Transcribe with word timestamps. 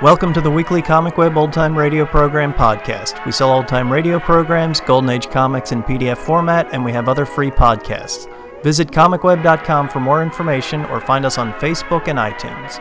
Welcome 0.00 0.32
to 0.34 0.40
the 0.40 0.48
weekly 0.48 0.80
Comic 0.80 1.18
Web 1.18 1.36
Old 1.36 1.52
Time 1.52 1.76
Radio 1.76 2.06
Program 2.06 2.54
podcast. 2.54 3.26
We 3.26 3.32
sell 3.32 3.50
old 3.50 3.66
time 3.66 3.92
radio 3.92 4.20
programs, 4.20 4.80
Golden 4.80 5.10
Age 5.10 5.28
comics 5.28 5.72
in 5.72 5.82
PDF 5.82 6.18
format, 6.18 6.68
and 6.70 6.84
we 6.84 6.92
have 6.92 7.08
other 7.08 7.26
free 7.26 7.50
podcasts. 7.50 8.32
Visit 8.62 8.92
comicweb.com 8.92 9.88
for 9.88 9.98
more 9.98 10.22
information 10.22 10.84
or 10.84 11.00
find 11.00 11.26
us 11.26 11.36
on 11.36 11.52
Facebook 11.54 12.06
and 12.06 12.16
iTunes. 12.16 12.78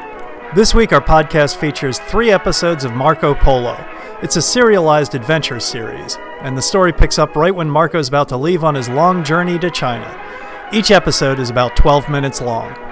This 0.54 0.75
week, 0.75 0.93
our 0.93 1.02
podcast 1.02 1.55
features 1.55 1.98
three 1.98 2.30
episodes 2.30 2.84
of 2.84 2.93
Marco 2.93 3.34
Polo. 3.34 3.84
It's 4.21 4.36
a 4.36 4.41
serialized 4.41 5.15
adventure 5.15 5.59
series, 5.59 6.20
and 6.41 6.55
the 6.55 6.61
story 6.61 6.93
picks 6.93 7.18
up 7.18 7.36
right 7.36 7.55
when 7.55 7.68
Marco 7.68 7.97
is 7.97 8.09
about 8.09 8.29
to 8.29 8.38
leave 8.38 8.63
on 8.63 8.75
his 8.75 8.89
long 8.89 9.23
journey 9.23 9.57
to 9.57 9.71
China. 9.71 10.07
Each 10.71 10.91
episode 10.91 11.39
is 11.39 11.49
about 11.49 11.75
12 11.75 12.09
minutes 12.09 12.41
long. 12.41 12.87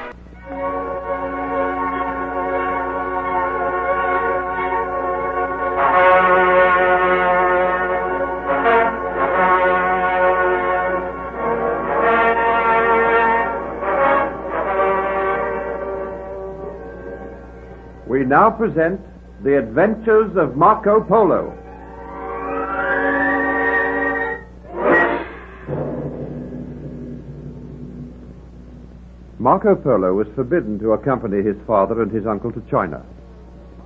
Now 18.45 18.51
present 18.51 19.01
The 19.43 19.57
Adventures 19.57 20.37
of 20.37 20.55
Marco 20.55 21.01
Polo. 21.01 21.51
Marco 29.39 29.75
Polo 29.75 30.13
was 30.13 30.27
forbidden 30.35 30.77
to 30.77 30.91
accompany 30.93 31.41
his 31.41 31.55
father 31.65 32.03
and 32.03 32.11
his 32.11 32.27
uncle 32.27 32.51
to 32.51 32.61
China. 32.69 33.03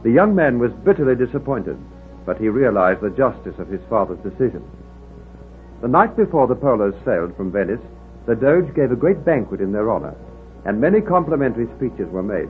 The 0.03 0.11
young 0.11 0.35
man 0.35 0.59
was 0.59 0.73
bitterly 0.83 1.15
disappointed, 1.15 1.77
but 2.25 2.37
he 2.37 2.49
realized 2.49 2.99
the 2.99 3.11
justice 3.11 3.57
of 3.59 3.69
his 3.69 3.81
father's 3.89 4.19
decision. 4.19 4.63
The 5.81 5.87
night 5.87 6.17
before 6.17 6.47
the 6.47 6.55
Polos 6.55 6.95
sailed 7.05 7.33
from 7.37 7.53
Venice, 7.53 7.79
the 8.25 8.35
Doge 8.35 8.75
gave 8.75 8.91
a 8.91 8.97
great 8.97 9.23
banquet 9.23 9.61
in 9.61 9.71
their 9.71 9.89
honor, 9.89 10.15
and 10.65 10.81
many 10.81 10.99
complimentary 10.99 11.69
speeches 11.77 12.09
were 12.11 12.23
made. 12.23 12.49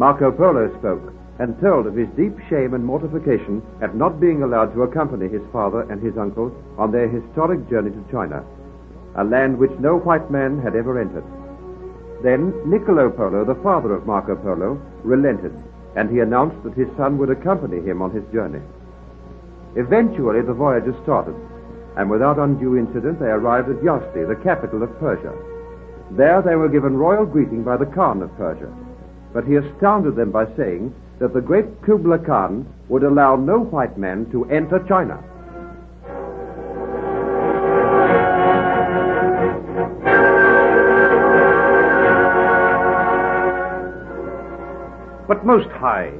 Marco 0.00 0.32
Polo 0.32 0.74
spoke 0.78 1.12
and 1.40 1.60
told 1.60 1.86
of 1.86 1.94
his 1.94 2.08
deep 2.16 2.32
shame 2.48 2.72
and 2.72 2.82
mortification 2.82 3.60
at 3.82 3.94
not 3.94 4.18
being 4.18 4.42
allowed 4.42 4.72
to 4.72 4.84
accompany 4.84 5.28
his 5.28 5.42
father 5.52 5.82
and 5.92 6.00
his 6.00 6.16
uncle 6.16 6.50
on 6.78 6.90
their 6.90 7.06
historic 7.06 7.68
journey 7.68 7.90
to 7.90 8.10
China, 8.10 8.42
a 9.16 9.24
land 9.24 9.58
which 9.58 9.78
no 9.78 9.98
white 9.98 10.30
man 10.30 10.58
had 10.58 10.74
ever 10.74 10.98
entered. 10.98 11.24
Then 12.22 12.48
Niccolo 12.64 13.10
Polo, 13.10 13.44
the 13.44 13.60
father 13.62 13.92
of 13.92 14.06
Marco 14.06 14.36
Polo, 14.36 14.80
relented, 15.04 15.52
and 15.96 16.08
he 16.08 16.20
announced 16.20 16.62
that 16.62 16.80
his 16.80 16.88
son 16.96 17.18
would 17.18 17.28
accompany 17.28 17.82
him 17.82 18.00
on 18.00 18.10
his 18.10 18.24
journey. 18.32 18.62
Eventually, 19.76 20.40
the 20.40 20.54
voyage 20.54 20.88
started, 21.02 21.36
and 21.98 22.08
without 22.08 22.38
undue 22.38 22.78
incident, 22.78 23.20
they 23.20 23.26
arrived 23.26 23.68
at 23.68 23.84
Yazdi, 23.84 24.26
the 24.26 24.42
capital 24.42 24.82
of 24.82 24.98
Persia. 24.98 25.34
There, 26.12 26.40
they 26.40 26.56
were 26.56 26.70
given 26.70 26.96
royal 26.96 27.26
greeting 27.26 27.62
by 27.62 27.76
the 27.76 27.84
Khan 27.84 28.22
of 28.22 28.34
Persia 28.38 28.74
but 29.32 29.44
he 29.44 29.56
astounded 29.56 30.16
them 30.16 30.30
by 30.30 30.46
saying 30.56 30.94
that 31.18 31.34
the 31.34 31.40
great 31.40 31.82
Kublai 31.82 32.18
Khan 32.18 32.66
would 32.88 33.02
allow 33.02 33.36
no 33.36 33.58
white 33.58 33.98
man 33.98 34.30
to 34.32 34.44
enter 34.46 34.84
China. 34.88 35.22
But 45.28 45.46
most 45.46 45.68
high, 45.68 46.12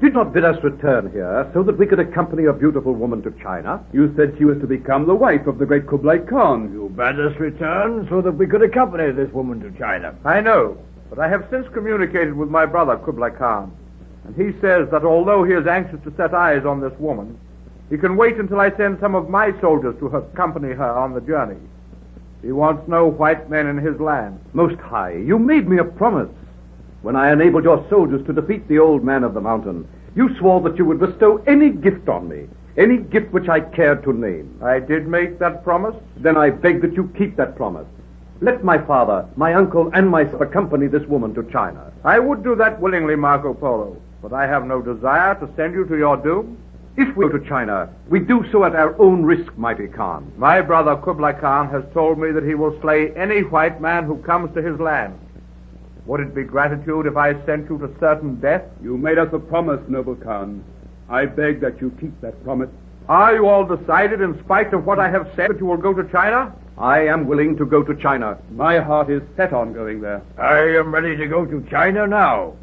did 0.00 0.14
not 0.14 0.32
bid 0.32 0.46
us 0.46 0.56
return 0.64 1.10
here 1.12 1.50
so 1.52 1.62
that 1.62 1.76
we 1.76 1.86
could 1.86 2.00
accompany 2.00 2.46
a 2.46 2.54
beautiful 2.54 2.94
woman 2.94 3.20
to 3.22 3.30
China? 3.42 3.84
You 3.92 4.14
said 4.16 4.34
she 4.38 4.46
was 4.46 4.56
to 4.62 4.66
become 4.66 5.06
the 5.06 5.14
wife 5.14 5.46
of 5.46 5.58
the 5.58 5.66
great 5.66 5.86
Kublai 5.86 6.20
Khan. 6.20 6.72
You 6.72 6.88
bade 6.88 7.20
us 7.20 7.38
return 7.38 8.06
so 8.08 8.22
that 8.22 8.32
we 8.32 8.46
could 8.46 8.62
accompany 8.62 9.12
this 9.12 9.30
woman 9.34 9.60
to 9.60 9.78
China. 9.78 10.16
I 10.24 10.40
know, 10.40 10.78
but 11.10 11.18
I 11.18 11.28
have 11.28 11.46
since 11.50 11.66
communicated 11.74 12.32
with 12.32 12.48
my 12.48 12.64
brother 12.64 12.96
Kublai 12.96 13.30
Khan, 13.30 13.76
and 14.24 14.36
he 14.36 14.58
says 14.60 14.88
that 14.90 15.04
although 15.04 15.42
he 15.42 15.52
is 15.52 15.66
anxious 15.66 15.98
to 16.04 16.14
set 16.16 16.32
eyes 16.32 16.64
on 16.64 16.80
this 16.80 16.96
woman, 16.98 17.38
he 17.90 17.98
can 17.98 18.16
wait 18.16 18.36
until 18.36 18.60
I 18.60 18.74
send 18.76 19.00
some 19.00 19.16
of 19.16 19.28
my 19.28 19.52
soldiers 19.60 19.96
to 19.98 20.06
accompany 20.06 20.72
her 20.72 20.90
on 20.96 21.12
the 21.12 21.20
journey. 21.20 21.58
He 22.40 22.52
wants 22.52 22.88
no 22.88 23.06
white 23.06 23.50
men 23.50 23.66
in 23.66 23.76
his 23.76 23.98
land. 24.00 24.38
Most 24.52 24.80
high, 24.80 25.16
you 25.16 25.38
made 25.38 25.68
me 25.68 25.78
a 25.78 25.84
promise. 25.84 26.30
When 27.02 27.16
I 27.16 27.32
enabled 27.32 27.64
your 27.64 27.84
soldiers 27.90 28.24
to 28.26 28.32
defeat 28.32 28.68
the 28.68 28.78
old 28.78 29.02
man 29.02 29.24
of 29.24 29.34
the 29.34 29.40
mountain, 29.40 29.88
you 30.14 30.36
swore 30.38 30.60
that 30.62 30.78
you 30.78 30.84
would 30.84 31.00
bestow 31.00 31.42
any 31.46 31.70
gift 31.70 32.08
on 32.08 32.28
me, 32.28 32.46
any 32.76 32.98
gift 32.98 33.32
which 33.32 33.48
I 33.48 33.60
cared 33.60 34.04
to 34.04 34.12
name. 34.12 34.60
I 34.62 34.78
did 34.78 35.08
make 35.08 35.38
that 35.40 35.64
promise. 35.64 35.96
Then 36.16 36.36
I 36.36 36.50
beg 36.50 36.82
that 36.82 36.94
you 36.94 37.12
keep 37.18 37.36
that 37.36 37.56
promise. 37.56 37.86
Let 38.42 38.64
my 38.64 38.78
father, 38.78 39.28
my 39.36 39.52
uncle, 39.52 39.90
and 39.92 40.08
myself 40.08 40.40
accompany 40.40 40.86
this 40.86 41.06
woman 41.06 41.34
to 41.34 41.42
China. 41.52 41.92
I 42.04 42.18
would 42.18 42.42
do 42.42 42.54
that 42.56 42.80
willingly, 42.80 43.14
Marco 43.14 43.52
Polo, 43.52 44.00
but 44.22 44.32
I 44.32 44.46
have 44.46 44.64
no 44.64 44.80
desire 44.80 45.34
to 45.34 45.48
send 45.56 45.74
you 45.74 45.84
to 45.84 45.96
your 45.98 46.16
doom. 46.16 46.56
If 46.96 47.14
we 47.16 47.28
go 47.28 47.36
to 47.36 47.46
China, 47.46 47.90
we 48.08 48.18
do 48.18 48.44
so 48.50 48.64
at 48.64 48.74
our 48.74 48.98
own 48.98 49.24
risk, 49.24 49.56
mighty 49.58 49.88
Khan. 49.88 50.32
My 50.38 50.62
brother 50.62 50.96
Kublai 50.96 51.34
Khan 51.34 51.68
has 51.68 51.84
told 51.92 52.18
me 52.18 52.32
that 52.32 52.42
he 52.42 52.54
will 52.54 52.80
slay 52.80 53.12
any 53.14 53.42
white 53.42 53.78
man 53.80 54.04
who 54.04 54.16
comes 54.22 54.54
to 54.54 54.62
his 54.62 54.80
land. 54.80 55.18
Would 56.06 56.20
it 56.20 56.34
be 56.34 56.42
gratitude 56.42 57.06
if 57.06 57.18
I 57.18 57.34
sent 57.44 57.68
you 57.68 57.76
to 57.78 57.94
certain 58.00 58.40
death? 58.40 58.62
You 58.82 58.96
made 58.96 59.18
us 59.18 59.28
a 59.34 59.38
promise, 59.38 59.80
noble 59.86 60.16
Khan. 60.16 60.64
I 61.10 61.26
beg 61.26 61.60
that 61.60 61.78
you 61.80 61.90
keep 62.00 62.18
that 62.22 62.42
promise. 62.42 62.70
Are 63.06 63.34
you 63.34 63.46
all 63.48 63.66
decided, 63.66 64.22
in 64.22 64.38
spite 64.44 64.72
of 64.72 64.86
what 64.86 64.98
I 64.98 65.10
have 65.10 65.30
said, 65.36 65.50
that 65.50 65.58
you 65.58 65.66
will 65.66 65.76
go 65.76 65.92
to 65.92 66.10
China? 66.10 66.54
I 66.78 67.00
am 67.06 67.26
willing 67.26 67.56
to 67.58 67.66
go 67.66 67.82
to 67.82 67.94
China. 67.94 68.38
My 68.52 68.78
heart 68.78 69.10
is 69.10 69.22
set 69.36 69.52
on 69.52 69.72
going 69.72 70.00
there. 70.00 70.22
I 70.38 70.60
am 70.78 70.94
ready 70.94 71.16
to 71.16 71.26
go 71.26 71.44
to 71.44 71.66
China 71.70 72.06
now. 72.06 72.54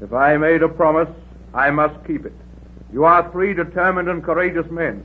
If 0.00 0.12
I 0.12 0.36
made 0.36 0.62
a 0.62 0.68
promise, 0.68 1.08
I 1.52 1.70
must 1.70 2.04
keep 2.06 2.24
it. 2.24 2.32
You 2.92 3.04
are 3.04 3.30
three 3.30 3.52
determined 3.52 4.08
and 4.08 4.24
courageous 4.24 4.70
men. 4.70 5.04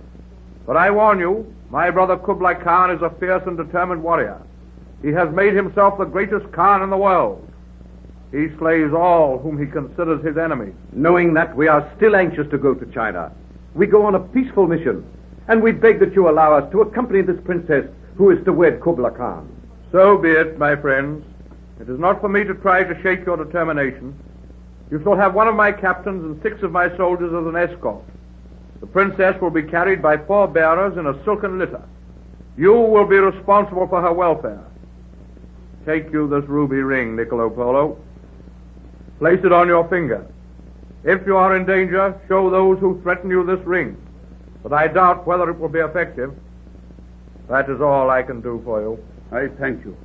But 0.66 0.78
I 0.78 0.92
warn 0.92 1.20
you, 1.20 1.54
my 1.70 1.90
brother 1.90 2.16
Kublai 2.16 2.54
Khan 2.54 2.92
is 2.92 3.02
a 3.02 3.10
fierce 3.20 3.44
and 3.46 3.58
determined 3.58 4.02
warrior. 4.02 4.40
He 5.02 5.10
has 5.10 5.34
made 5.34 5.54
himself 5.54 5.98
the 5.98 6.06
greatest 6.06 6.50
Khan 6.54 6.82
in 6.82 6.90
the 6.90 6.98
world. 6.98 7.46
He 8.32 8.48
slays 8.58 8.94
all 8.94 9.38
whom 9.38 9.60
he 9.60 9.70
considers 9.70 10.24
his 10.26 10.38
enemies. 10.38 10.74
Knowing 10.94 11.34
that, 11.34 11.56
we 11.56 11.68
are 11.68 11.92
still 11.98 12.16
anxious 12.16 12.50
to 12.52 12.58
go 12.58 12.74
to 12.74 12.86
China. 12.94 13.32
We 13.76 13.88
go 13.88 14.06
on 14.06 14.16
a 14.16 14.20
peaceful 14.20 14.68
mission, 14.68 15.06
and 15.50 15.62
we 15.62 15.72
beg 15.72 16.00
that 16.00 16.16
you 16.16 16.30
allow 16.30 16.54
us 16.54 16.72
to 16.72 16.82
accompany 16.82 17.22
this 17.22 17.40
princess 17.44 17.86
who 18.18 18.32
is 18.32 18.44
to 18.46 18.54
wed 18.54 18.82
Kubla 18.82 19.12
Khan. 19.12 19.50
So 19.92 20.18
be 20.18 20.30
it, 20.30 20.58
my 20.58 20.76
friends. 20.76 21.26
It 21.80 21.90
is 21.90 22.00
not 22.00 22.22
for 22.22 22.30
me 22.30 22.44
to 22.44 22.54
try 22.56 22.84
to 22.84 23.02
shake 23.02 23.26
your 23.26 23.38
determination. 23.38 24.18
You 24.92 25.02
shall 25.04 25.16
have 25.16 25.34
one 25.34 25.48
of 25.48 25.56
my 25.56 25.72
captains 25.72 26.24
and 26.24 26.42
six 26.44 26.62
of 26.62 26.72
my 26.72 26.96
soldiers 26.98 27.34
as 27.34 27.48
an 27.48 27.56
escort. 27.56 28.04
The 28.80 28.88
princess 28.88 29.40
will 29.42 29.50
be 29.50 29.64
carried 29.64 30.02
by 30.02 30.18
four 30.18 30.48
bearers 30.48 30.98
in 30.98 31.08
a 31.08 31.24
silken 31.24 31.58
litter. 31.58 31.82
You 32.58 32.74
will 32.74 33.06
be 33.08 33.18
responsible 33.18 33.88
for 33.88 34.02
her 34.02 34.14
welfare. 34.14 34.64
Take 35.86 36.12
you 36.12 36.28
this 36.28 36.48
ruby 36.50 36.78
ring, 36.78 37.16
Niccolo 37.16 37.50
Polo. 37.50 37.98
Place 39.20 39.40
it 39.44 39.52
on 39.52 39.68
your 39.68 39.88
finger. 39.90 40.26
If 41.04 41.26
you 41.26 41.36
are 41.38 41.56
in 41.56 41.66
danger, 41.66 42.20
show 42.28 42.50
those 42.50 42.80
who 42.80 43.02
threaten 43.02 43.30
you 43.30 43.46
this 43.46 43.66
ring. 43.66 43.98
But 44.62 44.74
I 44.74 44.88
doubt 44.88 45.26
whether 45.26 45.50
it 45.50 45.60
will 45.60 45.70
be 45.70 45.80
effective. 45.80 46.34
That 47.50 47.70
is 47.70 47.82
all 47.82 48.10
I 48.10 48.24
can 48.24 48.42
do 48.42 48.62
for 48.64 48.82
you. 48.82 49.04
I 49.32 49.48
thank 49.60 49.84
you. 49.84 49.98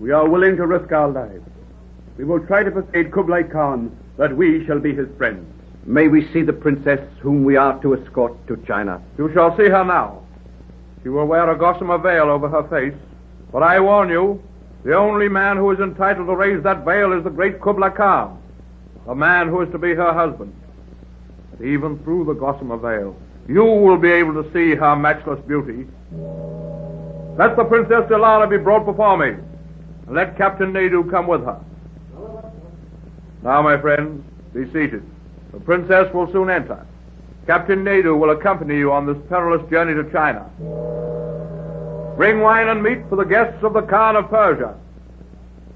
We 0.00 0.12
are 0.12 0.28
willing 0.28 0.56
to 0.56 0.66
risk 0.66 0.92
our 0.92 1.08
lives. 1.08 1.44
We 2.16 2.24
will 2.24 2.44
try 2.46 2.62
to 2.62 2.70
persuade 2.70 3.12
Kublai 3.12 3.44
Khan 3.44 3.96
that 4.16 4.36
we 4.36 4.64
shall 4.66 4.78
be 4.78 4.94
his 4.94 5.08
friends. 5.16 5.46
May 5.86 6.08
we 6.08 6.30
see 6.32 6.42
the 6.42 6.52
princess 6.52 7.00
whom 7.20 7.44
we 7.44 7.56
are 7.56 7.80
to 7.80 7.94
escort 7.94 8.46
to 8.48 8.56
China. 8.66 9.00
You 9.16 9.32
shall 9.32 9.56
see 9.56 9.68
her 9.68 9.84
now. 9.84 10.22
She 11.02 11.08
will 11.08 11.26
wear 11.26 11.50
a 11.50 11.56
gossamer 11.56 11.98
veil 11.98 12.28
over 12.28 12.48
her 12.48 12.64
face. 12.68 12.98
But 13.52 13.62
I 13.62 13.80
warn 13.80 14.10
you, 14.10 14.42
the 14.84 14.94
only 14.94 15.28
man 15.28 15.56
who 15.56 15.70
is 15.70 15.80
entitled 15.80 16.26
to 16.26 16.36
raise 16.36 16.62
that 16.64 16.84
veil 16.84 17.12
is 17.12 17.24
the 17.24 17.30
great 17.30 17.60
Kublai 17.60 17.90
Khan, 17.90 18.40
the 19.06 19.14
man 19.14 19.48
who 19.48 19.62
is 19.62 19.70
to 19.72 19.78
be 19.78 19.94
her 19.94 20.12
husband. 20.12 20.54
But 21.52 21.64
even 21.64 21.98
through 22.00 22.26
the 22.26 22.34
gossamer 22.34 22.76
veil, 22.76 23.16
you 23.48 23.64
will 23.64 23.96
be 23.96 24.10
able 24.10 24.42
to 24.42 24.52
see 24.52 24.74
her 24.74 24.94
matchless 24.94 25.40
beauty. 25.46 25.86
Let 27.38 27.56
the 27.56 27.64
Princess 27.64 28.04
Dilara 28.10 28.48
be 28.48 28.58
brought 28.58 28.84
before 28.84 29.16
me, 29.16 29.28
and 30.06 30.14
let 30.14 30.36
Captain 30.36 30.72
Naidu 30.72 31.10
come 31.10 31.26
with 31.26 31.42
her. 31.44 31.58
Now, 33.42 33.62
my 33.62 33.80
friends, 33.80 34.22
be 34.52 34.66
seated. 34.66 35.02
The 35.52 35.60
princess 35.60 36.12
will 36.12 36.30
soon 36.32 36.50
enter. 36.50 36.84
Captain 37.46 37.82
Naidu 37.82 38.14
will 38.16 38.30
accompany 38.30 38.76
you 38.76 38.92
on 38.92 39.06
this 39.06 39.16
perilous 39.28 39.68
journey 39.70 39.94
to 39.94 40.10
China. 40.12 40.50
Bring 42.16 42.40
wine 42.40 42.68
and 42.68 42.82
meat 42.82 42.98
for 43.08 43.16
the 43.16 43.24
guests 43.24 43.62
of 43.62 43.72
the 43.72 43.82
Khan 43.82 44.16
of 44.16 44.28
Persia. 44.28 44.76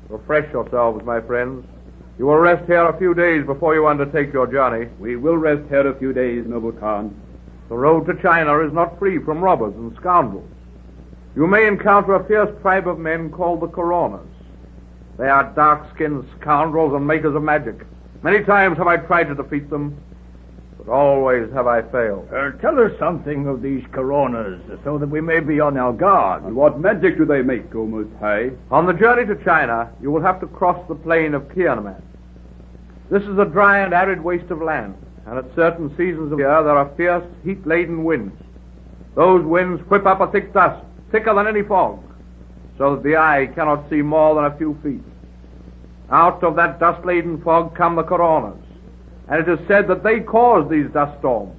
Refresh 0.09 0.53
yourselves, 0.53 1.03
my 1.07 1.21
friends. 1.21 1.65
You 2.19 2.27
will 2.27 2.37
rest 2.37 2.67
here 2.67 2.85
a 2.85 2.99
few 2.99 3.15
days 3.15 3.47
before 3.47 3.75
you 3.75 3.87
undertake 3.87 4.33
your 4.33 4.47
journey. 4.47 4.91
We 4.99 5.17
will 5.17 5.39
rest 5.39 5.67
here 5.71 5.87
a 5.89 5.99
few 5.99 6.13
days, 6.13 6.45
noble 6.47 6.73
Khan. 6.73 7.15
The 7.73 7.79
road 7.79 8.05
to 8.05 8.21
China 8.21 8.59
is 8.59 8.73
not 8.75 8.99
free 8.99 9.19
from 9.19 9.41
robbers 9.41 9.75
and 9.77 9.97
scoundrels. 9.97 10.47
You 11.35 11.47
may 11.47 11.67
encounter 11.67 12.17
a 12.17 12.25
fierce 12.29 12.51
tribe 12.61 12.87
of 12.87 12.99
men 12.99 13.31
called 13.31 13.63
the 13.63 13.67
Coronas. 13.67 14.29
They 15.17 15.27
are 15.27 15.51
dark-skinned 15.55 16.29
scoundrels 16.39 16.93
and 16.93 17.07
makers 17.07 17.35
of 17.35 17.43
magic. 17.43 17.87
Many 18.23 18.45
times 18.45 18.77
have 18.77 18.89
I 18.89 18.99
tried 18.99 19.29
to 19.29 19.35
defeat 19.35 19.71
them, 19.71 19.97
but 20.77 20.93
always 20.93 21.51
have 21.55 21.67
I 21.67 21.81
failed. 21.81 22.29
Uh, 22.31 22.51
tell 22.61 22.79
us 22.79 22.93
something 22.99 23.47
of 23.47 23.63
these 23.63 23.83
coronas, 23.91 24.61
so 24.85 24.99
that 24.99 25.09
we 25.09 25.23
may 25.23 25.41
be 25.41 25.59
on 25.59 25.79
our 25.79 25.95
guard. 25.95 26.43
And 26.43 26.55
what 26.55 26.79
magic 26.79 27.17
do 27.17 27.25
they 27.25 27.41
make, 27.41 27.75
O 27.75 27.87
Most 27.87 28.15
High? 28.21 28.51
On 28.71 28.85
the 28.85 28.93
journey 28.93 29.25
to 29.25 29.45
China, 29.45 29.91
you 30.03 30.11
will 30.11 30.21
have 30.21 30.41
to 30.41 30.47
cross 30.47 30.87
the 30.89 30.95
plain 30.95 31.33
of 31.33 31.45
Kierman. 31.45 32.03
This 33.11 33.23
is 33.23 33.39
a 33.39 33.47
dry 33.47 33.79
and 33.79 33.95
arid 33.95 34.23
waste 34.23 34.51
of 34.51 34.61
land, 34.61 34.95
and 35.27 35.39
at 35.39 35.55
certain 35.55 35.89
seasons 35.97 36.33
of 36.33 36.39
the 36.39 36.45
year 36.45 36.63
there 36.63 36.77
are 36.77 36.91
fierce, 36.97 37.25
heat-laden 37.45 38.05
winds. 38.05 38.35
Those 39.15 39.45
winds 39.45 39.83
whip 39.89 40.07
up 40.07 40.21
a 40.21 40.31
thick 40.31 40.53
dust, 40.53 40.85
thicker 41.11 41.35
than 41.35 41.47
any 41.47 41.63
fog, 41.63 42.03
so 42.79 42.95
that 42.95 43.03
the 43.03 43.17
eye 43.17 43.51
cannot 43.55 43.89
see 43.91 44.03
more 44.03 44.35
than 44.35 44.45
a 44.47 44.57
few 44.57 44.79
feet. 44.83 45.03
Out 46.11 46.43
of 46.43 46.57
that 46.57 46.81
dust-laden 46.81 47.41
fog 47.43 47.75
come 47.75 47.97
the 47.97 48.03
coronas, 48.03 48.59
and 49.29 49.41
it 49.41 49.49
is 49.49 49.67
said 49.69 49.87
that 49.89 50.03
they 50.03 50.21
cause 50.21 50.69
these 50.71 50.91
dust 50.93 51.19
storms, 51.19 51.57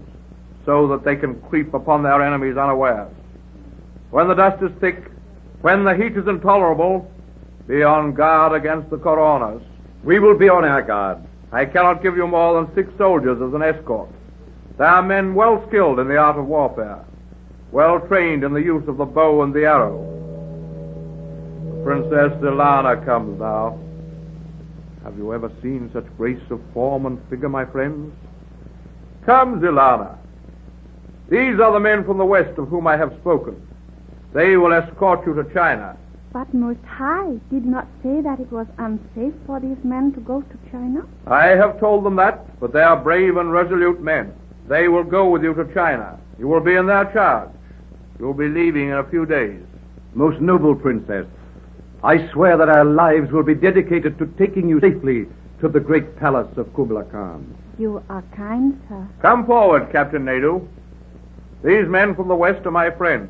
so 0.65 0.87
that 0.87 1.03
they 1.03 1.15
can 1.15 1.39
creep 1.41 1.73
upon 1.73 2.03
their 2.03 2.21
enemies 2.21 2.57
unawares. 2.57 3.11
When 4.11 4.27
the 4.27 4.35
dust 4.35 4.61
is 4.61 4.71
thick, 4.79 5.11
when 5.61 5.83
the 5.83 5.95
heat 5.95 6.17
is 6.17 6.27
intolerable, 6.27 7.09
be 7.67 7.83
on 7.83 8.13
guard 8.13 8.53
against 8.53 8.89
the 8.89 8.97
coronas. 8.97 9.63
We 10.03 10.19
will 10.19 10.37
be 10.37 10.49
on 10.49 10.65
our 10.65 10.81
guard. 10.81 11.19
I 11.53 11.65
cannot 11.65 12.01
give 12.01 12.17
you 12.17 12.25
more 12.25 12.55
than 12.59 12.73
six 12.73 12.89
soldiers 12.97 13.39
as 13.39 13.53
an 13.53 13.61
escort. 13.61 14.09
They 14.79 14.85
are 14.85 15.03
men 15.03 15.35
well 15.35 15.63
skilled 15.67 15.99
in 15.99 16.07
the 16.07 16.17
art 16.17 16.35
of 16.35 16.47
warfare, 16.47 17.05
well 17.71 17.99
trained 17.99 18.43
in 18.43 18.53
the 18.53 18.61
use 18.61 18.83
of 18.87 18.97
the 18.97 19.05
bow 19.05 19.43
and 19.43 19.53
the 19.53 19.65
arrow. 19.65 20.01
The 21.69 21.83
Princess 21.83 22.41
Ilana 22.41 23.05
comes 23.05 23.39
now. 23.39 23.79
Have 25.03 25.15
you 25.15 25.31
ever 25.31 25.51
seen 25.61 25.91
such 25.93 26.05
grace 26.17 26.41
of 26.49 26.59
form 26.73 27.05
and 27.05 27.21
figure, 27.29 27.49
my 27.49 27.65
friends? 27.65 28.11
Come, 29.23 29.61
Zilana. 29.61 30.17
These 31.29 31.59
are 31.59 31.71
the 31.71 31.79
men 31.79 32.03
from 32.03 32.17
the 32.17 32.25
west 32.25 32.57
of 32.57 32.67
whom 32.69 32.87
I 32.87 32.97
have 32.97 33.13
spoken. 33.21 33.61
They 34.33 34.57
will 34.57 34.73
escort 34.73 35.25
you 35.27 35.35
to 35.35 35.53
China. 35.53 35.97
But 36.33 36.51
Most 36.51 36.83
High 36.83 37.37
did 37.51 37.63
not 37.63 37.87
say 38.01 38.19
that 38.21 38.39
it 38.39 38.51
was 38.51 38.65
unsafe 38.79 39.35
for 39.45 39.59
these 39.59 39.77
men 39.83 40.11
to 40.13 40.19
go 40.19 40.41
to 40.41 40.71
China. 40.71 41.05
I 41.27 41.49
have 41.49 41.79
told 41.79 42.03
them 42.03 42.15
that, 42.15 42.59
but 42.59 42.73
they 42.73 42.81
are 42.81 42.97
brave 42.97 43.37
and 43.37 43.51
resolute 43.51 44.01
men. 44.01 44.33
They 44.67 44.87
will 44.87 45.03
go 45.03 45.29
with 45.29 45.43
you 45.43 45.53
to 45.53 45.71
China. 45.75 46.19
You 46.39 46.47
will 46.47 46.59
be 46.59 46.73
in 46.73 46.87
their 46.87 47.05
charge. 47.13 47.51
You 48.17 48.25
will 48.25 48.33
be 48.33 48.47
leaving 48.47 48.89
in 48.89 48.97
a 48.97 49.09
few 49.11 49.27
days. 49.27 49.61
Most 50.15 50.41
noble 50.41 50.75
princess, 50.75 51.27
I 52.03 52.27
swear 52.31 52.57
that 52.57 52.69
our 52.69 52.85
lives 52.85 53.31
will 53.31 53.43
be 53.43 53.55
dedicated 53.55 54.17
to 54.17 54.25
taking 54.37 54.67
you 54.67 54.79
safely 54.79 55.27
to 55.61 55.69
the 55.69 55.79
great 55.79 56.17
palace 56.19 56.57
of 56.57 56.73
Kubla 56.73 57.03
Khan. 57.05 57.55
You 57.77 58.03
are 58.09 58.23
kind, 58.35 58.81
sir. 58.89 59.07
Come 59.21 59.45
forward, 59.45 59.91
Captain 59.91 60.25
Nadu. 60.25 60.67
These 61.63 61.87
men 61.87 62.15
from 62.15 62.27
the 62.27 62.35
west 62.35 62.65
are 62.65 62.71
my 62.71 62.89
friends. 62.89 63.29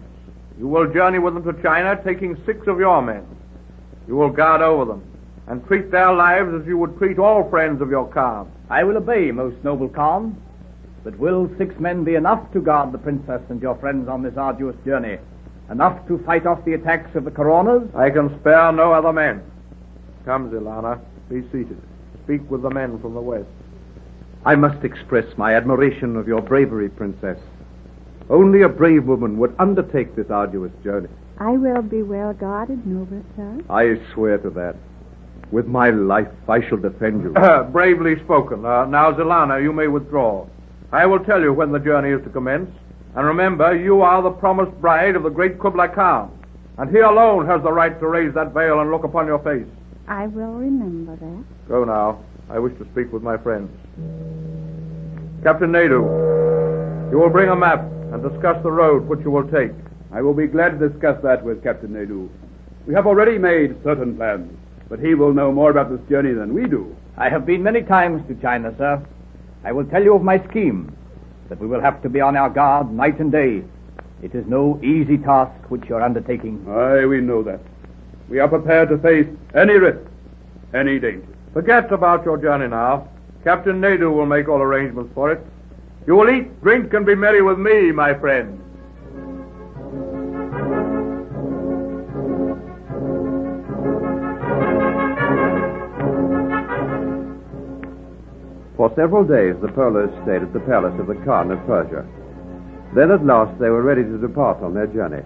You 0.59 0.67
will 0.67 0.91
journey 0.93 1.19
with 1.19 1.33
them 1.33 1.43
to 1.43 1.61
China, 1.63 1.99
taking 2.03 2.41
six 2.45 2.67
of 2.67 2.79
your 2.79 3.01
men. 3.01 3.25
You 4.07 4.15
will 4.15 4.29
guard 4.29 4.61
over 4.61 4.85
them 4.85 5.03
and 5.47 5.65
treat 5.67 5.91
their 5.91 6.13
lives 6.13 6.53
as 6.53 6.65
you 6.67 6.77
would 6.77 6.97
treat 6.97 7.19
all 7.19 7.49
friends 7.49 7.81
of 7.81 7.89
your 7.89 8.07
Khan. 8.07 8.51
I 8.69 8.83
will 8.83 8.97
obey, 8.97 9.31
most 9.31 9.61
noble 9.63 9.89
Khan. 9.89 10.39
But 11.03 11.17
will 11.17 11.49
six 11.57 11.77
men 11.79 12.03
be 12.03 12.15
enough 12.15 12.51
to 12.53 12.61
guard 12.61 12.91
the 12.93 12.97
princess 12.97 13.41
and 13.49 13.61
your 13.61 13.75
friends 13.75 14.07
on 14.07 14.23
this 14.23 14.37
arduous 14.37 14.75
journey? 14.85 15.17
Enough 15.69 16.07
to 16.07 16.17
fight 16.19 16.45
off 16.45 16.63
the 16.63 16.73
attacks 16.73 17.15
of 17.15 17.25
the 17.25 17.31
coronas? 17.31 17.89
I 17.95 18.09
can 18.09 18.39
spare 18.39 18.71
no 18.71 18.93
other 18.93 19.11
men. 19.11 19.41
Come, 20.23 20.49
Zilana, 20.49 21.01
be 21.29 21.41
seated. 21.51 21.81
Speak 22.23 22.49
with 22.49 22.61
the 22.61 22.69
men 22.69 22.99
from 22.99 23.13
the 23.13 23.21
west. 23.21 23.49
I 24.45 24.55
must 24.55 24.83
express 24.85 25.25
my 25.37 25.55
admiration 25.55 26.15
of 26.15 26.27
your 26.27 26.41
bravery, 26.41 26.89
princess. 26.89 27.39
Only 28.29 28.61
a 28.61 28.69
brave 28.69 29.05
woman 29.05 29.37
would 29.37 29.55
undertake 29.59 30.15
this 30.15 30.29
arduous 30.29 30.71
journey. 30.83 31.09
I 31.39 31.51
will 31.51 31.81
be 31.81 32.03
well 32.03 32.33
guarded, 32.33 32.85
noble 32.85 33.23
sir. 33.35 33.61
I 33.69 33.99
swear 34.13 34.37
to 34.39 34.49
that. 34.51 34.75
With 35.51 35.67
my 35.67 35.89
life, 35.89 36.29
I 36.47 36.67
shall 36.67 36.77
defend 36.77 37.23
you. 37.23 37.29
Bravely 37.71 38.15
spoken. 38.23 38.65
Uh, 38.65 38.85
now, 38.85 39.11
Zilana, 39.11 39.61
you 39.61 39.73
may 39.73 39.87
withdraw. 39.87 40.47
I 40.91 41.05
will 41.05 41.19
tell 41.19 41.41
you 41.41 41.53
when 41.53 41.71
the 41.71 41.79
journey 41.79 42.09
is 42.09 42.23
to 42.23 42.29
commence. 42.29 42.69
And 43.15 43.27
remember, 43.27 43.75
you 43.75 44.01
are 44.01 44.21
the 44.21 44.31
promised 44.31 44.71
bride 44.81 45.15
of 45.15 45.23
the 45.23 45.29
great 45.29 45.59
Kublai 45.59 45.87
Khan. 45.87 46.31
And 46.77 46.89
he 46.89 46.99
alone 46.99 47.45
has 47.45 47.61
the 47.61 47.71
right 47.71 47.99
to 47.99 48.07
raise 48.07 48.33
that 48.33 48.53
veil 48.53 48.79
and 48.79 48.89
look 48.89 49.03
upon 49.03 49.27
your 49.27 49.39
face. 49.39 49.67
I 50.07 50.27
will 50.27 50.53
remember 50.53 51.15
that. 51.15 51.67
Go 51.69 51.83
now. 51.83 52.23
I 52.49 52.57
wish 52.59 52.73
to 52.79 52.85
speak 52.91 53.13
with 53.13 53.21
my 53.21 53.37
friends. 53.37 53.69
Captain 55.43 55.71
Nadu, 55.71 57.11
you 57.11 57.19
will 57.19 57.29
bring 57.29 57.49
a 57.49 57.55
map 57.55 57.85
and 58.13 58.21
discuss 58.21 58.61
the 58.61 58.71
road 58.71 59.07
which 59.07 59.21
you 59.21 59.31
will 59.31 59.49
take. 59.49 59.71
I 60.11 60.21
will 60.21 60.35
be 60.35 60.45
glad 60.45 60.79
to 60.79 60.89
discuss 60.89 61.21
that 61.23 61.43
with 61.43 61.63
Captain 61.63 61.89
Nadu. 61.89 62.29
We 62.85 62.93
have 62.93 63.07
already 63.07 63.39
made 63.39 63.75
certain 63.83 64.15
plans, 64.15 64.55
but 64.87 64.99
he 64.99 65.15
will 65.15 65.33
know 65.33 65.51
more 65.51 65.71
about 65.71 65.89
this 65.89 66.07
journey 66.09 66.33
than 66.33 66.53
we 66.53 66.67
do. 66.67 66.95
I 67.17 67.29
have 67.29 67.47
been 67.47 67.63
many 67.63 67.81
times 67.81 68.21
to 68.27 68.35
China, 68.35 68.71
sir. 68.77 69.03
I 69.63 69.71
will 69.71 69.85
tell 69.85 70.03
you 70.03 70.13
of 70.13 70.21
my 70.21 70.37
scheme, 70.49 70.95
that 71.49 71.59
we 71.59 71.65
will 71.65 71.81
have 71.81 72.03
to 72.03 72.09
be 72.09 72.21
on 72.21 72.37
our 72.37 72.51
guard 72.51 72.91
night 72.91 73.19
and 73.19 73.31
day. 73.31 73.63
It 74.21 74.35
is 74.35 74.45
no 74.47 74.79
easy 74.83 75.17
task 75.17 75.69
which 75.69 75.83
you're 75.89 76.03
undertaking. 76.03 76.63
Aye, 76.69 77.05
we 77.05 77.19
know 77.19 77.41
that. 77.41 77.61
We 78.29 78.39
are 78.39 78.47
prepared 78.47 78.89
to 78.89 78.99
face 78.99 79.27
any 79.55 79.73
risk, 79.73 79.99
any 80.73 80.99
danger. 80.99 81.27
Forget 81.51 81.91
about 81.91 82.25
your 82.25 82.37
journey 82.37 82.67
now. 82.67 83.09
Captain 83.43 83.81
Nadu 83.81 84.13
will 84.15 84.27
make 84.27 84.47
all 84.47 84.61
arrangements 84.61 85.11
for 85.15 85.31
it. 85.31 85.43
You 86.05 86.15
will 86.15 86.29
eat, 86.29 86.61
drink, 86.61 86.93
and 86.93 87.05
be 87.05 87.15
merry 87.15 87.41
with 87.41 87.57
me, 87.57 87.91
my 87.93 88.13
friend. 88.13 88.59
For 98.75 98.91
several 98.97 99.23
days, 99.23 99.55
the 99.61 99.71
Polos 99.71 100.11
stayed 100.23 100.41
at 100.41 100.51
the 100.51 100.59
palace 100.59 100.99
of 100.99 101.07
the 101.07 101.15
Khan 101.23 101.51
of 101.51 101.65
Persia. 101.65 102.05
Then 102.93 103.11
at 103.11 103.25
last 103.25 103.57
they 103.57 103.69
were 103.69 103.81
ready 103.81 104.03
to 104.03 104.17
depart 104.17 104.61
on 104.61 104.73
their 104.73 104.87
journey. 104.87 105.23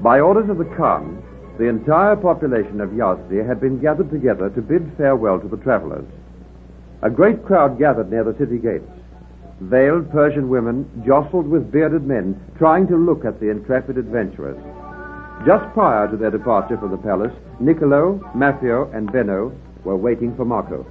By 0.00 0.20
orders 0.20 0.48
of 0.48 0.58
the 0.58 0.70
Khan, 0.76 1.20
the 1.58 1.64
entire 1.68 2.14
population 2.14 2.80
of 2.80 2.90
Yazdi 2.90 3.44
had 3.44 3.60
been 3.60 3.80
gathered 3.80 4.10
together 4.10 4.50
to 4.50 4.62
bid 4.62 4.92
farewell 4.96 5.40
to 5.40 5.48
the 5.48 5.56
travelers. 5.56 6.06
A 7.02 7.10
great 7.10 7.44
crowd 7.44 7.76
gathered 7.76 8.10
near 8.10 8.22
the 8.22 8.38
city 8.38 8.58
gates. 8.58 8.86
Veiled 9.60 10.10
Persian 10.10 10.48
women 10.48 10.84
jostled 11.06 11.46
with 11.46 11.70
bearded 11.70 12.06
men, 12.06 12.40
trying 12.58 12.86
to 12.88 12.96
look 12.96 13.24
at 13.24 13.40
the 13.40 13.50
intrepid 13.50 13.96
adventurers. 13.96 14.58
Just 15.46 15.72
prior 15.74 16.08
to 16.10 16.16
their 16.16 16.30
departure 16.30 16.76
from 16.76 16.90
the 16.90 16.96
palace, 16.96 17.32
Niccolo, 17.60 18.20
Matteo, 18.34 18.90
and 18.92 19.12
Benno 19.12 19.52
were 19.84 19.96
waiting 19.96 20.34
for 20.36 20.44
Marco. 20.44 20.82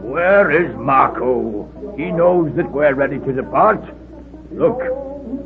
Where 0.00 0.50
is 0.50 0.76
Marco? 0.76 1.68
He 1.96 2.10
knows 2.10 2.54
that 2.56 2.70
we're 2.70 2.94
ready 2.94 3.18
to 3.20 3.32
depart. 3.32 3.82
Look, 4.54 4.78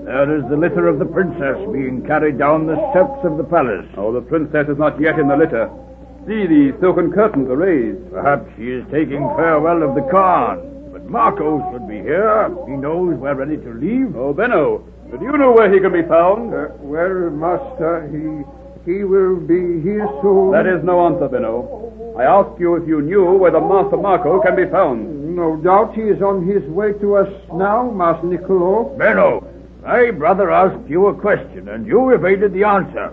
there 0.05 0.37
is 0.37 0.43
the 0.51 0.57
litter 0.57 0.89
of 0.89 0.99
the 0.99 1.05
princess 1.05 1.57
being 1.73 2.05
carried 2.07 2.39
down 2.39 2.67
the 2.67 2.77
steps 2.91 3.25
of 3.25 3.37
the 3.39 3.45
palace. 3.45 3.87
Oh, 3.97 4.13
the 4.13 4.21
princess 4.21 4.69
is 4.69 4.79
not 4.79 5.01
yet 5.01 5.19
in 5.19 5.29
the 5.29 5.37
litter. 5.37 5.71
See, 6.27 6.47
the 6.47 6.77
silken 6.81 7.13
curtains 7.13 7.49
are 7.49 7.57
raised. 7.57 8.11
Perhaps 8.11 8.51
she 8.57 8.71
is 8.71 8.85
taking 8.91 9.23
farewell 9.39 9.83
of 9.83 9.95
the 9.95 10.03
Khan. 10.11 10.91
But 10.93 11.05
Marco 11.07 11.63
should 11.73 11.87
be 11.89 11.99
here. 12.03 12.51
He 12.67 12.73
knows 12.75 13.15
we're 13.15 13.35
ready 13.35 13.57
to 13.59 13.71
leave. 13.75 14.17
Oh, 14.17 14.33
Benno, 14.35 14.83
do 15.11 15.25
you 15.25 15.39
know 15.39 15.53
where 15.53 15.73
he 15.73 15.79
can 15.79 15.93
be 15.93 16.03
found? 16.03 16.53
Uh, 16.53 16.69
well, 16.81 17.31
master, 17.31 18.11
he 18.11 18.43
he 18.91 19.03
will 19.05 19.37
be 19.37 19.83
here 19.83 20.07
soon. 20.23 20.53
That 20.53 20.67
is 20.67 20.83
no 20.85 21.07
answer, 21.07 21.29
Benno. 21.29 22.15
I 22.17 22.25
ask 22.25 22.59
you 22.59 22.77
if 22.77 22.89
you 22.89 23.03
knew 23.03 23.33
where 23.37 23.51
the 23.51 23.61
Master 23.61 23.97
Marco 23.97 24.41
can 24.41 24.57
be 24.57 24.65
found. 24.71 25.16
No 25.37 25.55
doubt 25.55 25.95
he 25.95 26.01
is 26.01 26.23
on 26.23 26.47
his 26.49 26.63
way 26.71 26.95
to 26.95 27.17
us 27.17 27.29
now, 27.53 27.91
Master 27.91 28.27
Niccolo. 28.27 28.97
Benno, 28.97 29.47
my 29.83 30.11
brother 30.11 30.51
asked 30.51 30.89
you 30.89 31.09
a 31.09 31.15
question, 31.15 31.69
and 31.69 31.87
you 31.87 32.09
evaded 32.09 32.55
the 32.55 32.65
answer. 32.65 33.09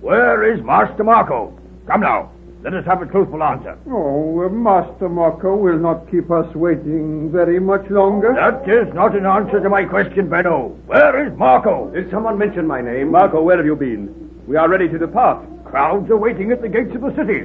Where 0.00 0.42
is 0.50 0.64
Master 0.64 1.04
Marco? 1.04 1.52
Come 1.86 2.00
now. 2.00 2.32
Let 2.62 2.72
us 2.72 2.86
have 2.86 3.02
a 3.02 3.06
truthful 3.06 3.42
answer. 3.42 3.76
Oh, 3.90 4.46
uh, 4.46 4.48
Master 4.48 5.10
Marco 5.10 5.54
will 5.54 5.78
not 5.78 6.10
keep 6.10 6.30
us 6.30 6.48
waiting 6.54 7.30
very 7.30 7.60
much 7.60 7.90
longer. 7.90 8.32
That 8.32 8.66
is 8.66 8.92
not 8.94 9.14
an 9.14 9.26
answer 9.26 9.60
to 9.60 9.68
my 9.68 9.84
question, 9.84 10.30
Benno. 10.30 10.68
Where 10.86 11.26
is 11.26 11.38
Marco? 11.38 11.90
Did 11.90 12.10
someone 12.10 12.38
mention 12.38 12.66
my 12.66 12.80
name? 12.80 13.10
Marco, 13.10 13.42
where 13.42 13.58
have 13.58 13.66
you 13.66 13.76
been? 13.76 14.30
We 14.46 14.56
are 14.56 14.70
ready 14.70 14.88
to 14.88 14.96
depart. 14.96 15.44
Crowds 15.66 16.10
are 16.10 16.16
waiting 16.16 16.52
at 16.52 16.62
the 16.62 16.70
gates 16.70 16.94
of 16.94 17.02
the 17.02 17.14
city. 17.14 17.44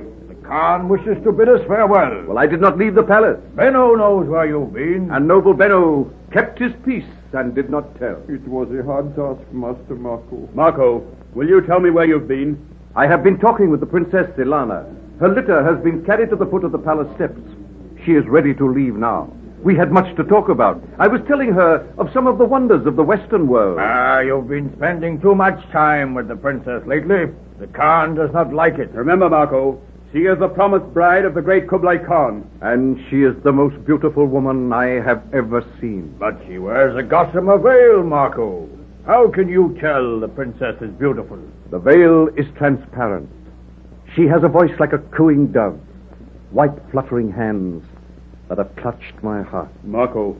The 0.52 0.58
Khan 0.58 0.90
wishes 0.90 1.16
to 1.24 1.32
bid 1.32 1.48
us 1.48 1.66
farewell. 1.66 2.26
Well, 2.28 2.38
I 2.38 2.46
did 2.46 2.60
not 2.60 2.78
leave 2.78 2.94
the 2.94 3.04
palace. 3.04 3.40
Benno 3.56 3.96
knows 3.96 4.28
where 4.28 4.46
you've 4.46 4.74
been. 4.74 5.10
And 5.10 5.26
noble 5.26 5.54
Benno 5.54 6.12
kept 6.34 6.60
his 6.60 6.74
peace 6.86 7.08
and 7.32 7.56
did 7.56 7.70
not 7.70 7.98
tell. 7.98 8.22
It 8.28 8.46
was 8.46 8.68
a 8.78 8.84
hard 8.84 9.16
task, 9.16 9.40
Master 9.54 9.96
Marco. 9.96 10.50
Marco, 10.54 11.08
will 11.36 11.48
you 11.48 11.62
tell 11.62 11.80
me 11.80 11.90
where 11.90 12.04
you've 12.04 12.28
been? 12.28 12.60
I 12.98 13.08
have 13.08 13.24
been 13.24 13.40
talking 13.40 13.70
with 13.70 13.80
the 13.80 13.86
Princess 13.86 14.28
Ilana. 14.38 14.94
Her 15.22 15.30
litter 15.30 15.64
has 15.64 15.82
been 15.86 16.04
carried 16.04 16.32
to 16.32 16.36
the 16.36 16.46
foot 16.46 16.66
of 16.66 16.74
the 16.74 16.80
palace 16.80 17.08
steps. 17.16 17.40
She 18.06 18.12
is 18.12 18.26
ready 18.28 18.54
to 18.56 18.70
leave 18.70 18.96
now. 18.96 19.32
We 19.64 19.78
had 19.78 19.94
much 19.94 20.14
to 20.18 20.24
talk 20.26 20.50
about. 20.50 20.84
I 21.00 21.08
was 21.08 21.22
telling 21.30 21.54
her 21.54 21.88
of 21.98 22.12
some 22.14 22.28
of 22.28 22.38
the 22.38 22.46
wonders 22.46 22.86
of 22.86 22.98
the 22.98 23.04
Western 23.04 23.48
world. 23.48 23.78
Ah, 23.80 24.20
you've 24.20 24.50
been 24.50 24.74
spending 24.76 25.22
too 25.22 25.34
much 25.34 25.64
time 25.72 26.14
with 26.14 26.28
the 26.28 26.36
princess 26.36 26.86
lately. 26.86 27.32
The 27.60 27.68
Khan 27.68 28.16
does 28.16 28.34
not 28.34 28.54
like 28.54 28.80
it. 28.80 28.92
Remember, 28.92 29.30
Marco, 29.30 29.80
she 30.12 30.20
is 30.20 30.38
the 30.40 30.50
promised 30.50 30.94
bride 30.94 31.24
of 31.24 31.34
the 31.34 31.42
great 31.42 31.70
Kublai 31.70 31.98
Khan. 31.98 32.50
And 32.62 33.00
she 33.10 33.24
is 33.24 33.34
the 33.44 33.52
most 33.52 33.84
beautiful 33.86 34.26
woman 34.26 34.74
I 34.74 35.02
have 35.02 35.24
ever 35.34 35.64
seen. 35.80 36.14
But 36.20 36.42
she 36.48 36.58
wears 36.58 36.98
a 36.98 37.04
gossamer 37.04 37.58
veil, 37.58 38.04
Marco. 38.04 38.68
How 39.06 39.30
can 39.30 39.48
you 39.48 39.78
tell 39.80 40.20
the 40.20 40.28
princess 40.28 40.76
is 40.82 40.92
beautiful? 40.92 41.40
The 41.70 41.80
veil 41.80 42.28
is 42.36 42.46
transparent. 42.58 43.30
She 44.16 44.28
has 44.28 44.44
a 44.44 44.50
voice 44.50 44.78
like 44.80 44.92
a 44.92 45.00
cooing 45.16 45.48
dove, 45.54 45.80
white 46.52 46.78
fluttering 46.92 47.32
hands 47.32 47.86
that 48.50 48.58
have 48.58 48.76
clutched 48.76 49.24
my 49.24 49.42
heart. 49.42 49.72
Marco, 49.86 50.36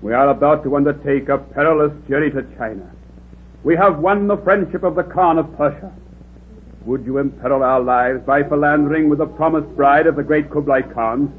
we 0.00 0.14
are 0.14 0.30
about 0.30 0.64
to 0.64 0.76
undertake 0.76 1.28
a 1.28 1.36
perilous 1.36 1.92
journey 2.08 2.30
to 2.30 2.42
China. 2.56 2.90
We 3.64 3.76
have 3.76 3.98
won 3.98 4.26
the 4.26 4.38
friendship 4.38 4.82
of 4.82 4.94
the 4.94 5.02
Khan 5.02 5.38
of 5.38 5.54
Persia. 5.58 5.92
Would 6.86 7.06
you 7.06 7.18
imperil 7.18 7.62
our 7.62 7.80
lives 7.80 8.22
by 8.26 8.42
philandering 8.42 9.08
with 9.08 9.18
the 9.18 9.26
promised 9.26 9.74
bride 9.74 10.06
of 10.06 10.16
the 10.16 10.22
great 10.22 10.50
Kublai 10.50 10.82
Khan? 10.82 11.32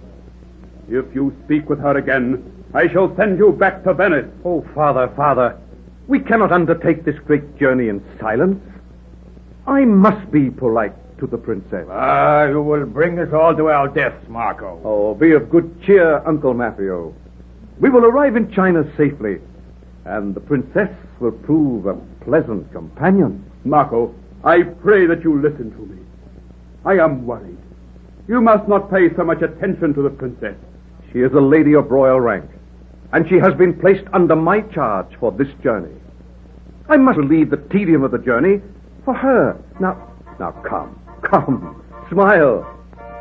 If 0.90 1.06
you 1.14 1.36
speak 1.46 1.70
with 1.70 1.80
her 1.80 1.98
again, 1.98 2.66
I 2.74 2.88
shall 2.88 3.16
send 3.16 3.38
you 3.38 3.52
back 3.52 3.84
to 3.84 3.94
Venice. 3.94 4.30
Oh, 4.44 4.66
father, 4.74 5.12
father, 5.16 5.60
we 6.08 6.20
cannot 6.20 6.52
undertake 6.52 7.06
this 7.06 7.20
great 7.20 7.58
journey 7.58 7.90
in 7.90 8.04
silence. 8.20 8.60
I 9.68 9.86
must 9.86 10.32
be 10.32 10.50
polite 10.50 10.94
to 11.20 11.28
the 11.28 11.38
princess. 11.38 11.88
Ah, 11.92 12.46
you 12.46 12.62
will 12.62 12.86
bring 12.86 13.20
us 13.20 13.32
all 13.32 13.56
to 13.56 13.70
our 13.70 13.88
deaths, 13.88 14.28
Marco. 14.28 14.82
Oh, 14.84 15.14
be 15.14 15.32
of 15.34 15.50
good 15.50 15.82
cheer, 15.84 16.22
Uncle 16.28 16.54
Maffeo. 16.54 17.14
We 17.80 17.90
will 17.90 18.06
arrive 18.06 18.36
in 18.36 18.52
China 18.52 18.84
safely, 18.98 19.40
and 20.06 20.34
the 20.34 20.40
princess 20.42 20.90
will 21.20 21.32
prove 21.32 21.86
a 21.86 21.94
pleasant 22.24 22.72
companion. 22.72 23.44
Marco, 23.64 24.14
I 24.46 24.62
pray 24.62 25.08
that 25.08 25.24
you 25.24 25.42
listen 25.42 25.72
to 25.72 25.86
me. 25.88 26.04
I 26.86 27.04
am 27.04 27.26
worried. 27.26 27.58
You 28.28 28.42
must 28.42 28.68
not 28.68 28.92
pay 28.92 29.14
so 29.16 29.24
much 29.24 29.42
attention 29.42 29.96
to 29.96 30.04
the 30.04 30.10
princess. 30.12 30.56
She 31.12 31.20
is 31.22 31.34
a 31.34 31.42
lady 31.42 31.74
of 31.74 31.90
royal 31.90 32.20
rank, 32.20 32.46
and 33.12 33.28
she 33.28 33.40
has 33.40 33.56
been 33.56 33.80
placed 33.80 34.06
under 34.14 34.36
my 34.36 34.62
charge 34.62 35.08
for 35.20 35.32
this 35.32 35.48
journey. 35.64 35.96
I 36.88 36.98
must 36.98 37.18
relieve 37.18 37.50
the 37.50 37.58
tedium 37.72 38.04
of 38.04 38.12
the 38.12 38.20
journey 38.20 38.62
for 39.04 39.16
her. 39.16 39.58
Now, 39.80 40.12
now 40.40 40.52
come, 40.52 41.00
come, 41.24 41.84
smile. 42.12 42.72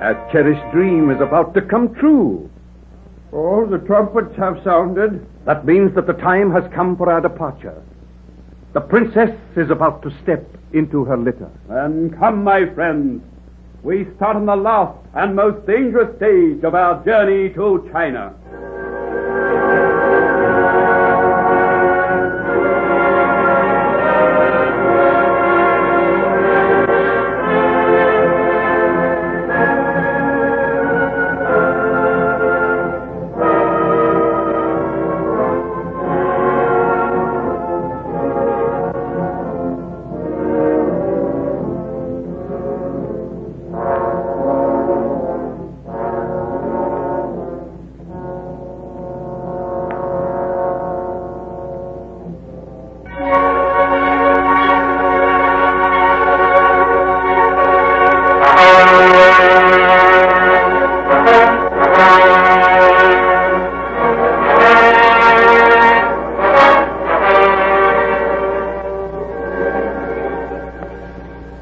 A 0.01 0.13
cherished 0.31 0.73
dream 0.73 1.11
is 1.11 1.23
about 1.23 1.55
to 1.55 1.63
come 1.63 1.95
true. 1.95 2.51
Oh, 3.33 3.65
the 3.65 3.79
trumpets 3.79 4.37
have 4.37 4.61
sounded. 4.63 5.27
That 5.47 5.65
means 5.65 5.95
that 5.95 6.07
the 6.07 6.13
time 6.13 6.53
has 6.53 6.71
come 6.75 6.99
for 6.99 7.11
our 7.11 7.23
departure. 7.23 7.83
The 8.75 8.81
princess 8.81 9.31
is 9.57 9.71
about 9.71 10.03
to 10.03 10.11
step 10.25 10.45
into 10.73 11.05
her 11.05 11.17
litter. 11.17 11.49
Then 11.69 12.11
come, 12.19 12.43
my 12.43 12.67
friends. 12.75 13.23
We 13.85 14.09
start 14.17 14.35
on 14.35 14.47
the 14.47 14.57
last 14.57 14.99
and 15.15 15.37
most 15.37 15.65
dangerous 15.65 16.17
stage 16.17 16.65
of 16.65 16.75
our 16.75 17.05
journey 17.05 17.55
to 17.55 17.89
China. 17.93 18.35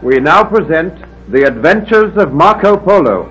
We 0.03 0.21
now 0.21 0.45
present 0.45 0.93
The 1.31 1.47
Adventures 1.47 2.17
of 2.19 2.35
Marco 2.35 2.77
Polo. 2.77 3.31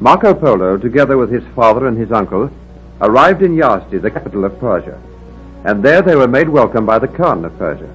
Marco 0.00 0.34
Polo, 0.34 0.76
together 0.78 1.16
with 1.16 1.30
his 1.30 1.44
father 1.54 1.86
and 1.86 1.96
his 1.96 2.10
uncle, 2.10 2.50
arrived 3.00 3.42
in 3.42 3.54
Yazdi, 3.56 4.02
the 4.02 4.10
capital 4.10 4.44
of 4.44 4.58
Persia, 4.58 5.00
and 5.66 5.82
there 5.82 6.00
they 6.00 6.14
were 6.14 6.28
made 6.28 6.48
welcome 6.48 6.86
by 6.86 6.96
the 6.96 7.08
Khan 7.08 7.44
of 7.44 7.58
Persia. 7.58 7.92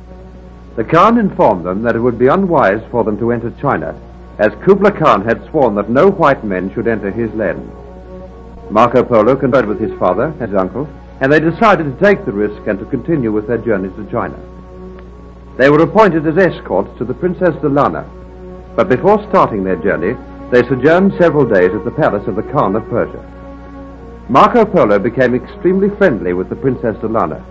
The 0.75 0.83
Khan 0.83 1.17
informed 1.17 1.65
them 1.65 1.81
that 1.83 1.95
it 1.95 2.01
would 2.01 2.19
be 2.19 2.27
unwise 2.27 2.81
for 2.91 3.05
them 3.05 3.17
to 3.19 3.31
enter 3.31 3.49
China, 3.61 3.97
as 4.39 4.51
Kublai 4.65 4.91
Khan 4.91 5.23
had 5.23 5.47
sworn 5.49 5.75
that 5.75 5.89
no 5.89 6.11
white 6.11 6.43
men 6.43 6.73
should 6.73 6.85
enter 6.85 7.09
his 7.11 7.33
land. 7.33 7.71
Marco 8.69 9.05
Polo 9.05 9.37
conferred 9.37 9.67
with 9.67 9.79
his 9.79 9.97
father 9.97 10.35
and 10.41 10.51
his 10.51 10.59
uncle, 10.59 10.85
and 11.21 11.31
they 11.31 11.39
decided 11.39 11.85
to 11.85 12.05
take 12.05 12.25
the 12.25 12.33
risk 12.33 12.61
and 12.67 12.77
to 12.77 12.85
continue 12.87 13.31
with 13.31 13.47
their 13.47 13.57
journey 13.57 13.87
to 13.95 14.11
China. 14.11 14.37
They 15.57 15.69
were 15.69 15.81
appointed 15.81 16.27
as 16.27 16.37
escorts 16.37 16.91
to 16.97 17.05
the 17.05 17.13
Princess 17.13 17.55
Delana, 17.63 18.03
but 18.75 18.89
before 18.89 19.25
starting 19.29 19.63
their 19.63 19.77
journey, 19.77 20.17
they 20.51 20.67
sojourned 20.67 21.13
several 21.17 21.45
days 21.45 21.71
at 21.73 21.85
the 21.85 21.91
palace 21.91 22.27
of 22.27 22.35
the 22.35 22.51
Khan 22.51 22.75
of 22.75 22.83
Persia. 22.89 23.23
Marco 24.27 24.65
Polo 24.65 24.99
became 24.99 25.33
extremely 25.33 25.89
friendly 25.95 26.33
with 26.33 26.49
the 26.49 26.55
Princess 26.55 26.97
Delana, 26.97 27.41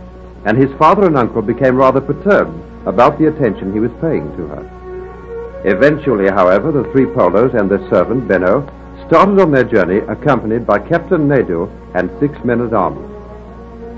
and 0.44 0.56
his 0.56 0.72
father 0.78 1.06
and 1.06 1.16
uncle 1.16 1.42
became 1.42 1.76
rather 1.76 2.00
perturbed 2.00 2.54
about 2.86 3.18
the 3.18 3.28
attention 3.28 3.72
he 3.72 3.80
was 3.80 3.90
paying 4.00 4.30
to 4.36 4.46
her. 4.48 5.62
Eventually, 5.64 6.28
however, 6.28 6.72
the 6.72 6.90
three 6.92 7.06
Polos 7.06 7.54
and 7.54 7.70
their 7.70 7.86
servant, 7.90 8.26
Benno, 8.26 8.66
started 9.06 9.38
on 9.38 9.50
their 9.50 9.64
journey 9.64 9.98
accompanied 10.08 10.66
by 10.66 10.78
Captain 10.78 11.28
Nadu 11.28 11.68
and 11.94 12.10
six 12.18 12.42
men 12.44 12.60
at 12.60 12.72
arms. 12.72 13.06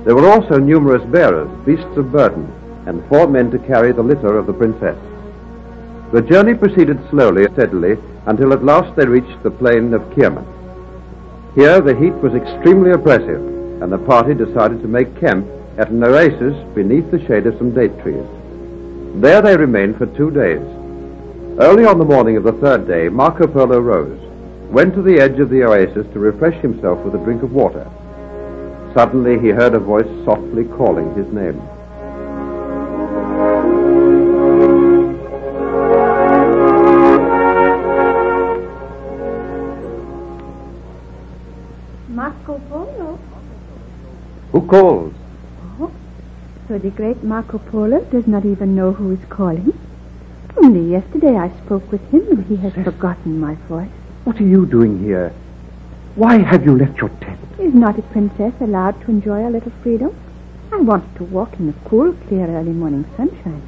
There 0.05 0.17
were 0.17 0.29
also 0.29 0.59
numerous 0.59 1.05
bearers, 1.13 1.49
beasts 1.65 1.97
of 1.97 2.11
burden, 2.11 2.51
and 2.87 3.07
four 3.09 3.29
men 3.29 3.51
to 3.53 3.59
carry 3.61 3.93
the 3.93 4.03
litter 4.03 4.37
of 4.37 4.47
the 4.47 4.53
princess. 4.53 4.99
The 6.13 6.23
journey 6.23 6.55
proceeded 6.55 6.99
slowly 7.11 7.45
and 7.45 7.55
steadily 7.55 7.97
until 8.27 8.53
at 8.53 8.65
last 8.65 8.97
they 8.97 9.07
reached 9.07 9.43
the 9.45 9.51
plain 9.51 9.95
of 9.95 10.03
Kierman. 10.11 10.47
Here 11.55 11.81
the 11.81 11.95
heat 11.95 12.15
was 12.15 12.35
extremely 12.35 12.91
oppressive, 12.91 13.41
and 13.81 13.93
the 13.93 13.99
party 13.99 14.35
decided 14.35 14.83
to 14.83 14.89
make 14.89 15.21
camp 15.21 15.47
at 15.79 15.91
an 15.91 16.05
oasis 16.05 16.57
beneath 16.75 17.11
the 17.11 17.25
shade 17.27 17.47
of 17.47 17.57
some 17.59 17.75
date 17.75 17.99
trees. 18.03 18.27
There 19.21 19.41
they 19.41 19.57
remained 19.57 19.97
for 19.97 20.07
two 20.07 20.31
days. 20.31 20.61
Early 21.61 21.85
on 21.85 21.99
the 21.99 22.05
morning 22.05 22.37
of 22.37 22.45
the 22.45 22.53
third 22.53 22.87
day, 22.87 23.09
Marco 23.09 23.47
Polo 23.47 23.79
rose, 23.79 24.21
went 24.71 24.95
to 24.95 25.03
the 25.03 25.21
edge 25.21 25.39
of 25.39 25.51
the 25.51 25.65
oasis 25.65 26.07
to 26.13 26.19
refresh 26.19 26.61
himself 26.63 26.99
with 27.05 27.15
a 27.15 27.25
drink 27.25 27.43
of 27.43 27.53
water. 27.53 27.91
Suddenly 28.95 29.39
he 29.39 29.49
heard 29.49 29.75
a 29.75 29.79
voice 29.79 30.09
softly 30.25 30.65
calling 30.65 31.15
his 31.15 31.27
name. 31.33 31.61
Marco 42.09 42.59
Polo? 42.69 43.19
Who 44.53 44.67
calls? 44.67 45.15
So 46.73 46.79
the 46.79 46.89
great 46.89 47.23
Marco 47.23 47.59
Polo 47.59 48.03
does 48.05 48.27
not 48.27 48.47
even 48.47 48.75
know 48.75 48.93
who 48.95 49.13
is 49.13 49.23
calling? 49.29 49.79
Only 50.57 50.91
yesterday 50.91 51.37
I 51.37 51.51
spoke 51.59 51.93
with 51.93 52.01
him 52.11 52.27
and 52.31 52.47
he 52.47 52.57
has 52.65 52.73
forgotten 52.73 53.39
my 53.39 53.57
voice. 53.69 53.91
What 54.25 54.41
are 54.41 54.47
you 54.47 54.65
doing 54.65 55.05
here? 55.05 55.35
Why 56.15 56.39
have 56.39 56.65
you 56.65 56.75
left 56.75 56.97
your 56.97 57.11
tent? 57.11 57.39
Is 57.59 57.75
not 57.75 57.99
a 57.99 58.03
princess 58.03 58.55
allowed 58.59 58.99
to 59.03 59.11
enjoy 59.11 59.47
a 59.47 59.51
little 59.51 59.73
freedom? 59.83 60.17
I 60.73 60.77
wanted 60.79 61.15
to 61.17 61.25
walk 61.25 61.61
in 61.61 61.67
the 61.67 61.75
cool, 61.85 62.15
clear, 62.27 62.47
early 62.47 62.73
morning 62.73 63.05
sunshine. 63.19 63.61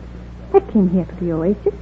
I 0.55 0.61
came 0.61 0.89
here 0.89 1.05
to 1.05 1.15
the 1.17 1.33
oasis, 1.33 1.75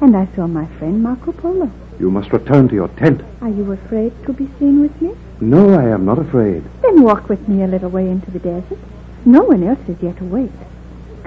and 0.00 0.16
I 0.16 0.28
saw 0.34 0.46
my 0.46 0.64
friend 0.78 1.02
Marco 1.02 1.32
Polo. 1.32 1.70
You 1.98 2.10
must 2.10 2.32
return 2.32 2.68
to 2.68 2.74
your 2.74 2.88
tent. 2.88 3.20
Are 3.42 3.50
you 3.50 3.70
afraid 3.70 4.14
to 4.24 4.32
be 4.32 4.48
seen 4.58 4.80
with 4.80 5.02
me? 5.02 5.14
No, 5.42 5.78
I 5.78 5.90
am 5.90 6.06
not 6.06 6.18
afraid. 6.18 6.64
Then 6.80 7.02
walk 7.02 7.28
with 7.28 7.46
me 7.48 7.64
a 7.64 7.66
little 7.66 7.90
way 7.90 8.08
into 8.08 8.30
the 8.30 8.38
desert. 8.38 8.78
No 9.26 9.42
one 9.42 9.62
else 9.62 9.86
is 9.86 10.00
yet 10.00 10.18
awake. 10.22 10.50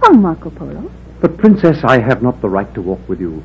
Come, 0.03 0.21
Marco 0.21 0.49
Polo. 0.49 0.91
But, 1.21 1.37
Princess, 1.37 1.81
I 1.85 1.99
have 1.99 2.21
not 2.21 2.41
the 2.41 2.49
right 2.49 2.71
to 2.73 2.81
walk 2.81 3.07
with 3.07 3.21
you. 3.21 3.41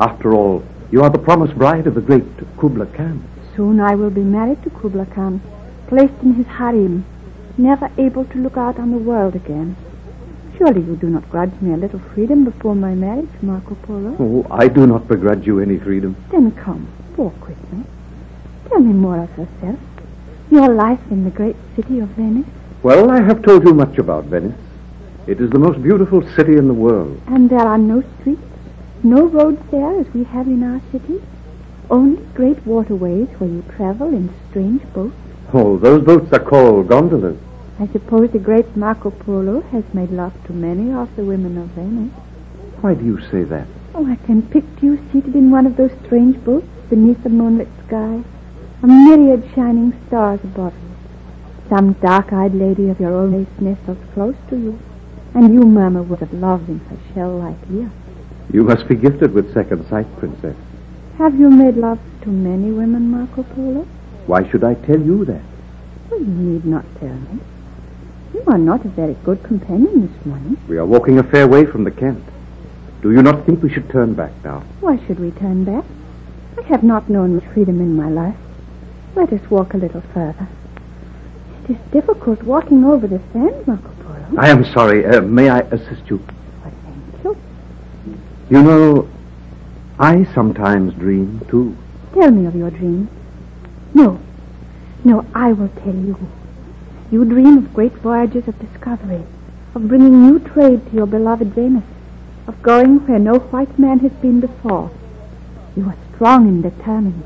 After 0.00 0.34
all, 0.34 0.64
you 0.90 1.04
are 1.04 1.10
the 1.10 1.20
promised 1.20 1.56
bride 1.56 1.86
of 1.86 1.94
the 1.94 2.00
great 2.00 2.24
Kubla 2.58 2.86
Khan. 2.86 3.22
Soon 3.54 3.78
I 3.78 3.94
will 3.94 4.10
be 4.10 4.22
married 4.22 4.60
to 4.64 4.70
Kubla 4.70 5.06
Khan, 5.06 5.40
placed 5.86 6.20
in 6.22 6.34
his 6.34 6.46
harem, 6.46 7.04
never 7.56 7.88
able 7.96 8.24
to 8.24 8.38
look 8.38 8.56
out 8.56 8.76
on 8.80 8.90
the 8.90 8.98
world 8.98 9.36
again. 9.36 9.76
Surely 10.58 10.80
you 10.82 10.96
do 10.96 11.08
not 11.08 11.30
grudge 11.30 11.54
me 11.60 11.72
a 11.74 11.76
little 11.76 12.00
freedom 12.00 12.44
before 12.44 12.74
my 12.74 12.92
marriage, 12.92 13.30
Marco 13.40 13.76
Polo? 13.76 14.16
Oh, 14.18 14.46
I 14.50 14.66
do 14.66 14.88
not 14.88 15.06
begrudge 15.06 15.46
you 15.46 15.60
any 15.60 15.78
freedom. 15.78 16.16
Then 16.32 16.50
come, 16.50 16.88
walk 17.16 17.46
with 17.46 17.72
me. 17.72 17.84
Tell 18.68 18.80
me 18.80 18.92
more 18.92 19.20
of 19.20 19.30
yourself. 19.38 19.78
Your 20.50 20.74
life 20.74 21.00
in 21.08 21.22
the 21.22 21.30
great 21.30 21.56
city 21.76 22.00
of 22.00 22.08
Venice. 22.10 22.48
Well, 22.82 23.10
I 23.10 23.20
have 23.22 23.42
told 23.42 23.62
you 23.64 23.74
much 23.74 23.96
about 23.98 24.24
Venice. 24.24 24.58
It 25.26 25.40
is 25.40 25.50
the 25.50 25.58
most 25.58 25.82
beautiful 25.82 26.22
city 26.34 26.56
in 26.56 26.66
the 26.66 26.74
world. 26.74 27.20
And 27.26 27.50
there 27.50 27.60
are 27.60 27.78
no 27.78 28.02
streets, 28.20 28.42
no 29.02 29.26
roads 29.26 29.60
there 29.70 30.00
as 30.00 30.06
we 30.14 30.24
have 30.24 30.46
in 30.46 30.62
our 30.62 30.80
city. 30.90 31.22
Only 31.90 32.22
great 32.34 32.64
waterways 32.66 33.28
where 33.38 33.50
you 33.50 33.62
travel 33.76 34.08
in 34.08 34.32
strange 34.48 34.82
boats. 34.92 35.14
Oh, 35.52 35.76
those 35.76 36.04
boats 36.04 36.32
are 36.32 36.44
called 36.44 36.88
gondolas. 36.88 37.38
I 37.78 37.86
suppose 37.88 38.30
the 38.30 38.38
great 38.38 38.76
Marco 38.76 39.10
Polo 39.10 39.60
has 39.72 39.84
made 39.92 40.10
love 40.10 40.32
to 40.46 40.52
many 40.52 40.92
of 40.92 41.14
the 41.16 41.24
women 41.24 41.58
of 41.58 41.68
Venice. 41.68 42.12
Why 42.80 42.94
do 42.94 43.04
you 43.04 43.20
say 43.30 43.42
that? 43.44 43.66
Oh, 43.94 44.06
I 44.06 44.16
can 44.16 44.42
picture 44.42 44.86
you 44.86 45.06
seated 45.12 45.34
in 45.34 45.50
one 45.50 45.66
of 45.66 45.76
those 45.76 45.92
strange 46.06 46.42
boats 46.44 46.66
beneath 46.88 47.22
the 47.22 47.28
moonlit 47.28 47.68
sky, 47.86 48.22
a 48.82 48.86
myriad 48.86 49.48
shining 49.54 49.92
stars 50.06 50.40
above 50.44 50.74
you. 50.74 50.90
Some 51.68 51.94
dark-eyed 51.94 52.54
lady 52.54 52.88
of 52.88 53.00
your 53.00 53.14
own 53.14 53.34
race 53.34 53.60
nestles 53.60 53.98
close 54.14 54.36
to 54.48 54.56
you, 54.56 54.78
and 55.34 55.54
you 55.54 55.62
murmur 55.62 56.02
would 56.02 56.20
have 56.20 56.32
loved 56.32 56.68
him 56.68 56.80
for 56.80 57.14
shell-like 57.14 57.56
ear. 57.72 57.90
You 58.52 58.64
must 58.64 58.88
be 58.88 58.96
gifted 58.96 59.32
with 59.32 59.54
second 59.54 59.88
sight, 59.88 60.06
Princess. 60.18 60.56
Have 61.18 61.38
you 61.38 61.50
made 61.50 61.76
love 61.76 62.00
to 62.22 62.28
many 62.28 62.72
women, 62.72 63.10
Marco 63.10 63.42
Polo? 63.42 63.86
Why 64.26 64.48
should 64.48 64.64
I 64.64 64.74
tell 64.74 65.00
you 65.00 65.24
that? 65.26 65.42
Well, 66.10 66.20
you 66.20 66.26
need 66.26 66.64
not 66.64 66.84
tell 66.98 67.14
me. 67.14 67.40
You 68.34 68.42
are 68.46 68.58
not 68.58 68.84
a 68.84 68.88
very 68.88 69.14
good 69.24 69.42
companion 69.42 70.06
this 70.06 70.26
morning. 70.26 70.56
We 70.68 70.78
are 70.78 70.86
walking 70.86 71.18
a 71.18 71.22
fair 71.22 71.46
way 71.46 71.66
from 71.66 71.84
the 71.84 71.90
camp. 71.90 72.24
Do 73.02 73.12
you 73.12 73.22
not 73.22 73.46
think 73.46 73.62
we 73.62 73.72
should 73.72 73.88
turn 73.90 74.14
back 74.14 74.32
now? 74.44 74.60
Why 74.80 75.04
should 75.06 75.20
we 75.20 75.30
turn 75.30 75.64
back? 75.64 75.84
I 76.58 76.62
have 76.62 76.82
not 76.82 77.08
known 77.08 77.36
much 77.36 77.44
freedom 77.54 77.80
in 77.80 77.96
my 77.96 78.08
life. 78.08 78.36
Let 79.14 79.32
us 79.32 79.50
walk 79.50 79.74
a 79.74 79.78
little 79.78 80.02
further. 80.12 80.48
It 81.64 81.72
is 81.72 81.78
difficult 81.92 82.42
walking 82.42 82.84
over 82.84 83.06
the 83.06 83.20
sand, 83.32 83.66
Marco 83.66 83.88
Polo. 83.88 83.99
I 84.38 84.48
am 84.48 84.64
sorry. 84.72 85.04
Uh, 85.04 85.20
may 85.22 85.48
I 85.48 85.60
assist 85.60 86.08
you? 86.08 86.24
Thank 86.62 86.74
you. 87.24 87.36
You 88.48 88.62
know, 88.62 89.08
I 89.98 90.24
sometimes 90.34 90.94
dream, 90.94 91.44
too. 91.48 91.76
Tell 92.14 92.30
me 92.30 92.46
of 92.46 92.54
your 92.54 92.70
dreams. 92.70 93.08
No. 93.94 94.20
No, 95.04 95.26
I 95.34 95.52
will 95.52 95.68
tell 95.68 95.94
you. 95.94 96.16
You 97.10 97.24
dream 97.24 97.58
of 97.58 97.74
great 97.74 97.94
voyages 97.94 98.46
of 98.46 98.58
discovery, 98.58 99.24
of 99.74 99.88
bringing 99.88 100.22
new 100.22 100.38
trade 100.38 100.86
to 100.86 100.94
your 100.94 101.06
beloved 101.06 101.54
Venice, 101.54 101.84
of 102.46 102.62
going 102.62 103.06
where 103.06 103.18
no 103.18 103.38
white 103.38 103.78
man 103.78 103.98
has 104.00 104.12
been 104.12 104.40
before. 104.40 104.90
You 105.76 105.86
are 105.86 105.96
strong 106.14 106.46
and 106.46 106.62
determined. 106.62 107.24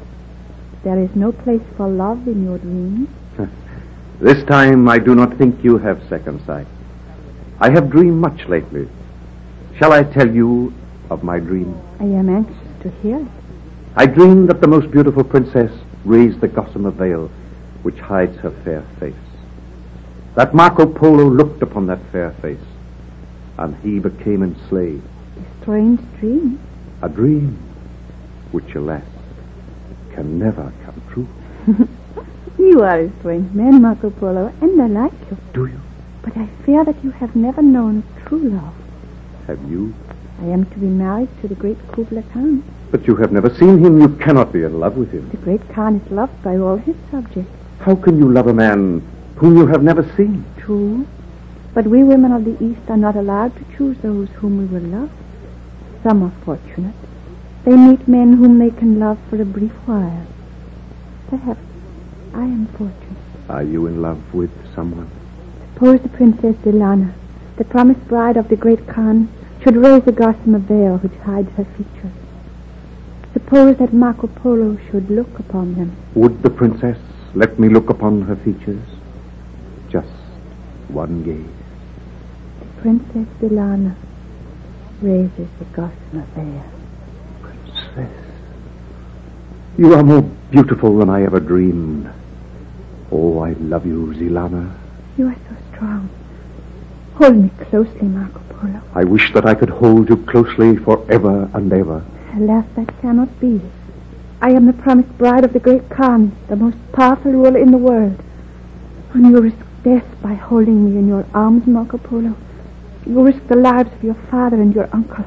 There 0.84 0.98
is 0.98 1.14
no 1.14 1.32
place 1.32 1.62
for 1.76 1.88
love 1.88 2.26
in 2.28 2.44
your 2.44 2.58
dreams. 2.58 3.08
This 4.20 4.44
time 4.44 4.88
I 4.88 4.98
do 4.98 5.14
not 5.16 5.36
think 5.36 5.64
you 5.64 5.76
have 5.78 6.00
second 6.08 6.40
sight. 6.46 6.68
I 7.60 7.70
have 7.70 7.90
dreamed 7.90 8.20
much 8.20 8.46
lately. 8.48 8.88
Shall 9.78 9.92
I 9.92 10.02
tell 10.04 10.28
you 10.28 10.72
of 11.10 11.22
my 11.22 11.38
dream? 11.38 11.80
I 12.00 12.04
am 12.04 12.28
anxious 12.28 12.82
to 12.82 12.90
hear 13.02 13.20
it. 13.20 13.28
I 13.96 14.06
dreamed 14.06 14.48
that 14.48 14.60
the 14.60 14.66
most 14.66 14.90
beautiful 14.90 15.24
princess 15.24 15.70
raised 16.04 16.40
the 16.40 16.48
gossamer 16.48 16.90
veil 16.90 17.30
which 17.82 17.98
hides 17.98 18.36
her 18.38 18.50
fair 18.64 18.82
face. 18.98 19.14
That 20.34 20.54
Marco 20.54 20.86
Polo 20.86 21.24
looked 21.28 21.62
upon 21.62 21.86
that 21.86 22.00
fair 22.10 22.32
face, 22.42 22.58
and 23.58 23.76
he 23.82 24.00
became 24.00 24.42
enslaved. 24.42 25.04
A 25.36 25.62
strange 25.62 26.00
dream. 26.18 26.60
A 27.02 27.08
dream 27.08 27.56
which, 28.50 28.74
alas, 28.74 29.04
can 30.12 30.38
never 30.38 30.72
come 30.84 31.02
true. 31.12 31.28
You 32.58 32.82
are 32.82 33.00
a 33.00 33.10
strange 33.18 33.52
man, 33.52 33.82
Marco 33.82 34.10
Polo, 34.10 34.52
and 34.60 34.80
I 34.80 34.86
like 34.86 35.12
you. 35.30 35.36
Do 35.52 35.66
you? 35.66 35.80
But 36.24 36.38
I 36.38 36.46
fear 36.64 36.84
that 36.86 37.04
you 37.04 37.10
have 37.10 37.36
never 37.36 37.60
known 37.60 38.02
true 38.24 38.48
love. 38.48 38.74
Have 39.46 39.60
you? 39.70 39.94
I 40.40 40.46
am 40.46 40.64
to 40.64 40.78
be 40.78 40.86
married 40.86 41.28
to 41.42 41.48
the 41.48 41.54
great 41.54 41.76
Kubla 41.92 42.22
Khan. 42.22 42.64
But 42.90 43.06
you 43.06 43.16
have 43.16 43.30
never 43.30 43.54
seen 43.54 43.78
him. 43.84 44.00
You 44.00 44.08
cannot 44.08 44.50
be 44.50 44.62
in 44.62 44.80
love 44.80 44.96
with 44.96 45.12
him. 45.12 45.28
The 45.28 45.36
great 45.36 45.68
Khan 45.68 45.96
is 45.96 46.10
loved 46.10 46.42
by 46.42 46.56
all 46.56 46.76
his 46.76 46.96
subjects. 47.10 47.52
How 47.80 47.94
can 47.94 48.18
you 48.18 48.32
love 48.32 48.46
a 48.46 48.54
man 48.54 49.02
whom 49.36 49.58
you 49.58 49.66
have 49.66 49.82
never 49.82 50.02
seen? 50.16 50.46
True. 50.56 51.06
But 51.74 51.86
we 51.86 52.02
women 52.02 52.32
of 52.32 52.44
the 52.44 52.56
East 52.64 52.88
are 52.88 52.96
not 52.96 53.16
allowed 53.16 53.54
to 53.56 53.76
choose 53.76 53.98
those 53.98 54.30
whom 54.30 54.58
we 54.58 54.64
will 54.64 54.88
love. 54.88 55.10
Some 56.02 56.22
are 56.22 56.32
fortunate. 56.44 56.94
They 57.64 57.76
meet 57.76 58.08
men 58.08 58.34
whom 58.34 58.58
they 58.58 58.70
can 58.70 58.98
love 58.98 59.18
for 59.28 59.40
a 59.42 59.44
brief 59.44 59.72
while. 59.86 60.26
Perhaps 61.28 61.60
I 62.32 62.44
am 62.44 62.66
fortunate. 62.68 63.18
Are 63.48 63.62
you 63.62 63.86
in 63.86 64.00
love 64.00 64.32
with 64.32 64.52
someone? 64.74 65.10
Suppose 65.84 66.00
the 66.00 66.16
Princess 66.16 66.56
Delana, 66.64 67.12
the 67.58 67.64
promised 67.66 68.08
bride 68.08 68.38
of 68.38 68.48
the 68.48 68.56
great 68.56 68.86
Khan, 68.86 69.28
should 69.62 69.76
raise 69.76 70.02
the 70.04 70.12
gossamer 70.12 70.58
veil 70.58 70.96
which 70.96 71.12
hides 71.24 71.52
her 71.58 71.64
features. 71.76 72.16
Suppose 73.34 73.76
that 73.76 73.92
Marco 73.92 74.28
Polo 74.28 74.78
should 74.90 75.10
look 75.10 75.38
upon 75.38 75.74
them. 75.74 75.94
Would 76.14 76.42
the 76.42 76.48
princess 76.48 76.96
let 77.34 77.58
me 77.58 77.68
look 77.68 77.90
upon 77.90 78.22
her 78.22 78.34
features? 78.34 78.80
Just 79.90 80.08
one 80.88 81.22
gaze. 81.22 81.44
The 82.60 82.80
Princess 82.80 83.28
Delana 83.38 83.94
raises 85.02 85.48
the 85.58 85.66
gossamer 85.66 86.24
veil. 86.34 86.64
Princess. 87.42 88.24
You 89.76 89.92
are 89.92 90.02
more 90.02 90.22
beautiful 90.50 90.96
than 90.96 91.10
I 91.10 91.24
ever 91.24 91.40
dreamed. 91.40 92.10
Oh, 93.12 93.40
I 93.40 93.52
love 93.52 93.84
you, 93.84 94.14
Zilana. 94.16 94.78
You 95.18 95.28
are 95.28 95.36
so 95.48 95.63
strong. 95.74 96.08
Hold 97.14 97.36
me 97.36 97.50
closely, 97.66 98.08
Marco 98.08 98.40
Polo. 98.50 98.80
I 98.94 99.04
wish 99.04 99.32
that 99.34 99.46
I 99.46 99.54
could 99.54 99.70
hold 99.70 100.08
you 100.08 100.16
closely 100.16 100.76
forever 100.76 101.48
and 101.54 101.72
ever. 101.72 102.04
Alas, 102.36 102.66
that 102.76 103.00
cannot 103.00 103.38
be. 103.40 103.60
I 104.40 104.50
am 104.50 104.66
the 104.66 104.72
promised 104.72 105.16
bride 105.16 105.44
of 105.44 105.52
the 105.52 105.60
great 105.60 105.88
Khan, 105.88 106.36
the 106.48 106.56
most 106.56 106.76
powerful 106.92 107.32
ruler 107.32 107.56
in 107.56 107.70
the 107.70 107.78
world. 107.78 108.20
And 109.14 109.30
you 109.30 109.40
risk 109.40 109.56
death 109.84 110.06
by 110.20 110.34
holding 110.34 110.90
me 110.90 110.98
in 110.98 111.08
your 111.08 111.26
arms, 111.32 111.66
Marco 111.66 111.98
Polo. 111.98 112.36
You 113.06 113.22
risk 113.22 113.46
the 113.46 113.56
lives 113.56 113.92
of 113.92 114.02
your 114.02 114.14
father 114.30 114.60
and 114.60 114.74
your 114.74 114.88
uncle. 114.92 115.24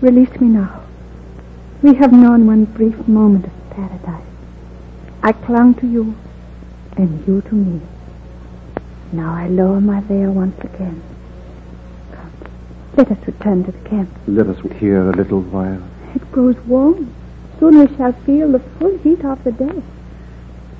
Release 0.00 0.40
me 0.40 0.48
now. 0.48 0.82
We 1.82 1.94
have 1.94 2.12
known 2.12 2.46
one 2.46 2.66
brief 2.66 3.08
moment 3.08 3.46
of 3.46 3.70
paradise. 3.70 4.26
I 5.22 5.32
clung 5.32 5.74
to 5.76 5.86
you, 5.86 6.14
and 6.96 7.26
you 7.26 7.40
to 7.42 7.54
me. 7.54 7.80
Now 9.12 9.34
I 9.34 9.48
lower 9.48 9.80
my 9.80 10.00
veil 10.02 10.30
once 10.30 10.58
again. 10.60 11.02
Come, 12.12 12.32
let 12.96 13.10
us 13.10 13.18
return 13.26 13.64
to 13.64 13.72
the 13.72 13.88
camp. 13.88 14.08
Let 14.28 14.46
us 14.46 14.58
here 14.78 15.10
a 15.10 15.16
little 15.16 15.40
while. 15.42 15.82
It 16.14 16.30
grows 16.30 16.56
warm. 16.66 17.12
Soon 17.58 17.78
we 17.78 17.96
shall 17.96 18.12
feel 18.24 18.52
the 18.52 18.60
full 18.78 18.96
heat 18.98 19.24
of 19.24 19.42
the 19.42 19.52
day. 19.52 19.82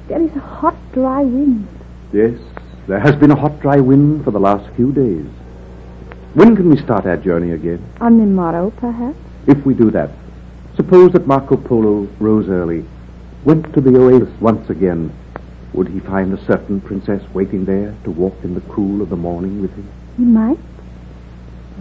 There 0.08 0.22
is 0.22 0.34
a 0.36 0.40
hot, 0.40 0.76
dry 0.92 1.22
wind. 1.22 1.66
Yes, 2.12 2.38
there 2.86 3.00
has 3.00 3.16
been 3.16 3.30
a 3.30 3.36
hot, 3.36 3.60
dry 3.60 3.80
wind 3.80 4.24
for 4.24 4.30
the 4.30 4.40
last 4.40 4.72
few 4.76 4.92
days. 4.92 5.26
When 6.34 6.54
can 6.54 6.70
we 6.70 6.76
start 6.76 7.06
our 7.06 7.16
journey 7.16 7.50
again? 7.50 7.84
On 8.00 8.18
the 8.18 8.26
morrow, 8.26 8.70
perhaps? 8.76 9.18
If 9.48 9.66
we 9.66 9.74
do 9.74 9.90
that, 9.90 10.10
suppose 10.76 11.12
that 11.12 11.26
Marco 11.26 11.56
Polo 11.56 12.08
rose 12.20 12.48
early, 12.48 12.84
went 13.44 13.72
to 13.74 13.80
the 13.80 13.96
oasis 13.96 14.32
once 14.40 14.70
again, 14.70 15.12
would 15.72 15.88
he 15.88 16.00
find 16.00 16.33
a 16.33 16.44
certain 16.44 16.80
princess 16.80 17.22
waiting 17.33 17.64
there 17.64 17.94
to 18.04 18.11
walk 18.11 18.37
in 18.42 18.54
the 18.54 18.61
cool 18.62 19.02
of 19.02 19.11
the 19.11 19.16
morning 19.16 19.61
with 19.62 19.74
him? 19.74 19.88
He 20.16 20.24
might. 20.24 20.59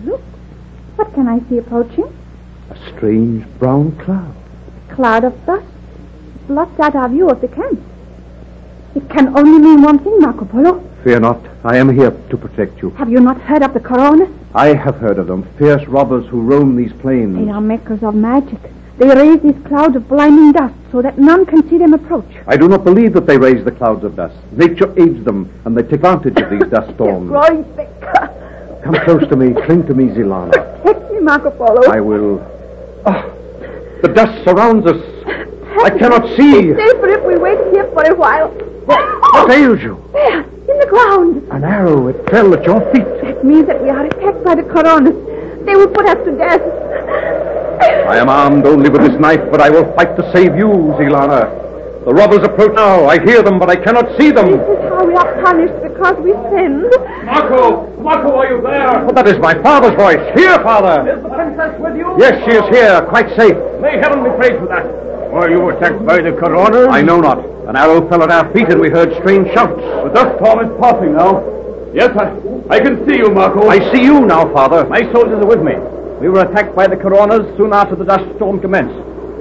Look. 0.04 0.22
What 0.96 1.14
can 1.14 1.28
I 1.28 1.40
see 1.50 1.58
approaching? 1.58 2.14
A 2.70 2.78
strange 2.92 3.46
brown 3.58 3.98
cloud. 3.98 4.36
A 4.90 4.94
Cloud 4.94 5.24
of 5.24 5.46
dust. 5.46 5.66
Blots 6.48 6.80
out 6.80 6.96
our 6.96 7.10
view 7.10 7.30
of 7.30 7.42
the 7.42 7.48
camp. 7.48 7.80
It 8.96 9.10
can 9.10 9.38
only 9.38 9.60
mean 9.60 9.82
one 9.82 10.00
thing, 10.00 10.20
Marco 10.20 10.46
Polo. 10.46 10.84
Fear 11.04 11.22
not. 11.22 11.46
I 11.64 11.78
am 11.78 11.96
here 11.96 12.12
to 12.12 12.38
protect 12.38 12.82
you. 12.82 12.90
Have 12.92 13.10
you 13.10 13.20
not 13.20 13.40
heard 13.42 13.64
of 13.64 13.74
the 13.74 13.80
Coronas? 13.80 14.30
I 14.54 14.74
have 14.74 14.96
heard 14.96 15.20
of 15.20 15.28
them. 15.28 15.44
Fierce 15.58 15.86
robbers 15.88 16.28
who 16.28 16.42
roam 16.42 16.76
these 16.76 16.92
plains. 16.94 17.38
They 17.46 17.52
are 17.52 17.62
makers 17.62 18.04
of 18.04 18.16
magic. 18.16 18.60
They 19.00 19.08
raise 19.08 19.40
these 19.42 19.56
clouds 19.66 19.96
of 19.96 20.10
blinding 20.10 20.52
dust 20.52 20.76
so 20.92 21.02
that 21.02 21.18
none 21.18 21.46
can 21.46 21.68
see 21.70 21.78
them 21.78 21.94
approach. 21.94 22.28
I 22.48 22.58
do 22.58 22.68
not 22.68 22.84
believe 22.84 23.14
that 23.14 23.26
they 23.26 23.38
raise 23.38 23.64
the 23.64 23.72
clouds 23.72 24.04
of 24.04 24.18
dust. 24.18 24.36
Nature 24.52 24.92
aids 25.00 25.24
them, 25.24 25.50
and 25.64 25.76
they 25.78 25.84
take 25.84 25.94
advantage 26.04 26.38
of 26.38 26.50
these 26.50 26.70
dust 26.70 26.94
storms. 26.96 27.30
Growing 27.30 27.64
thicker. 27.76 28.82
Come 28.84 28.96
close 29.06 29.26
to 29.30 29.36
me. 29.38 29.54
Cling 29.66 29.88
to 29.88 29.94
me, 29.94 30.06
Zilana. 30.08 30.52
Protect 30.84 31.12
me, 31.14 31.20
Marco 31.22 31.50
Polo. 31.52 31.90
I 31.90 32.02
will. 32.02 32.40
Ah, 33.06 33.24
the 34.02 34.10
dust 34.14 34.44
surrounds 34.44 34.86
us. 34.86 35.02
I 35.82 35.92
cannot 35.98 36.28
see. 36.36 36.74
Safer 36.74 37.08
if 37.08 37.24
we 37.24 37.38
wait 37.38 37.60
here 37.72 37.90
for 37.94 38.04
a 38.04 38.14
while. 38.16 38.50
What 38.50 39.52
ails 39.52 39.82
you? 39.82 40.04
There, 40.12 40.42
in 40.42 40.80
the 40.80 40.88
ground. 40.90 41.48
An 41.52 41.64
arrow. 41.64 42.08
It 42.08 42.30
fell 42.30 42.54
at 42.54 42.66
your 42.66 42.82
feet. 42.92 43.06
That 43.24 43.46
means 43.46 43.68
that 43.68 43.82
we 43.82 43.90
are 43.90 44.06
attacked 44.06 44.44
by 44.44 44.56
the 44.56 44.64
Coronas. 44.64 45.16
They 45.66 45.76
will 45.76 45.88
put 45.88 46.06
us 46.06 46.18
to 46.26 46.32
death. 46.36 46.62
I 47.80 48.18
am 48.18 48.28
armed 48.30 48.66
only 48.66 48.90
with 48.90 49.02
this 49.02 49.20
knife, 49.20 49.42
but 49.52 49.62
I 49.62 49.70
will 49.70 49.86
fight 49.96 50.16
to 50.18 50.32
save 50.34 50.56
you, 50.56 50.68
Zilana. 51.00 51.60
The 52.06 52.14
robbers 52.14 52.44
approach 52.44 52.74
now. 52.76 53.06
I 53.06 53.20
hear 53.24 53.44
them, 53.44 53.60
but 53.60 53.70
I 53.70 53.76
cannot 53.76 54.18
see 54.18 54.32
them. 54.32 54.52
This 54.52 54.80
is 54.80 54.90
how 54.90 55.06
we 55.06 55.14
are 55.16 55.44
punished 55.44 55.76
because 55.84 56.16
we 56.24 56.32
sinned. 56.52 56.92
Marco! 57.26 57.88
Marco, 58.02 58.36
are 58.36 58.48
you 58.56 58.62
there? 58.62 59.06
Oh, 59.06 59.12
that 59.14 59.28
is 59.28 59.38
my 59.40 59.54
father's 59.62 59.96
voice. 59.96 60.20
Here, 60.36 60.56
father. 60.64 61.08
Is 61.08 61.22
the 61.22 61.30
princess 61.30 61.80
with 61.80 61.96
you? 61.96 62.16
Yes, 62.18 62.40
she 62.46 62.58
is 62.58 62.68
here, 62.74 63.02
quite 63.08 63.30
safe. 63.36 63.56
May 63.80 64.00
heaven 64.00 64.24
be 64.24 64.32
praised 64.36 64.60
for 64.60 64.68
that. 64.68 64.86
Were 65.32 65.50
you 65.50 65.70
attacked 65.70 66.04
by 66.06 66.22
the 66.22 66.32
Coronas? 66.32 66.88
I 66.90 67.02
know 67.02 67.20
not. 67.20 67.40
An 67.70 67.76
arrow 67.76 68.08
fell 68.10 68.24
at 68.24 68.32
our 68.32 68.52
feet, 68.54 68.70
and 68.70 68.82
we 68.82 68.90
heard 68.90 69.14
strange 69.22 69.48
shouts. 69.54 69.76
The 69.78 70.10
dust 70.10 70.36
storm 70.40 70.66
is 70.66 70.72
passing 70.82 71.14
now. 71.14 71.46
Yes, 71.94 72.10
I, 72.18 72.34
I 72.74 72.80
can 72.80 73.08
see 73.08 73.18
you, 73.18 73.30
Marco. 73.30 73.68
I 73.70 73.78
see 73.94 74.04
you 74.04 74.26
now, 74.26 74.52
father. 74.54 74.88
My 74.90 75.02
soldiers 75.12 75.44
are 75.44 75.46
with 75.46 75.62
me. 75.62 75.74
We 76.20 76.28
were 76.28 76.42
attacked 76.42 76.76
by 76.76 76.88
the 76.88 76.98
Coronas 76.98 77.56
soon 77.56 77.72
after 77.74 77.96
the 77.96 78.04
dust 78.04 78.36
storm 78.36 78.60
commenced. 78.60 78.96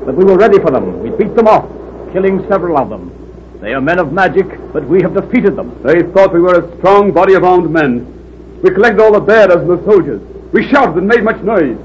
But 0.06 0.14
we 0.14 0.24
were 0.24 0.36
ready 0.38 0.58
for 0.60 0.70
them. 0.70 1.00
We 1.00 1.10
beat 1.10 1.34
them 1.34 1.48
off, 1.48 1.66
killing 2.12 2.46
several 2.48 2.78
of 2.78 2.88
them. 2.88 3.12
They 3.60 3.74
are 3.74 3.80
men 3.80 3.98
of 3.98 4.12
magic, 4.12 4.46
but 4.72 4.86
we 4.86 5.02
have 5.02 5.14
defeated 5.14 5.56
them. 5.56 5.74
They 5.82 6.02
thought 6.12 6.32
we 6.32 6.40
were 6.40 6.60
a 6.60 6.78
strong 6.78 7.12
body 7.12 7.34
of 7.34 7.42
armed 7.42 7.70
men. 7.70 8.60
We 8.62 8.70
collected 8.70 9.02
all 9.02 9.12
the 9.12 9.20
bearers 9.20 9.62
and 9.62 9.68
the 9.68 9.84
soldiers. 9.84 10.22
We 10.52 10.68
shouted 10.68 10.96
and 10.96 11.08
made 11.08 11.24
much 11.24 11.42
noise. 11.42 11.76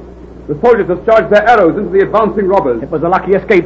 The 0.48 0.60
soldiers 0.62 0.88
discharged 0.88 1.32
their 1.32 1.48
arrows 1.48 1.78
into 1.78 1.90
the 1.90 2.06
advancing 2.06 2.48
robbers. 2.48 2.84
It 2.84 2.90
was 2.90 3.02
a 3.02 3.10
lucky 3.10 3.34
escape. 3.34 3.66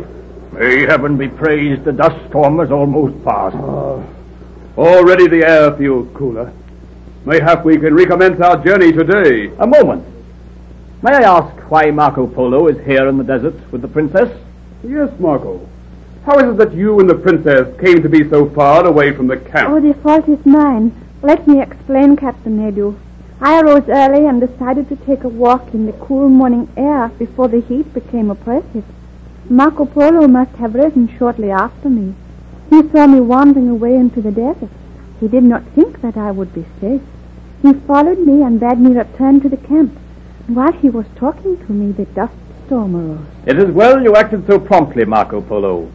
May 0.54 0.86
heaven 0.86 1.18
be 1.18 1.28
praised, 1.28 1.84
the 1.84 1.92
dust 1.92 2.16
storm 2.30 2.60
has 2.60 2.72
almost 2.72 3.22
passed. 3.26 3.56
Ah. 3.58 4.02
Already 4.78 5.28
the 5.28 5.46
air 5.46 5.76
feels 5.76 6.08
cooler. 6.16 6.54
Mayhap 7.26 7.66
we 7.66 7.78
can 7.78 7.94
recommence 7.94 8.40
our 8.40 8.64
journey 8.64 8.94
today. 8.94 9.52
A 9.60 9.68
moment. 9.68 10.17
May 11.00 11.14
I 11.14 11.38
ask 11.38 11.70
why 11.70 11.92
Marco 11.92 12.26
Polo 12.26 12.68
is 12.68 12.84
here 12.84 13.08
in 13.08 13.20
the 13.20 13.24
desert 13.24 13.54
with 13.72 13.84
the 13.84 13.88
princess? 13.88 14.36
Yes, 14.84 15.12
Marco. 15.20 15.62
How 16.26 16.40
is 16.40 16.50
it 16.50 16.58
that 16.58 16.74
you 16.74 17.00
and 17.00 17.08
the 17.08 17.14
princess 17.14 17.80
came 17.80 18.02
to 18.02 18.10
be 18.10 18.28
so 18.28 18.50
far 18.50 18.84
away 18.84 19.16
from 19.16 19.28
the 19.28 19.38
camp? 19.38 19.70
Oh, 19.70 19.80
the 19.80 19.94
fault 20.02 20.28
is 20.28 20.44
mine. 20.44 20.92
Let 21.22 21.48
me 21.48 21.62
explain, 21.62 22.16
Captain 22.16 22.58
Nadu. 22.58 22.98
I 23.40 23.62
arose 23.62 23.88
early 23.88 24.26
and 24.26 24.42
decided 24.42 24.90
to 24.90 24.96
take 24.96 25.24
a 25.24 25.30
walk 25.30 25.72
in 25.72 25.86
the 25.86 25.94
cool 25.94 26.30
morning 26.30 26.68
air 26.76 27.10
before 27.20 27.48
the 27.48 27.62
heat 27.62 27.94
became 27.94 28.32
oppressive. 28.32 28.84
Marco 29.52 29.86
Polo 29.86 30.28
must 30.28 30.54
have 30.54 30.74
risen 30.74 31.16
shortly 31.16 31.52
after 31.52 31.92
me. 31.92 32.16
He 32.72 32.82
saw 32.90 33.06
me 33.06 33.22
wandering 33.22 33.70
away 33.70 33.96
into 33.96 34.20
the 34.20 34.32
desert. 34.32 34.72
He 35.20 35.28
did 35.28 35.44
not 35.44 35.64
think 35.76 36.02
that 36.02 36.18
I 36.18 36.32
would 36.32 36.56
be 36.56 36.66
safe. 36.82 37.04
He 37.62 37.74
followed 37.74 38.26
me 38.26 38.42
and 38.42 38.60
bade 38.60 38.80
me 38.80 38.98
return 38.98 39.42
to 39.42 39.50
the 39.50 39.58
camp. 39.58 39.96
While 40.48 40.72
he 40.72 40.90
was 40.90 41.06
talking 41.18 41.58
to 41.66 41.72
me, 41.74 41.92
the 41.92 42.06
dust 42.06 42.34
storm 42.66 42.96
arose. 42.96 43.28
It 43.46 43.60
is 43.60 43.70
well 43.70 44.02
you 44.02 44.16
acted 44.16 44.48
so 44.48 44.58
promptly, 44.58 45.04
Marco 45.04 45.42
Polo. 45.42 45.92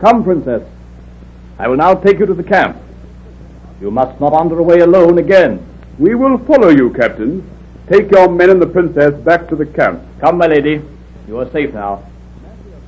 Come, 0.00 0.24
princess. 0.24 0.62
I 1.56 1.68
will 1.68 1.76
now 1.76 1.94
take 1.94 2.18
you 2.18 2.26
to 2.26 2.34
the 2.34 2.42
camp. 2.42 2.76
You 3.80 3.92
must 3.92 4.20
not 4.20 4.32
wander 4.32 4.58
away 4.58 4.80
alone 4.80 5.18
again. 5.18 5.64
We 6.00 6.16
will 6.16 6.38
follow 6.38 6.70
you, 6.70 6.90
Captain. 6.90 7.48
Take 7.88 8.10
your 8.10 8.28
men 8.28 8.50
and 8.50 8.60
the 8.60 8.66
princess 8.66 9.14
back 9.22 9.48
to 9.48 9.56
the 9.56 9.66
camp. 9.66 10.02
Come, 10.20 10.38
my 10.38 10.46
lady. 10.46 10.82
You 11.28 11.38
are 11.38 11.50
safe 11.52 11.72
now. 11.72 12.04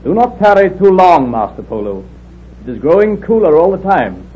Do 0.03 0.15
not 0.15 0.41
tarry 0.41 0.77
too 0.79 0.91
long, 0.91 1.31
Master 1.31 1.63
Polo. 1.63 2.05
It 2.65 2.71
is 2.71 2.81
growing 2.81 3.21
cooler 3.21 3.57
all 3.57 3.71
the 3.71 3.83
time, 3.83 4.27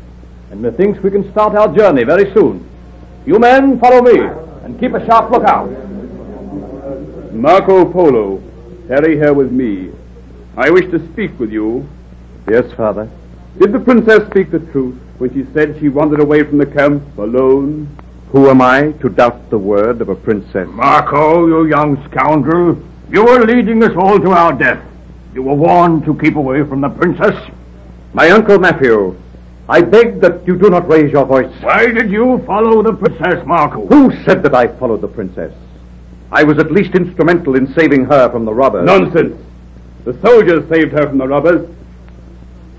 and 0.49 0.61
methinks 0.61 1.03
we 1.03 1.11
can 1.11 1.29
start 1.31 1.55
our 1.55 1.75
journey 1.75 2.05
very 2.05 2.33
soon. 2.33 2.65
You 3.25 3.37
men, 3.37 3.79
follow 3.79 4.01
me, 4.01 4.19
and 4.63 4.79
keep 4.79 4.93
a 4.93 5.05
sharp 5.05 5.29
lookout. 5.29 5.69
Marco 7.31 7.85
Polo, 7.85 8.41
tarry 8.87 9.15
here 9.15 9.33
with 9.33 9.51
me. 9.51 9.91
I 10.57 10.71
wish 10.71 10.89
to 10.91 10.99
speak 11.13 11.39
with 11.39 11.51
you. 11.51 11.87
Yes, 12.49 12.71
father. 12.73 13.09
Did 13.59 13.71
the 13.71 13.79
princess 13.79 14.27
speak 14.29 14.49
the 14.49 14.59
truth 14.59 14.95
when 15.19 15.31
she 15.33 15.45
said 15.53 15.77
she 15.79 15.89
wandered 15.89 16.21
away 16.21 16.43
from 16.43 16.57
the 16.57 16.65
camp 16.65 17.03
alone? 17.17 17.87
Who 18.31 18.49
am 18.49 18.61
I 18.61 18.93
to 19.01 19.09
doubt 19.09 19.49
the 19.51 19.59
word 19.59 20.01
of 20.01 20.09
a 20.09 20.15
princess? 20.15 20.67
Marco, 20.69 21.45
you 21.45 21.67
young 21.67 22.03
scoundrel, 22.09 22.81
you 23.11 23.27
are 23.27 23.45
leading 23.45 23.83
us 23.83 23.91
all 23.95 24.19
to 24.19 24.31
our 24.31 24.53
death. 24.53 24.83
You 25.33 25.43
were 25.43 25.55
warned 25.55 26.05
to 26.05 26.17
keep 26.17 26.35
away 26.35 26.63
from 26.63 26.81
the 26.81 26.89
princess. 26.89 27.35
My 28.13 28.29
uncle 28.31 28.57
Matthew, 28.57 29.15
I 29.67 29.81
beg 29.81 30.19
that 30.21 30.47
you 30.47 30.57
do 30.57 30.71
not 30.71 30.89
raise 30.89 31.11
your 31.11 31.25
voice. 31.25 31.53
Why 31.61 31.85
did 31.85 32.09
you 32.09 32.43
follow 32.47 32.81
the 32.81 32.93
princess, 32.93 33.45
Marco? 33.45 33.85
Who 33.85 34.11
said 34.23 34.41
that 34.43 34.55
I 34.55 34.67
followed 34.79 35.01
the 35.01 35.07
princess? 35.07 35.53
I 36.31 36.43
was 36.43 36.59
at 36.59 36.71
least 36.71 36.93
instrumental 36.95 37.55
in 37.55 37.73
saving 37.73 38.05
her 38.05 38.29
from 38.29 38.45
the 38.45 38.53
robbers. 38.53 38.85
Nonsense! 38.85 39.35
The 40.05 40.19
soldiers 40.21 40.67
saved 40.69 40.91
her 40.93 41.07
from 41.07 41.17
the 41.17 41.27
robbers. 41.27 41.67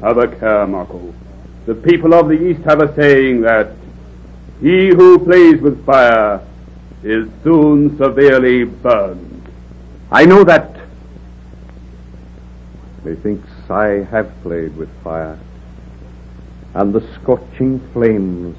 Have 0.01 0.19
a 0.19 0.29
care, 0.29 0.67
Marco. 0.67 1.13
The 1.67 1.75
people 1.75 2.15
of 2.15 2.29
the 2.29 2.41
East 2.41 2.63
have 2.63 2.81
a 2.81 2.95
saying 2.95 3.43
that 3.43 3.73
he 4.61 4.89
who 4.89 5.19
plays 5.19 5.61
with 5.61 5.85
fire 5.85 6.47
is 7.03 7.29
soon 7.43 7.97
severely 7.99 8.65
burned. 8.65 9.49
I 10.11 10.25
know 10.27 10.45
that. 10.45 10.77
Methinks 13.05 13.49
I 13.71 14.07
have 14.11 14.31
played 14.43 14.77
with 14.77 14.91
fire, 15.03 15.39
and 16.75 16.93
the 16.93 17.01
scorching 17.15 17.81
flames 17.93 18.57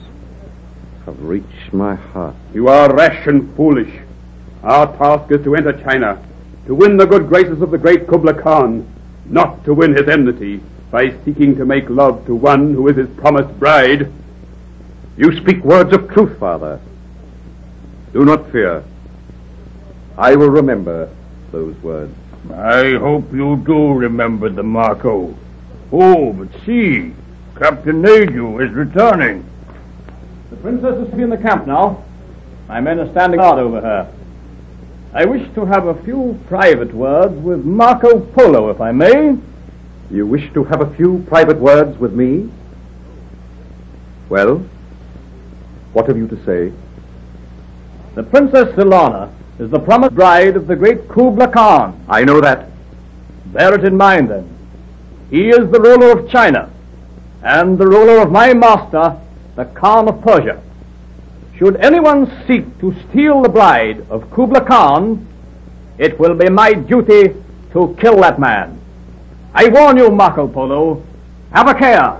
have 1.06 1.22
reached 1.22 1.74
my 1.74 1.96
heart. 1.96 2.36
You 2.54 2.68
are 2.68 2.94
rash 2.96 3.28
and 3.28 3.56
foolish. 3.56 3.94
Our 4.64 4.96
task 4.98 5.32
is 5.32 5.44
to 5.44 5.56
enter 5.56 5.74
China, 5.84 6.24
to 6.68 6.76
win 6.76 6.98
the 6.98 7.08
good 7.08 7.28
graces 7.28 7.62
of 7.62 7.72
the 7.72 7.78
great 7.78 8.08
Kubla 8.08 8.40
Khan, 8.40 8.88
not 9.26 9.64
to 9.66 9.74
win 9.74 9.96
his 9.96 10.08
enmity 10.08 10.62
by 10.92 11.16
seeking 11.26 11.56
to 11.56 11.66
make 11.66 11.90
love 11.90 12.26
to 12.28 12.36
one 12.36 12.74
who 12.74 12.88
is 12.88 12.98
his 12.98 13.10
promised 13.18 13.58
bride. 13.60 14.12
You 15.18 15.36
speak 15.38 15.64
words 15.64 15.94
of 15.94 16.10
truth, 16.10 16.38
father. 16.38 16.80
Do 18.14 18.24
not 18.26 18.52
fear. 18.52 18.84
I 20.18 20.36
will 20.36 20.50
remember 20.50 21.10
those 21.52 21.76
words. 21.78 22.14
I 22.54 22.96
hope 23.00 23.32
you 23.34 23.64
do 23.66 23.94
remember 23.94 24.50
the 24.50 24.64
Marco. 24.64 25.36
Oh, 25.92 26.34
but 26.34 26.50
see, 26.66 27.14
Captain 27.58 28.02
Nadu 28.02 28.64
is 28.64 28.72
returning. 28.74 29.46
The 30.50 30.58
princess 30.58 30.98
is 30.98 31.10
to 31.10 31.16
be 31.16 31.24
in 31.24 31.30
the 31.30 31.38
camp 31.38 31.66
now. 31.66 32.04
My 32.68 32.80
men 32.82 33.00
are 33.00 33.10
standing 33.12 33.40
guard 33.40 33.60
over 33.60 33.82
her. 33.82 34.14
I 35.14 35.26
wish 35.26 35.54
to 35.56 35.66
have 35.66 35.88
a 35.88 36.04
few 36.04 36.40
private 36.48 36.94
words 36.94 37.36
with 37.44 37.66
Marco 37.66 38.22
Polo, 38.28 38.70
if 38.70 38.80
I 38.80 38.94
may. 38.94 39.36
You 40.10 40.26
wish 40.26 40.54
to 40.54 40.64
have 40.64 40.80
a 40.80 40.96
few 40.96 41.26
private 41.28 41.60
words 41.60 41.98
with 41.98 42.14
me? 42.14 42.50
Well, 44.30 44.60
what 45.92 46.08
have 46.08 46.16
you 46.18 46.30
to 46.30 46.46
say? 46.46 46.72
The 48.16 48.24
Princess 48.24 48.74
Silana 48.76 49.34
is 49.60 49.70
the 49.70 49.80
promised 49.80 50.16
bride 50.16 50.56
of 50.56 50.68
the 50.68 50.78
great 50.78 51.10
Kubla 51.10 51.50
Khan. 51.50 52.06
I 52.08 52.24
know 52.24 52.40
that. 52.40 52.70
Bear 53.48 53.76
it 53.76 53.84
in 53.84 53.98
mind, 53.98 54.30
then. 54.30 54.48
He 55.30 55.50
is 55.50 55.70
the 55.72 55.82
ruler 55.82 56.18
of 56.18 56.30
China, 56.30 56.72
and 57.44 57.78
the 57.78 57.88
ruler 57.88 58.20
of 58.22 58.32
my 58.32 58.54
master, 58.54 59.20
the 59.58 59.66
Khan 59.66 60.08
of 60.08 60.22
Persia. 60.22 60.62
Should 61.62 61.76
anyone 61.76 62.26
seek 62.48 62.66
to 62.80 62.92
steal 63.04 63.44
the 63.44 63.50
bride 63.50 64.04
of 64.10 64.32
Kubla 64.32 64.66
Khan, 64.66 65.28
it 66.00 66.20
will 66.20 66.34
be 66.34 66.50
my 66.50 66.74
duty 66.74 67.36
to 67.74 67.96
kill 68.02 68.20
that 68.22 68.40
man. 68.40 68.82
I 69.54 69.68
warn 69.68 69.96
you, 69.96 70.10
Marco 70.10 70.48
Polo, 70.48 71.04
have 71.52 71.68
a 71.68 71.76
care. 71.76 72.18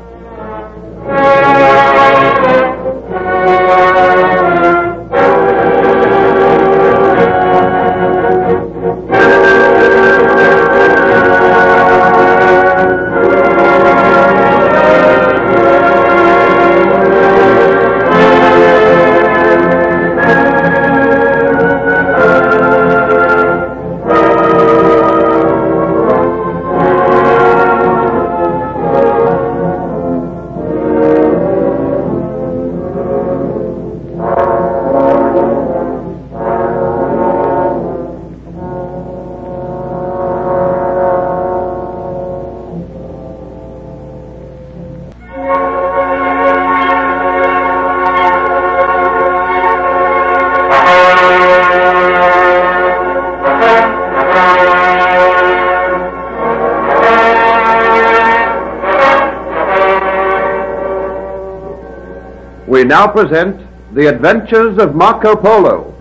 We 62.82 62.88
now 62.88 63.08
present 63.08 63.62
The 63.94 64.08
Adventures 64.08 64.80
of 64.80 64.96
Marco 64.96 65.36
Polo. 65.36 65.94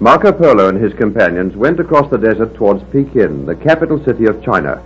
Marco 0.00 0.32
Polo 0.32 0.68
and 0.68 0.82
his 0.82 0.92
companions 0.94 1.54
went 1.54 1.78
across 1.78 2.10
the 2.10 2.18
desert 2.18 2.56
towards 2.56 2.82
Pekin, 2.90 3.46
the 3.46 3.54
capital 3.54 4.04
city 4.04 4.24
of 4.26 4.42
China. 4.42 4.82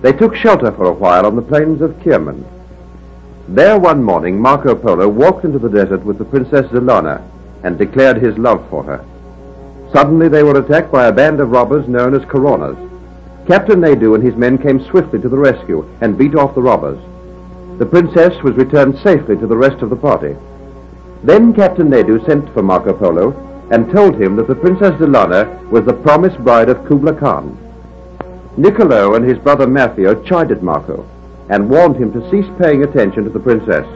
They 0.00 0.12
took 0.12 0.36
shelter 0.36 0.70
for 0.70 0.84
a 0.84 0.92
while 0.92 1.26
on 1.26 1.34
the 1.34 1.42
plains 1.42 1.80
of 1.80 1.98
Kierman. 1.98 2.44
There 3.48 3.80
one 3.80 4.04
morning, 4.04 4.40
Marco 4.40 4.76
Polo 4.76 5.08
walked 5.08 5.44
into 5.44 5.58
the 5.58 5.68
desert 5.68 6.04
with 6.04 6.18
the 6.18 6.24
Princess 6.24 6.66
Zelana 6.66 7.20
and 7.64 7.76
declared 7.76 8.18
his 8.18 8.38
love 8.38 8.64
for 8.70 8.84
her. 8.84 9.04
Suddenly 9.92 10.28
they 10.28 10.42
were 10.42 10.58
attacked 10.58 10.92
by 10.92 11.06
a 11.06 11.12
band 11.12 11.40
of 11.40 11.50
robbers 11.50 11.88
known 11.88 12.14
as 12.14 12.24
Coronas. 12.24 12.76
Captain 13.46 13.80
Naidu 13.80 14.14
and 14.14 14.22
his 14.22 14.36
men 14.36 14.56
came 14.58 14.84
swiftly 14.86 15.20
to 15.20 15.28
the 15.28 15.38
rescue 15.38 15.88
and 16.00 16.16
beat 16.16 16.36
off 16.36 16.54
the 16.54 16.62
robbers. 16.62 16.98
The 17.78 17.86
princess 17.86 18.40
was 18.42 18.54
returned 18.54 18.98
safely 18.98 19.36
to 19.38 19.46
the 19.46 19.56
rest 19.56 19.82
of 19.82 19.90
the 19.90 19.96
party. 19.96 20.36
Then 21.24 21.52
Captain 21.52 21.90
Naidu 21.90 22.24
sent 22.24 22.52
for 22.54 22.62
Marco 22.62 22.92
Polo 22.92 23.32
and 23.70 23.90
told 23.90 24.20
him 24.20 24.36
that 24.36 24.48
the 24.48 24.54
Princess 24.54 24.92
Zelana 25.00 25.68
was 25.70 25.84
the 25.84 25.92
promised 25.92 26.38
bride 26.38 26.68
of 26.68 26.86
Kubla 26.86 27.14
Khan. 27.14 27.56
Niccolo 28.56 29.14
and 29.14 29.24
his 29.28 29.38
brother 29.38 29.66
Matthew 29.66 30.22
chided 30.24 30.62
Marco 30.62 31.06
and 31.48 31.70
warned 31.70 31.96
him 31.96 32.12
to 32.12 32.30
cease 32.30 32.50
paying 32.58 32.84
attention 32.84 33.24
to 33.24 33.30
the 33.30 33.40
princess. 33.40 33.86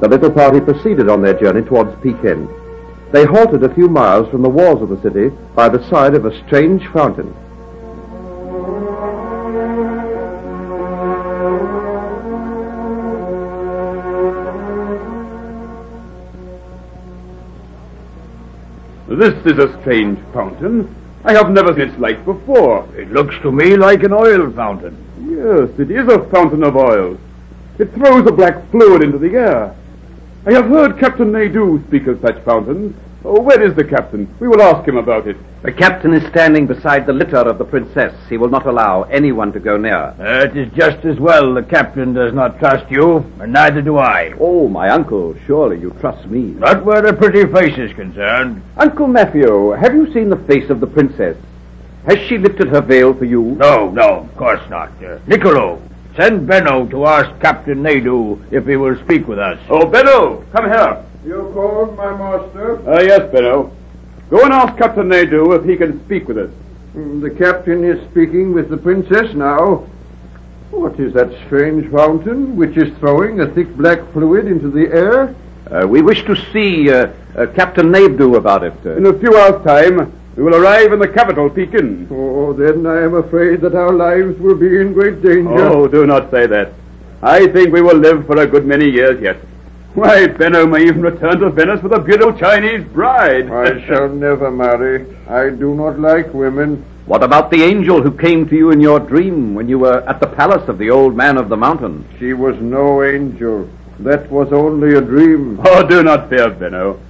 The 0.00 0.08
little 0.08 0.30
party 0.30 0.60
proceeded 0.60 1.08
on 1.08 1.22
their 1.22 1.38
journey 1.38 1.62
towards 1.62 1.94
Pekin. 2.02 2.48
They 3.12 3.24
halted 3.24 3.62
a 3.62 3.74
few 3.74 3.88
miles 3.88 4.28
from 4.30 4.42
the 4.42 4.48
walls 4.48 4.82
of 4.82 4.88
the 4.88 5.00
city 5.00 5.28
by 5.54 5.68
the 5.68 5.82
side 5.88 6.14
of 6.14 6.24
a 6.24 6.36
strange 6.46 6.86
fountain. 6.88 7.34
This 19.08 19.34
is 19.46 19.58
a 19.58 19.80
strange 19.80 20.18
fountain. 20.34 20.94
I 21.24 21.32
have 21.32 21.50
never 21.50 21.72
seen 21.72 21.88
its 21.88 21.98
like 21.98 22.24
before. 22.24 22.86
It 22.96 23.10
looks 23.12 23.36
to 23.42 23.52
me 23.52 23.76
like 23.76 24.02
an 24.02 24.12
oil 24.12 24.50
fountain. 24.50 24.96
Yes, 25.20 25.70
it 25.78 25.90
is 25.90 26.08
a 26.08 26.28
fountain 26.28 26.64
of 26.64 26.76
oil. 26.76 27.16
It 27.78 27.94
throws 27.94 28.26
a 28.26 28.32
black 28.32 28.70
fluid 28.70 29.02
into 29.02 29.18
the 29.18 29.34
air. 29.36 29.76
I 30.46 30.52
have 30.52 30.66
heard 30.66 31.00
Captain 31.00 31.32
Naidu 31.32 31.82
speak 31.88 32.06
of 32.06 32.20
such 32.20 32.38
fountains. 32.44 32.94
Oh, 33.24 33.40
where 33.40 33.60
is 33.60 33.74
the 33.74 33.82
captain? 33.82 34.32
We 34.38 34.46
will 34.46 34.62
ask 34.62 34.86
him 34.86 34.96
about 34.96 35.26
it. 35.26 35.36
The 35.62 35.72
captain 35.72 36.14
is 36.14 36.24
standing 36.28 36.68
beside 36.68 37.04
the 37.04 37.12
litter 37.12 37.38
of 37.38 37.58
the 37.58 37.64
princess. 37.64 38.14
He 38.28 38.36
will 38.36 38.48
not 38.48 38.64
allow 38.64 39.02
anyone 39.02 39.52
to 39.54 39.58
go 39.58 39.76
near. 39.76 40.14
it 40.20 40.56
is 40.56 40.72
just 40.72 41.04
as 41.04 41.18
well 41.18 41.52
the 41.52 41.64
captain 41.64 42.12
does 42.14 42.32
not 42.32 42.60
trust 42.60 42.88
you, 42.92 43.16
and 43.40 43.52
neither 43.52 43.82
do 43.82 43.98
I. 43.98 44.34
Oh, 44.38 44.68
my 44.68 44.88
uncle, 44.90 45.34
surely 45.48 45.80
you 45.80 45.90
trust 45.98 46.28
me. 46.28 46.42
Not 46.42 46.84
where 46.84 47.02
the 47.02 47.12
pretty 47.12 47.44
face 47.52 47.76
is 47.76 47.92
concerned. 47.96 48.62
Uncle 48.76 49.08
Matthew, 49.08 49.70
have 49.70 49.94
you 49.96 50.12
seen 50.12 50.30
the 50.30 50.44
face 50.46 50.70
of 50.70 50.78
the 50.78 50.86
princess? 50.86 51.36
Has 52.06 52.20
she 52.28 52.38
lifted 52.38 52.68
her 52.68 52.82
veil 52.82 53.12
for 53.14 53.24
you? 53.24 53.42
No, 53.58 53.90
no, 53.90 54.20
of 54.20 54.36
course 54.36 54.62
not. 54.70 54.92
Uh, 55.02 55.18
Niccolo, 55.26 55.82
send 56.16 56.46
Benno 56.46 56.86
to 56.86 57.06
ask 57.06 57.40
Captain 57.40 57.82
Naidu 57.82 58.44
if 58.50 58.66
he 58.66 58.76
will 58.76 58.96
speak 59.04 59.26
with 59.28 59.38
us. 59.38 59.58
Oh, 59.68 59.86
Benno, 59.86 60.42
come 60.52 60.64
here. 60.66 61.04
You 61.24 61.50
called, 61.54 61.96
my 61.96 62.10
master? 62.16 62.80
Ah, 62.88 63.00
yes, 63.00 63.30
Benno. 63.32 63.72
Go 64.30 64.42
and 64.42 64.52
ask 64.52 64.76
Captain 64.78 65.08
Naidu 65.08 65.52
if 65.52 65.64
he 65.64 65.76
can 65.76 66.04
speak 66.06 66.28
with 66.28 66.38
us. 66.38 66.50
Mm, 66.94 67.20
The 67.20 67.30
captain 67.30 67.84
is 67.84 68.00
speaking 68.10 68.52
with 68.54 68.68
the 68.70 68.76
princess 68.76 69.34
now. 69.34 69.86
What 70.70 70.98
is 70.98 71.12
that 71.14 71.30
strange 71.46 71.90
fountain 71.92 72.56
which 72.56 72.76
is 72.76 72.92
throwing 72.98 73.40
a 73.40 73.46
thick 73.54 73.68
black 73.76 74.00
fluid 74.12 74.46
into 74.46 74.68
the 74.70 74.86
air? 74.92 75.34
Uh, 75.70 75.86
we 75.86 76.00
wish 76.02 76.24
to 76.24 76.36
see 76.52 76.90
uh, 76.90 77.08
uh, 77.36 77.46
Captain 77.54 77.90
Naidu 77.90 78.36
about 78.36 78.62
it. 78.64 78.74
Uh, 78.84 78.96
In 78.96 79.06
a 79.06 79.18
few 79.18 79.36
hours' 79.36 79.64
time, 79.64 80.12
we 80.36 80.42
will 80.42 80.54
arrive 80.54 80.92
in 80.92 80.98
the 80.98 81.08
capital, 81.08 81.48
Pekin. 81.48 82.08
Oh, 82.10 82.52
then 82.52 82.86
I 82.86 83.02
am 83.02 83.14
afraid 83.14 83.62
that 83.62 83.74
our 83.74 83.92
lives 83.92 84.38
will 84.38 84.54
be 84.56 84.80
in 84.80 84.92
great 84.92 85.22
danger. 85.22 85.66
Oh, 85.68 85.88
do 85.88 86.06
not 86.06 86.30
say 86.30 86.46
that. 86.46 86.72
I 87.22 87.46
think 87.48 87.72
we 87.72 87.80
will 87.80 87.96
live 87.96 88.26
for 88.26 88.38
a 88.38 88.46
good 88.46 88.66
many 88.66 88.88
years 88.90 89.20
yet. 89.22 89.36
Why, 89.94 90.26
Benno 90.26 90.66
may 90.66 90.82
even 90.82 91.00
return 91.00 91.40
to 91.40 91.48
Venice 91.48 91.82
with 91.82 91.94
a 91.94 91.98
beautiful 92.00 92.38
Chinese 92.38 92.84
bride. 92.92 93.50
I 93.50 93.80
shall 93.86 94.10
never 94.10 94.50
marry. 94.50 95.16
I 95.26 95.48
do 95.48 95.74
not 95.74 95.98
like 95.98 96.34
women. 96.34 96.84
What 97.06 97.22
about 97.22 97.50
the 97.50 97.62
angel 97.62 98.02
who 98.02 98.10
came 98.10 98.46
to 98.48 98.54
you 98.54 98.72
in 98.72 98.80
your 98.80 99.00
dream 99.00 99.54
when 99.54 99.70
you 99.70 99.78
were 99.78 100.06
at 100.06 100.20
the 100.20 100.26
palace 100.26 100.68
of 100.68 100.76
the 100.76 100.90
old 100.90 101.16
man 101.16 101.38
of 101.38 101.48
the 101.48 101.56
mountain? 101.56 102.06
She 102.18 102.34
was 102.34 102.56
no 102.60 103.02
angel. 103.02 103.70
That 104.00 104.30
was 104.30 104.52
only 104.52 104.96
a 104.96 105.00
dream. 105.00 105.58
Oh, 105.64 105.82
do 105.82 106.02
not 106.02 106.28
fear, 106.28 106.50
Benno. 106.50 107.00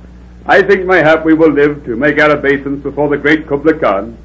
I 0.48 0.62
think 0.62 0.87
mayhap 0.87 1.24
we 1.24 1.35
will 1.35 1.50
live 1.50 1.85
to 1.87 1.96
make 1.96 2.20
our 2.20 2.30
obeisance 2.30 2.80
before 2.82 3.09
the 3.09 3.16
great 3.16 3.48
Kubla 3.48 3.74
Khan. 3.80 4.16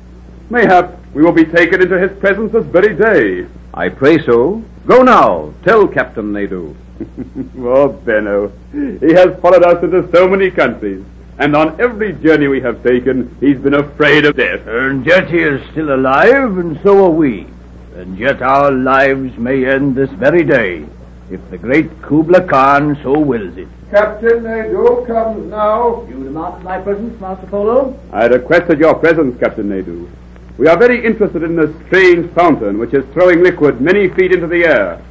Mayhap 0.51 0.99
we 1.15 1.23
will 1.23 1.31
be 1.31 1.45
taken 1.45 1.81
into 1.81 1.97
his 1.97 2.17
presence 2.19 2.51
this 2.51 2.65
very 2.65 2.95
day. 2.95 3.47
I 3.73 3.89
pray 3.89 4.23
so. 4.23 4.63
Go 4.85 5.01
now. 5.01 5.53
Tell 5.63 5.87
Captain 5.87 6.31
Naidu. 6.31 6.75
oh, 7.59 7.89
Benno, 7.89 8.51
he 8.71 9.13
has 9.13 9.39
followed 9.41 9.63
us 9.63 9.83
into 9.83 10.07
so 10.11 10.27
many 10.27 10.51
countries, 10.51 11.03
and 11.39 11.55
on 11.55 11.81
every 11.81 12.13
journey 12.13 12.47
we 12.47 12.61
have 12.61 12.83
taken, 12.83 13.35
he's 13.39 13.57
been 13.57 13.73
afraid 13.73 14.25
of 14.25 14.37
death. 14.37 14.61
And 14.67 15.03
yet 15.05 15.27
he 15.27 15.39
is 15.39 15.59
still 15.71 15.95
alive, 15.95 16.57
and 16.59 16.79
so 16.83 17.05
are 17.05 17.09
we. 17.09 17.47
And 17.95 18.17
yet 18.17 18.43
our 18.43 18.71
lives 18.71 19.35
may 19.37 19.65
end 19.65 19.95
this 19.95 20.11
very 20.11 20.43
day, 20.43 20.85
if 21.31 21.39
the 21.49 21.57
great 21.57 21.89
Kubla 22.01 22.45
Khan 22.45 22.97
so 23.03 23.17
wills 23.17 23.57
it. 23.57 23.67
Captain 23.89 24.43
Naidu 24.43 25.05
comes 25.05 25.49
now. 25.49 26.05
You 26.09 26.23
demand 26.23 26.63
my 26.63 26.79
presence, 26.81 27.19
Master 27.21 27.47
Polo? 27.47 27.97
I 28.11 28.25
requested 28.25 28.79
your 28.79 28.95
presence, 28.95 29.39
Captain 29.39 29.69
Naidu. 29.69 30.09
We 30.57 30.67
are 30.67 30.77
very 30.77 31.03
interested 31.05 31.43
in 31.43 31.55
this 31.55 31.73
strange 31.87 32.31
fountain 32.33 32.77
which 32.77 32.93
is 32.93 33.05
throwing 33.13 33.41
liquid 33.43 33.79
many 33.79 34.09
feet 34.09 34.33
into 34.33 34.47
the 34.47 34.65
air. 34.65 35.01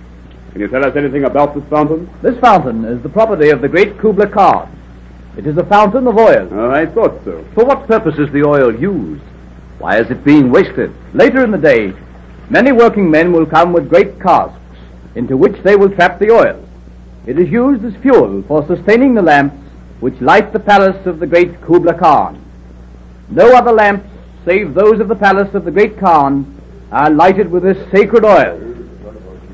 Can 0.52 0.60
you 0.60 0.68
tell 0.68 0.84
us 0.84 0.94
anything 0.96 1.24
about 1.24 1.54
this 1.54 1.64
fountain? 1.70 2.10
This 2.22 2.38
fountain 2.38 2.84
is 2.84 3.02
the 3.02 3.08
property 3.08 3.48
of 3.50 3.60
the 3.62 3.68
great 3.68 3.98
Kubla 3.98 4.26
Khan. 4.28 4.76
It 5.36 5.46
is 5.46 5.56
a 5.56 5.64
fountain 5.64 6.06
of 6.06 6.18
oil. 6.18 6.48
Oh, 6.52 6.70
I 6.70 6.86
thought 6.86 7.24
so. 7.24 7.44
For 7.54 7.64
what 7.64 7.86
purpose 7.86 8.18
is 8.18 8.30
the 8.32 8.44
oil 8.44 8.74
used? 8.74 9.22
Why 9.78 9.98
is 9.98 10.10
it 10.10 10.24
being 10.24 10.50
wasted? 10.50 10.92
Later 11.14 11.42
in 11.44 11.50
the 11.50 11.58
day, 11.58 11.94
many 12.50 12.72
working 12.72 13.10
men 13.10 13.32
will 13.32 13.46
come 13.46 13.72
with 13.72 13.88
great 13.88 14.20
casks, 14.20 14.59
into 15.14 15.36
which 15.36 15.62
they 15.62 15.76
will 15.76 15.90
trap 15.90 16.18
the 16.18 16.30
oil. 16.30 16.66
It 17.26 17.38
is 17.38 17.50
used 17.50 17.84
as 17.84 17.94
fuel 18.02 18.42
for 18.48 18.66
sustaining 18.66 19.14
the 19.14 19.22
lamps 19.22 19.56
which 20.00 20.20
light 20.20 20.52
the 20.52 20.60
palace 20.60 21.06
of 21.06 21.20
the 21.20 21.26
great 21.26 21.60
Kubla 21.62 21.94
Khan. 21.94 22.42
No 23.28 23.54
other 23.54 23.72
lamps, 23.72 24.08
save 24.44 24.74
those 24.74 25.00
of 25.00 25.08
the 25.08 25.14
palace 25.14 25.54
of 25.54 25.64
the 25.64 25.70
great 25.70 25.98
Khan, 25.98 26.60
are 26.90 27.10
lighted 27.10 27.50
with 27.50 27.62
this 27.62 27.78
sacred 27.92 28.24
oil. 28.24 28.58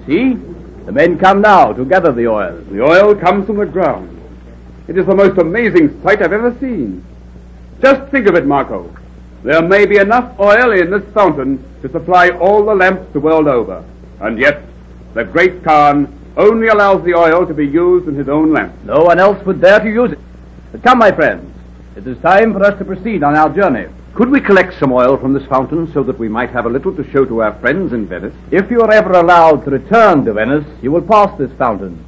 See, 0.07 0.35
the 0.87 0.93
men 0.93 1.19
come 1.19 1.41
now 1.41 1.73
to 1.73 1.85
gather 1.85 2.13
the 2.13 2.29
oil. 2.29 2.57
The 2.71 2.83
oil 2.83 3.15
comes 3.15 3.47
from 3.47 3.57
the 3.57 3.67
ground. 3.67 4.13
It 4.87 4.97
is 4.97 5.07
the 5.07 5.15
most 5.15 5.37
amazing 5.39 6.01
sight 6.03 6.23
I've 6.23 6.33
ever 6.33 6.57
seen. 6.61 7.05
Just 7.83 8.11
think 8.13 8.29
of 8.29 8.37
it, 8.37 8.47
Marco. 8.47 8.95
There 9.43 9.63
may 9.63 9.85
be 9.85 9.99
enough 9.99 10.39
oil 10.39 10.73
in 10.73 10.91
this 10.91 11.05
fountain 11.13 11.63
to 11.83 11.91
supply 11.91 12.31
all 12.31 12.65
the 12.65 12.75
lamps 12.75 13.13
the 13.13 13.21
world 13.21 13.49
over. 13.49 13.85
And 14.21 14.39
yet, 14.39 14.63
the 15.17 15.25
great 15.25 15.65
Khan 15.65 16.13
only 16.37 16.69
allows 16.69 17.03
the 17.03 17.15
oil 17.15 17.47
to 17.47 17.55
be 17.55 17.67
used 17.67 18.07
in 18.07 18.15
his 18.15 18.29
own 18.29 18.53
lamps. 18.53 18.77
No 18.85 19.01
one 19.03 19.19
else 19.19 19.43
would 19.47 19.63
dare 19.63 19.81
to 19.81 19.89
use 19.89 20.13
it. 20.13 20.19
But 20.71 20.83
come, 20.83 20.99
my 20.99 21.11
friends, 21.11 21.51
it 21.97 22.07
is 22.07 22.19
time 22.19 22.53
for 22.53 22.63
us 22.63 22.79
to 22.79 22.85
proceed 22.85 23.23
on 23.23 23.35
our 23.35 23.49
journey. 23.49 23.87
Could 24.13 24.29
we 24.29 24.43
collect 24.43 24.79
some 24.79 24.93
oil 24.93 25.17
from 25.17 25.33
this 25.33 25.47
fountain 25.47 25.91
so 25.95 26.03
that 26.03 26.19
we 26.19 26.29
might 26.29 26.51
have 26.51 26.67
a 26.67 26.69
little 26.69 26.95
to 26.95 27.11
show 27.11 27.25
to 27.25 27.41
our 27.41 27.59
friends 27.61 27.95
in 27.95 28.07
Venice? 28.07 28.35
If 28.51 28.71
you 28.71 28.83
are 28.83 28.93
ever 28.93 29.13
allowed 29.13 29.65
to 29.65 29.71
return 29.71 30.27
to 30.27 30.35
Venice, 30.35 30.67
you 30.83 30.93
will 30.93 31.01
pass 31.01 31.37
this 31.39 31.53
fountain. 31.53 32.05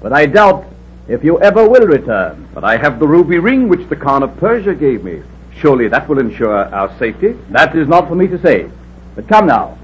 But 0.00 0.12
I 0.12 0.26
doubt 0.26 0.64
if 1.08 1.24
you 1.24 1.40
ever 1.40 1.68
will 1.68 1.88
return. 1.88 2.48
But 2.54 2.62
I 2.62 2.76
have 2.76 3.00
the 3.00 3.08
ruby 3.08 3.38
ring 3.38 3.68
which 3.68 3.88
the 3.88 3.96
Khan 3.96 4.22
of 4.22 4.36
Persia 4.36 4.76
gave 4.76 5.02
me. 5.02 5.24
Surely 5.58 5.88
that 5.88 6.08
will 6.08 6.20
ensure 6.20 6.54
our 6.72 6.96
safety. 7.00 7.32
That 7.50 7.74
is 7.76 7.88
not 7.88 8.06
for 8.06 8.14
me 8.14 8.28
to 8.28 8.40
say. 8.40 8.70
But 9.16 9.26
come 9.26 9.48
now. 9.48 9.76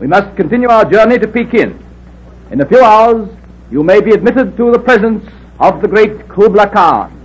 We 0.00 0.06
must 0.06 0.36
continue 0.36 0.68
our 0.68 0.84
journey 0.84 1.18
to 1.18 1.26
Pekin. 1.26 1.86
In 2.50 2.60
a 2.60 2.66
few 2.66 2.80
hours, 2.80 3.28
you 3.70 3.84
may 3.84 4.00
be 4.00 4.10
admitted 4.10 4.56
to 4.56 4.72
the 4.72 4.78
presence 4.80 5.24
of 5.60 5.80
the 5.80 5.86
great 5.86 6.28
Kubla 6.28 6.68
Khan. 6.68 7.16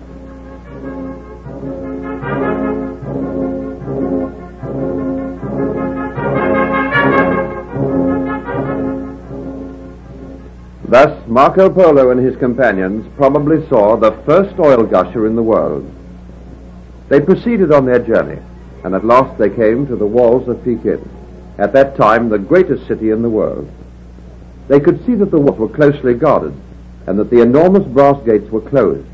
Thus, 10.87 11.27
Marco 11.27 11.71
Polo 11.71 12.11
and 12.11 12.23
his 12.23 12.37
companions 12.37 13.11
probably 13.17 13.67
saw 13.67 13.97
the 13.97 14.11
first 14.27 14.59
oil 14.59 14.83
gusher 14.83 15.25
in 15.25 15.35
the 15.35 15.41
world. 15.41 15.91
They 17.09 17.19
proceeded 17.19 17.71
on 17.71 17.87
their 17.87 17.97
journey, 17.97 18.39
and 18.83 18.93
at 18.93 19.03
last 19.03 19.39
they 19.39 19.49
came 19.49 19.87
to 19.87 19.95
the 19.95 20.05
walls 20.05 20.47
of 20.47 20.63
Pekin, 20.63 21.09
at 21.57 21.73
that 21.73 21.95
time 21.97 22.29
the 22.29 22.37
greatest 22.37 22.85
city 22.87 23.09
in 23.09 23.23
the 23.23 23.29
world. 23.29 23.67
They 24.67 24.79
could 24.79 25.05
see 25.05 25.15
that 25.15 25.31
the 25.31 25.39
walls 25.39 25.59
were 25.59 25.69
closely 25.69 26.13
guarded, 26.15 26.53
and 27.05 27.19
that 27.19 27.29
the 27.29 27.41
enormous 27.41 27.85
brass 27.87 28.23
gates 28.25 28.49
were 28.49 28.61
closed. 28.61 29.07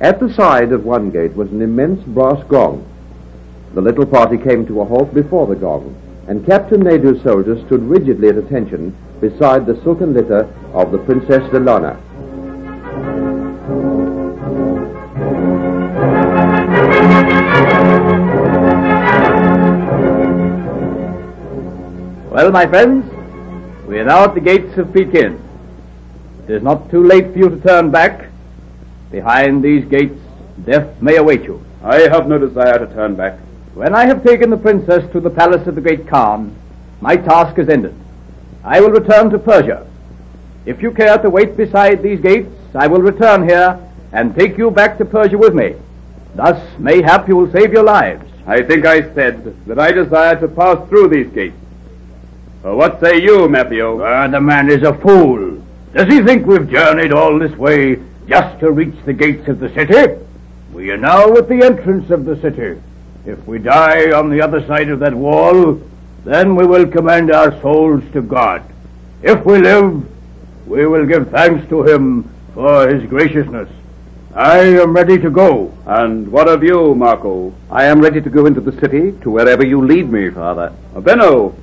At 0.00 0.20
the 0.20 0.32
side 0.32 0.72
of 0.72 0.84
one 0.84 1.10
gate 1.10 1.34
was 1.34 1.50
an 1.50 1.62
immense 1.62 2.02
brass 2.04 2.42
gong. 2.48 2.86
The 3.74 3.80
little 3.80 4.06
party 4.06 4.36
came 4.36 4.66
to 4.66 4.80
a 4.80 4.84
halt 4.84 5.14
before 5.14 5.46
the 5.46 5.54
gong, 5.54 5.94
and 6.26 6.44
Captain 6.44 6.80
Nadu's 6.80 7.22
soldiers 7.22 7.64
stood 7.66 7.82
rigidly 7.82 8.28
at 8.28 8.36
attention 8.36 8.96
beside 9.20 9.66
the 9.66 9.80
silken 9.82 10.12
litter 10.12 10.48
of 10.72 10.92
the 10.92 10.98
Princess 10.98 11.42
Zelana. 11.50 11.98
Well, 22.30 22.50
my 22.52 22.66
friends, 22.66 23.19
we 23.90 23.98
are 23.98 24.04
now 24.04 24.22
at 24.22 24.34
the 24.36 24.40
gates 24.40 24.78
of 24.78 24.92
Pekin. 24.92 25.42
It 26.44 26.50
is 26.52 26.62
not 26.62 26.88
too 26.92 27.04
late 27.04 27.32
for 27.32 27.38
you 27.40 27.48
to 27.48 27.60
turn 27.60 27.90
back. 27.90 28.30
Behind 29.10 29.64
these 29.64 29.84
gates, 29.84 30.16
death 30.64 31.02
may 31.02 31.16
await 31.16 31.42
you. 31.42 31.66
I 31.82 32.02
have 32.02 32.28
no 32.28 32.38
desire 32.38 32.78
to 32.78 32.86
turn 32.94 33.16
back. 33.16 33.40
When 33.74 33.92
I 33.92 34.06
have 34.06 34.22
taken 34.22 34.48
the 34.48 34.56
princess 34.56 35.10
to 35.10 35.18
the 35.18 35.28
palace 35.28 35.66
of 35.66 35.74
the 35.74 35.80
great 35.80 36.06
Khan, 36.06 36.56
my 37.00 37.16
task 37.16 37.58
is 37.58 37.68
ended. 37.68 37.96
I 38.62 38.80
will 38.80 38.90
return 38.90 39.28
to 39.30 39.40
Persia. 39.40 39.84
If 40.66 40.80
you 40.82 40.92
care 40.92 41.18
to 41.18 41.28
wait 41.28 41.56
beside 41.56 42.00
these 42.00 42.20
gates, 42.20 42.54
I 42.76 42.86
will 42.86 43.02
return 43.02 43.48
here 43.48 43.76
and 44.12 44.36
take 44.36 44.56
you 44.56 44.70
back 44.70 44.98
to 44.98 45.04
Persia 45.04 45.36
with 45.36 45.54
me. 45.54 45.74
Thus, 46.36 46.62
mayhap 46.78 47.26
you 47.26 47.34
will 47.34 47.50
save 47.50 47.72
your 47.72 47.82
lives. 47.82 48.24
I 48.46 48.62
think 48.62 48.86
I 48.86 49.12
said 49.14 49.66
that 49.66 49.80
I 49.80 49.90
desire 49.90 50.38
to 50.38 50.46
pass 50.46 50.88
through 50.88 51.08
these 51.08 51.32
gates. 51.34 51.56
Uh, 52.62 52.74
what 52.74 53.00
say 53.00 53.22
you, 53.22 53.48
Matthew? 53.48 54.02
Ah, 54.04 54.28
the 54.28 54.38
man 54.38 54.70
is 54.70 54.82
a 54.82 54.92
fool. 54.98 55.62
Does 55.94 56.12
he 56.12 56.20
think 56.22 56.46
we've 56.46 56.68
journeyed 56.68 57.10
all 57.10 57.38
this 57.38 57.56
way 57.56 57.98
just 58.28 58.60
to 58.60 58.70
reach 58.70 58.94
the 59.06 59.14
gates 59.14 59.48
of 59.48 59.60
the 59.60 59.70
city? 59.70 60.22
We 60.74 60.90
are 60.90 60.98
now 60.98 61.32
at 61.36 61.48
the 61.48 61.64
entrance 61.64 62.10
of 62.10 62.26
the 62.26 62.38
city. 62.42 62.78
If 63.24 63.46
we 63.46 63.58
die 63.58 64.12
on 64.12 64.28
the 64.28 64.42
other 64.42 64.64
side 64.66 64.90
of 64.90 65.00
that 65.00 65.14
wall, 65.14 65.80
then 66.24 66.54
we 66.54 66.66
will 66.66 66.86
commend 66.86 67.32
our 67.32 67.58
souls 67.62 68.04
to 68.12 68.20
God. 68.20 68.62
If 69.22 69.42
we 69.46 69.58
live, 69.58 70.06
we 70.66 70.86
will 70.86 71.06
give 71.06 71.30
thanks 71.30 71.66
to 71.70 71.82
him 71.82 72.30
for 72.52 72.88
his 72.88 73.08
graciousness. 73.08 73.70
I 74.34 74.58
am 74.58 74.92
ready 74.92 75.18
to 75.18 75.30
go. 75.30 75.72
And 75.86 76.30
what 76.30 76.46
of 76.46 76.62
you, 76.62 76.94
Marco? 76.94 77.54
I 77.70 77.86
am 77.86 78.02
ready 78.02 78.20
to 78.20 78.30
go 78.30 78.44
into 78.44 78.60
the 78.60 78.78
city 78.80 79.12
to 79.22 79.30
wherever 79.30 79.64
you 79.64 79.84
lead 79.84 80.12
me, 80.12 80.28
Father. 80.28 80.72
Uh, 80.94 81.00
Benno, 81.00 81.54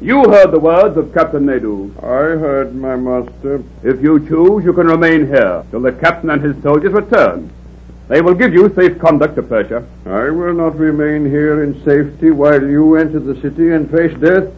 you 0.00 0.28
heard 0.30 0.50
the 0.50 0.58
words 0.58 0.96
of 0.96 1.12
Captain 1.14 1.46
Nadu. 1.46 1.90
I 2.02 2.38
heard, 2.38 2.74
my 2.74 2.96
master. 2.96 3.62
If 3.82 4.02
you 4.02 4.26
choose, 4.26 4.64
you 4.64 4.72
can 4.72 4.86
remain 4.86 5.26
here 5.26 5.64
till 5.70 5.80
the 5.80 5.92
captain 5.92 6.30
and 6.30 6.42
his 6.42 6.60
soldiers 6.62 6.92
return. 6.92 7.50
They 8.08 8.20
will 8.20 8.34
give 8.34 8.52
you 8.52 8.72
safe 8.74 8.98
conduct 8.98 9.36
to 9.36 9.42
Persia. 9.42 9.86
I 10.04 10.28
will 10.30 10.52
not 10.52 10.76
remain 10.78 11.24
here 11.24 11.64
in 11.64 11.82
safety 11.84 12.30
while 12.30 12.62
you 12.62 12.96
enter 12.96 13.18
the 13.18 13.40
city 13.40 13.72
and 13.72 13.90
face 13.90 14.14
death. 14.20 14.52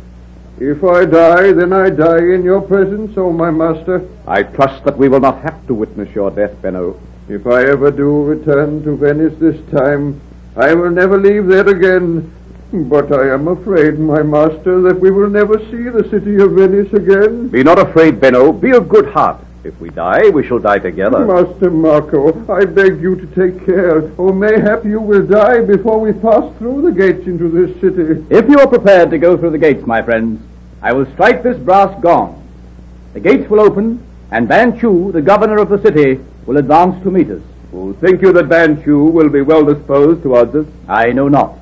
If 0.58 0.82
I 0.82 1.04
die, 1.04 1.52
then 1.52 1.72
I 1.72 1.90
die 1.90 2.32
in 2.34 2.42
your 2.42 2.62
presence, 2.62 3.16
O 3.16 3.30
my 3.32 3.50
master. 3.50 4.08
I 4.26 4.42
trust 4.42 4.84
that 4.84 4.96
we 4.96 5.08
will 5.08 5.20
not 5.20 5.42
have 5.42 5.66
to 5.66 5.74
witness 5.74 6.12
your 6.14 6.30
death, 6.30 6.60
Benno. 6.62 6.98
If 7.28 7.46
I 7.46 7.64
ever 7.64 7.90
do 7.90 8.24
return 8.24 8.82
to 8.84 8.96
Venice 8.96 9.38
this 9.38 9.60
time, 9.70 10.20
I 10.56 10.72
will 10.74 10.90
never 10.90 11.20
leave 11.20 11.46
there 11.46 11.68
again. 11.68 12.32
But 12.72 13.12
I 13.12 13.32
am 13.32 13.46
afraid, 13.46 13.98
my 13.98 14.22
master, 14.22 14.80
that 14.82 14.98
we 14.98 15.10
will 15.10 15.30
never 15.30 15.58
see 15.70 15.88
the 15.88 16.08
city 16.10 16.36
of 16.42 16.52
Venice 16.52 16.92
again. 16.92 17.48
Be 17.48 17.62
not 17.62 17.78
afraid, 17.78 18.20
Benno. 18.20 18.52
Be 18.52 18.72
of 18.72 18.88
good 18.88 19.06
heart. 19.06 19.40
If 19.62 19.80
we 19.80 19.90
die, 19.90 20.28
we 20.30 20.46
shall 20.46 20.58
die 20.58 20.78
together. 20.78 21.24
Master 21.24 21.70
Marco, 21.70 22.30
I 22.52 22.64
beg 22.64 23.00
you 23.00 23.16
to 23.16 23.26
take 23.28 23.64
care, 23.64 24.10
or 24.16 24.32
mayhap 24.32 24.84
you 24.84 25.00
will 25.00 25.26
die 25.26 25.60
before 25.60 26.00
we 26.00 26.12
pass 26.12 26.52
through 26.58 26.82
the 26.82 26.92
gates 26.92 27.26
into 27.26 27.48
this 27.48 27.80
city. 27.80 28.24
If 28.30 28.48
you 28.48 28.58
are 28.58 28.68
prepared 28.68 29.10
to 29.10 29.18
go 29.18 29.36
through 29.36 29.50
the 29.50 29.58
gates, 29.58 29.86
my 29.86 30.02
friends, 30.02 30.40
I 30.82 30.92
will 30.92 31.06
strike 31.14 31.42
this 31.42 31.58
brass 31.58 32.00
gong. 32.00 32.46
The 33.14 33.20
gates 33.20 33.48
will 33.48 33.60
open, 33.60 34.04
and 34.30 34.48
Ban 34.48 34.78
Chu, 34.78 35.10
the 35.12 35.22
governor 35.22 35.58
of 35.58 35.68
the 35.68 35.82
city, 35.82 36.20
will 36.46 36.58
advance 36.58 37.02
to 37.02 37.10
meet 37.10 37.30
us. 37.30 37.42
Oh, 37.72 37.92
think 37.94 38.22
you 38.22 38.32
that 38.32 38.48
Ban 38.48 38.82
Chu 38.84 39.04
will 39.04 39.28
be 39.28 39.42
well 39.42 39.64
disposed 39.64 40.22
towards 40.22 40.54
us? 40.54 40.66
I 40.88 41.12
know 41.12 41.28
not. 41.28 41.58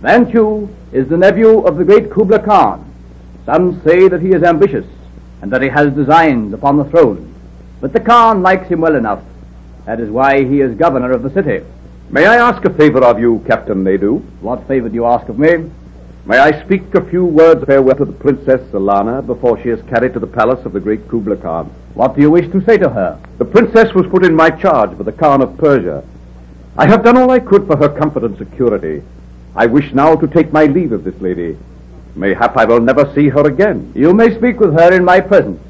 Ban 0.00 0.30
Chu 0.30 0.68
is 0.92 1.08
the 1.08 1.16
nephew 1.16 1.58
of 1.66 1.76
the 1.76 1.84
great 1.84 2.10
Kubla 2.12 2.38
Khan. 2.38 2.84
Some 3.44 3.82
say 3.82 4.06
that 4.06 4.22
he 4.22 4.28
is 4.28 4.44
ambitious, 4.44 4.86
and 5.42 5.50
that 5.52 5.60
he 5.60 5.68
has 5.68 5.92
designs 5.92 6.54
upon 6.54 6.76
the 6.76 6.84
throne. 6.84 7.34
But 7.80 7.92
the 7.92 7.98
Khan 8.00 8.40
likes 8.40 8.68
him 8.68 8.80
well 8.80 8.94
enough. 8.94 9.24
That 9.86 9.98
is 9.98 10.08
why 10.08 10.44
he 10.44 10.60
is 10.60 10.78
governor 10.78 11.10
of 11.10 11.24
the 11.24 11.30
city. 11.30 11.64
May 12.10 12.26
I 12.26 12.36
ask 12.36 12.64
a 12.64 12.72
favor 12.74 13.02
of 13.04 13.18
you, 13.18 13.42
Captain 13.46 13.82
Nadu? 13.82 14.22
What 14.40 14.68
favor 14.68 14.88
do 14.88 14.94
you 14.94 15.04
ask 15.04 15.28
of 15.28 15.38
me? 15.38 15.68
May 16.26 16.38
I 16.38 16.62
speak 16.64 16.94
a 16.94 17.04
few 17.08 17.24
words 17.24 17.62
of 17.62 17.66
farewell 17.66 17.96
to 17.96 18.04
the 18.04 18.12
Princess 18.12 18.60
Zelana 18.70 19.26
before 19.26 19.60
she 19.62 19.70
is 19.70 19.82
carried 19.88 20.12
to 20.12 20.20
the 20.20 20.26
palace 20.28 20.64
of 20.64 20.74
the 20.74 20.80
great 20.80 21.08
Kubla 21.08 21.36
Khan? 21.38 21.66
What 21.94 22.14
do 22.14 22.20
you 22.20 22.30
wish 22.30 22.48
to 22.52 22.64
say 22.64 22.78
to 22.78 22.88
her? 22.88 23.20
The 23.38 23.44
princess 23.44 23.92
was 23.94 24.06
put 24.06 24.24
in 24.24 24.34
my 24.36 24.50
charge 24.50 24.96
by 24.96 25.02
the 25.02 25.12
Khan 25.12 25.42
of 25.42 25.58
Persia. 25.58 26.04
I 26.76 26.86
have 26.86 27.02
done 27.02 27.16
all 27.16 27.32
I 27.32 27.40
could 27.40 27.66
for 27.66 27.76
her 27.76 27.88
comfort 27.88 28.22
and 28.22 28.38
security. 28.38 29.02
I 29.54 29.66
wish 29.66 29.92
now 29.92 30.14
to 30.16 30.26
take 30.26 30.52
my 30.52 30.64
leave 30.64 30.92
of 30.92 31.04
this 31.04 31.20
lady. 31.20 31.56
Mayhap 32.16 32.56
I 32.56 32.64
will 32.64 32.80
never 32.80 33.12
see 33.14 33.28
her 33.28 33.46
again. 33.46 33.92
You 33.94 34.12
may 34.12 34.34
speak 34.36 34.60
with 34.60 34.72
her 34.74 34.92
in 34.94 35.04
my 35.04 35.20
presence. 35.20 35.60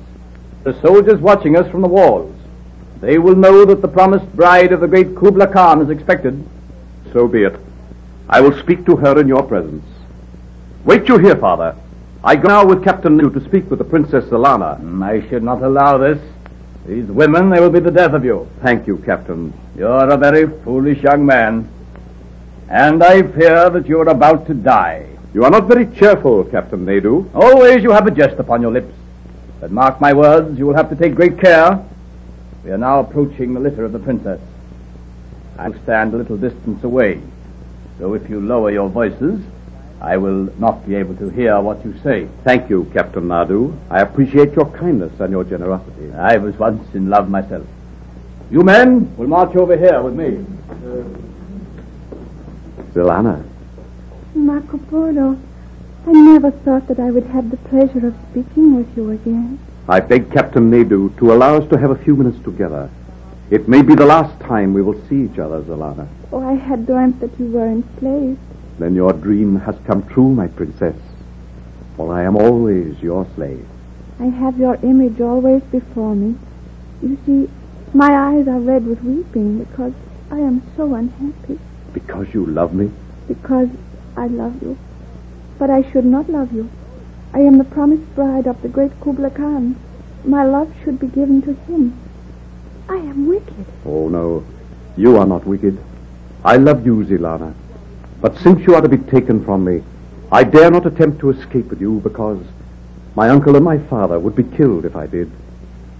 The 0.64 0.78
soldiers 0.80 1.20
watching 1.20 1.56
us 1.56 1.70
from 1.70 1.82
the 1.82 1.88
walls. 1.88 2.34
They 3.00 3.18
will 3.18 3.36
know 3.36 3.64
that 3.64 3.80
the 3.80 3.88
promised 3.88 4.34
bride 4.34 4.72
of 4.72 4.80
the 4.80 4.88
great 4.88 5.14
Kubla 5.16 5.46
Khan 5.46 5.82
is 5.82 5.90
expected. 5.90 6.44
So 7.12 7.28
be 7.28 7.44
it. 7.44 7.56
I 8.28 8.40
will 8.40 8.58
speak 8.58 8.84
to 8.86 8.96
her 8.96 9.20
in 9.20 9.28
your 9.28 9.42
presence. 9.42 9.84
Wait 10.84 11.08
you 11.08 11.18
here, 11.18 11.36
father. 11.36 11.76
I 12.24 12.34
go 12.36 12.48
now 12.48 12.66
with 12.66 12.82
Captain 12.82 13.16
Nadu 13.16 13.32
to 13.34 13.44
speak 13.44 13.70
with 13.70 13.78
the 13.78 13.84
Princess 13.84 14.24
Zelana. 14.24 14.80
Mm, 14.80 15.04
I 15.04 15.26
should 15.28 15.42
not 15.42 15.62
allow 15.62 15.98
this. 15.98 16.18
These 16.86 17.06
women, 17.06 17.50
they 17.50 17.60
will 17.60 17.70
be 17.70 17.80
the 17.80 17.90
death 17.90 18.12
of 18.12 18.24
you. 18.24 18.48
Thank 18.62 18.86
you, 18.86 18.98
Captain. 18.98 19.52
You're 19.76 20.10
a 20.10 20.16
very 20.16 20.46
foolish 20.64 21.02
young 21.02 21.24
man. 21.24 21.68
And 22.68 23.02
I 23.02 23.22
fear 23.22 23.70
that 23.70 23.86
you're 23.86 24.08
about 24.08 24.46
to 24.46 24.54
die. 24.54 25.06
You 25.32 25.44
are 25.44 25.50
not 25.50 25.68
very 25.68 25.86
cheerful, 25.86 26.44
Captain 26.44 26.84
Nadu. 26.84 27.30
Always 27.34 27.82
you 27.82 27.92
have 27.92 28.06
a 28.06 28.10
jest 28.10 28.38
upon 28.38 28.60
your 28.60 28.72
lips. 28.72 28.94
But 29.60 29.70
mark 29.70 30.00
my 30.00 30.12
words, 30.12 30.58
you 30.58 30.66
will 30.66 30.74
have 30.74 30.90
to 30.90 30.96
take 30.96 31.14
great 31.14 31.40
care. 31.40 31.82
We 32.64 32.70
are 32.70 32.78
now 32.78 33.00
approaching 33.00 33.54
the 33.54 33.60
litter 33.60 33.84
of 33.84 33.92
the 33.92 33.98
princess. 33.98 34.40
I'll 35.58 35.74
stand 35.82 36.12
a 36.12 36.18
little 36.18 36.36
distance 36.36 36.84
away. 36.84 37.22
So 37.98 38.12
if 38.14 38.28
you 38.28 38.40
lower 38.40 38.70
your 38.70 38.88
voices, 38.90 39.42
I 40.00 40.16
will 40.16 40.48
not 40.58 40.86
be 40.86 40.94
able 40.94 41.16
to 41.16 41.28
hear 41.30 41.58
what 41.60 41.84
you 41.84 41.98
say. 42.04 42.28
Thank 42.44 42.70
you, 42.70 42.84
Captain 42.92 43.24
Nadu. 43.24 43.76
I 43.90 44.00
appreciate 44.02 44.52
your 44.52 44.70
kindness 44.70 45.18
and 45.20 45.32
your 45.32 45.44
generosity. 45.44 46.12
I 46.12 46.36
was 46.36 46.54
once 46.56 46.94
in 46.94 47.08
love 47.08 47.30
myself. 47.30 47.66
You 48.50 48.62
men 48.62 49.16
will 49.16 49.26
march 49.26 49.56
over 49.56 49.76
here 49.76 50.00
with 50.02 50.14
me. 50.14 50.44
Uh, 50.70 51.27
Zelana, 52.94 53.44
Marco 54.34 54.78
Polo, 54.78 55.38
I 56.06 56.12
never 56.12 56.50
thought 56.50 56.86
that 56.88 56.98
I 56.98 57.10
would 57.10 57.26
have 57.26 57.50
the 57.50 57.56
pleasure 57.56 58.06
of 58.06 58.14
speaking 58.30 58.76
with 58.76 58.96
you 58.96 59.10
again. 59.10 59.58
I 59.88 60.00
beg 60.00 60.32
Captain 60.32 60.70
Nadu 60.70 61.16
to 61.18 61.32
allow 61.32 61.56
us 61.56 61.68
to 61.70 61.78
have 61.78 61.90
a 61.90 62.02
few 62.04 62.16
minutes 62.16 62.42
together. 62.44 62.90
It 63.50 63.68
may 63.68 63.82
be 63.82 63.94
the 63.94 64.06
last 64.06 64.38
time 64.40 64.74
we 64.74 64.82
will 64.82 65.00
see 65.08 65.24
each 65.24 65.38
other, 65.38 65.62
Zelana. 65.62 66.08
Oh, 66.32 66.42
I 66.42 66.54
had 66.54 66.86
dreamt 66.86 67.20
that 67.20 67.38
you 67.38 67.46
were 67.46 67.66
enslaved. 67.66 68.38
Then 68.78 68.94
your 68.94 69.12
dream 69.12 69.56
has 69.60 69.76
come 69.86 70.06
true, 70.08 70.30
my 70.34 70.46
princess. 70.48 70.96
For 71.96 72.14
I 72.14 72.22
am 72.22 72.36
always 72.36 73.00
your 73.02 73.26
slave. 73.34 73.66
I 74.20 74.26
have 74.26 74.58
your 74.58 74.76
image 74.82 75.20
always 75.20 75.62
before 75.62 76.14
me. 76.14 76.36
You 77.02 77.18
see, 77.24 77.50
my 77.94 78.10
eyes 78.12 78.46
are 78.46 78.60
red 78.60 78.86
with 78.86 79.02
weeping 79.02 79.64
because 79.64 79.94
I 80.30 80.38
am 80.38 80.62
so 80.76 80.94
unhappy. 80.94 81.58
Because 81.92 82.32
you 82.34 82.46
love 82.46 82.74
me? 82.74 82.90
Because 83.26 83.68
I 84.16 84.26
love 84.26 84.62
you. 84.62 84.78
But 85.58 85.70
I 85.70 85.90
should 85.90 86.04
not 86.04 86.28
love 86.28 86.52
you. 86.52 86.70
I 87.32 87.40
am 87.40 87.58
the 87.58 87.64
promised 87.64 88.14
bride 88.14 88.46
of 88.46 88.60
the 88.62 88.68
great 88.68 88.98
Kubla 89.00 89.30
Khan. 89.30 89.76
My 90.24 90.44
love 90.44 90.72
should 90.82 90.98
be 90.98 91.06
given 91.06 91.42
to 91.42 91.54
him. 91.54 91.98
I 92.88 92.96
am 92.96 93.26
wicked. 93.26 93.66
Oh, 93.84 94.08
no. 94.08 94.44
You 94.96 95.16
are 95.18 95.26
not 95.26 95.46
wicked. 95.46 95.78
I 96.44 96.56
love 96.56 96.86
you, 96.86 97.04
Zelana. 97.04 97.54
But 98.20 98.38
since 98.38 98.66
you 98.66 98.74
are 98.74 98.80
to 98.80 98.88
be 98.88 98.98
taken 98.98 99.44
from 99.44 99.64
me, 99.64 99.82
I 100.32 100.44
dare 100.44 100.70
not 100.70 100.86
attempt 100.86 101.20
to 101.20 101.30
escape 101.30 101.66
with 101.70 101.80
you 101.80 102.00
because 102.00 102.44
my 103.14 103.28
uncle 103.28 103.56
and 103.56 103.64
my 103.64 103.78
father 103.78 104.18
would 104.18 104.34
be 104.34 104.44
killed 104.44 104.84
if 104.84 104.96
I 104.96 105.06
did. 105.06 105.30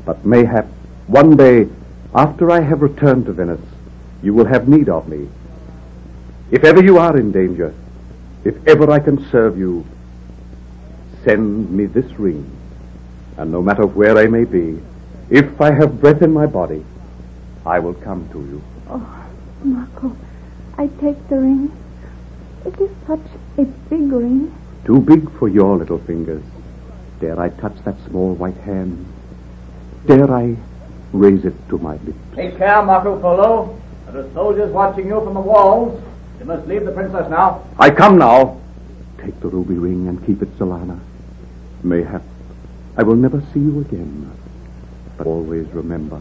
But 0.05 0.25
mayhap 0.25 0.67
one 1.07 1.37
day, 1.37 1.69
after 2.15 2.51
I 2.51 2.61
have 2.61 2.83
returned 2.83 3.27
to 3.27 3.33
Venice, 3.33 3.61
you 4.23 4.35
will 4.35 4.47
have 4.47 4.69
need 4.69 4.89
of 4.89 5.09
me. 5.09 5.29
If 6.51 6.65
ever 6.65 6.83
you 6.83 6.99
are 6.99 7.17
in 7.17 7.31
danger, 7.33 7.75
If 8.45 8.67
ever 8.67 8.91
I 8.91 8.99
can 9.01 9.29
serve 9.31 9.59
you, 9.59 9.85
send 11.25 11.71
me 11.71 11.87
this 11.87 12.11
ring, 12.19 12.49
and 13.37 13.51
no 13.51 13.61
matter 13.61 13.85
where 13.87 14.17
I 14.17 14.27
may 14.27 14.45
be, 14.45 14.81
if 15.29 15.61
I 15.61 15.73
have 15.73 16.01
breath 16.01 16.23
in 16.23 16.33
my 16.33 16.47
body, 16.47 16.85
I 17.67 17.79
will 17.81 17.95
come 17.95 18.29
to 18.31 18.39
you. 18.39 18.63
Oh, 18.89 19.27
Marco, 19.63 20.17
I 20.79 20.87
take 21.01 21.29
the 21.29 21.39
ring. 21.39 21.73
It 22.65 22.81
is 22.81 22.91
such 23.07 23.27
a 23.59 23.65
big 23.65 24.11
ring. 24.13 24.55
Too 24.85 25.01
big 25.01 25.31
for 25.39 25.49
your 25.49 25.77
little 25.77 25.99
fingers. 25.99 26.43
Dare 27.21 27.39
I 27.39 27.51
touch 27.51 27.77
that 27.85 27.97
small 28.09 28.35
white 28.35 28.57
hand? 28.59 29.05
Dare 30.07 30.31
I 30.33 30.57
raise 31.13 31.45
it 31.45 31.55
to 31.69 31.79
my 31.79 31.97
lips? 31.97 32.19
Take 32.35 32.57
care, 32.57 32.83
Marco 32.83 33.21
Polo. 33.21 33.79
There 34.07 34.25
are 34.25 34.33
soldiers 34.33 34.73
watching 34.73 35.09
you 35.09 35.21
from 35.21 35.35
the 35.35 35.41
walls. 35.41 36.01
You 36.39 36.45
must 36.45 36.67
leave 36.69 36.85
the 36.85 36.93
princess 36.93 37.29
now. 37.31 37.65
I 37.79 37.91
come 37.91 38.19
now. 38.19 38.61
Take 39.19 39.41
the 39.41 39.49
ruby 39.49 39.75
ring 39.75 40.09
and 40.09 40.25
keep 40.25 40.43
it, 40.43 40.59
Zelana. 40.59 41.01
Mayhap 41.83 42.23
I 42.99 43.05
will 43.05 43.15
never 43.15 43.41
see 43.55 43.61
you 43.61 43.81
again. 43.81 44.29
But 45.17 45.29
always 45.29 45.69
remember 45.69 46.21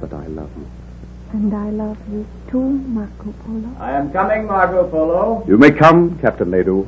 that 0.00 0.12
I 0.12 0.26
love 0.26 0.50
you. 0.56 0.66
And 1.32 1.54
I 1.54 1.70
love 1.70 1.96
you 2.12 2.26
too, 2.50 2.60
Marco 2.60 3.32
Polo. 3.44 3.74
I 3.80 3.92
am 3.92 4.12
coming, 4.12 4.46
Marco 4.46 4.86
Polo. 4.88 5.44
You 5.48 5.56
may 5.56 5.70
come, 5.70 6.18
Captain 6.18 6.50
Nadu. 6.50 6.86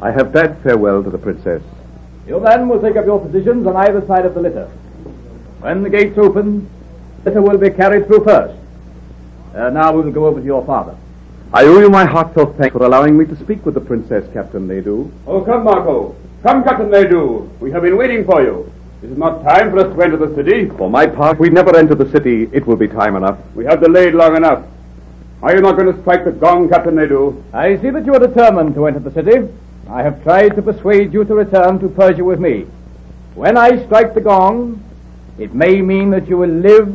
I 0.00 0.10
have 0.10 0.32
bade 0.32 0.56
farewell 0.62 1.04
to 1.04 1.10
the 1.10 1.18
princess. 1.18 1.62
You 2.26 2.40
men 2.40 2.68
will 2.68 2.80
take 2.80 2.96
up 2.96 3.04
your 3.04 3.20
positions 3.20 3.66
on 3.66 3.76
either 3.76 4.04
side 4.06 4.24
of 4.24 4.32
the 4.34 4.40
litter. 4.40 4.66
When 5.60 5.82
the 5.82 5.90
gates 5.90 6.16
open, 6.16 6.68
the 7.24 7.30
litter 7.30 7.42
will 7.42 7.58
be 7.58 7.68
carried 7.68 8.06
through 8.06 8.24
first. 8.24 8.58
Uh, 9.54 9.68
now 9.70 9.92
we 9.92 10.02
will 10.02 10.12
go 10.12 10.26
over 10.26 10.40
to 10.40 10.46
your 10.46 10.64
father. 10.64 10.96
I 11.50 11.64
owe 11.64 11.78
you 11.78 11.88
my 11.88 12.04
heartfelt 12.04 12.58
thanks 12.58 12.76
for 12.76 12.84
allowing 12.84 13.16
me 13.16 13.24
to 13.24 13.34
speak 13.36 13.64
with 13.64 13.72
the 13.72 13.80
princess, 13.80 14.30
Captain 14.34 14.68
Nadu. 14.68 15.10
Oh, 15.26 15.40
come, 15.40 15.64
Marco. 15.64 16.14
Come, 16.42 16.62
Captain 16.62 16.90
Nadu. 16.90 17.48
We 17.58 17.70
have 17.70 17.80
been 17.80 17.96
waiting 17.96 18.26
for 18.26 18.42
you. 18.42 18.70
It 19.02 19.10
is 19.10 19.16
not 19.16 19.42
time 19.42 19.70
for 19.70 19.78
us 19.78 19.94
to 19.96 20.02
enter 20.02 20.18
the 20.18 20.34
city. 20.34 20.68
For 20.76 20.90
my 20.90 21.06
part, 21.06 21.38
we 21.38 21.48
never 21.48 21.74
enter 21.74 21.94
the 21.94 22.10
city. 22.10 22.50
It 22.52 22.66
will 22.66 22.76
be 22.76 22.86
time 22.86 23.16
enough. 23.16 23.38
We 23.54 23.64
have 23.64 23.80
delayed 23.80 24.12
long 24.12 24.36
enough. 24.36 24.66
Are 25.40 25.54
you 25.54 25.62
not 25.62 25.78
going 25.78 25.90
to 25.90 25.98
strike 26.02 26.26
the 26.26 26.32
gong, 26.32 26.68
Captain 26.68 26.96
Nadu? 26.96 27.42
I 27.54 27.80
see 27.80 27.88
that 27.88 28.04
you 28.04 28.12
are 28.12 28.18
determined 28.20 28.74
to 28.74 28.86
enter 28.86 29.00
the 29.00 29.12
city. 29.12 29.48
I 29.88 30.02
have 30.02 30.22
tried 30.24 30.54
to 30.56 30.60
persuade 30.60 31.14
you 31.14 31.24
to 31.24 31.34
return 31.34 31.78
to 31.78 31.88
Persia 31.88 32.22
with 32.24 32.40
me. 32.40 32.66
When 33.34 33.56
I 33.56 33.82
strike 33.86 34.12
the 34.12 34.20
gong, 34.20 34.84
it 35.38 35.54
may 35.54 35.80
mean 35.80 36.10
that 36.10 36.28
you 36.28 36.36
will 36.36 36.50
live. 36.50 36.94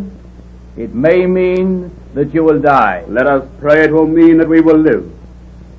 It 0.78 0.94
may 0.94 1.26
mean 1.26 1.90
that 2.14 2.34
you 2.34 2.44
will 2.44 2.60
die. 2.60 3.04
Let 3.08 3.28
us 3.28 3.48
pray 3.60 3.84
it 3.84 3.92
will 3.92 4.08
mean 4.08 4.38
that 4.38 4.48
we 4.48 4.62
will 4.62 4.78
live. 4.78 5.12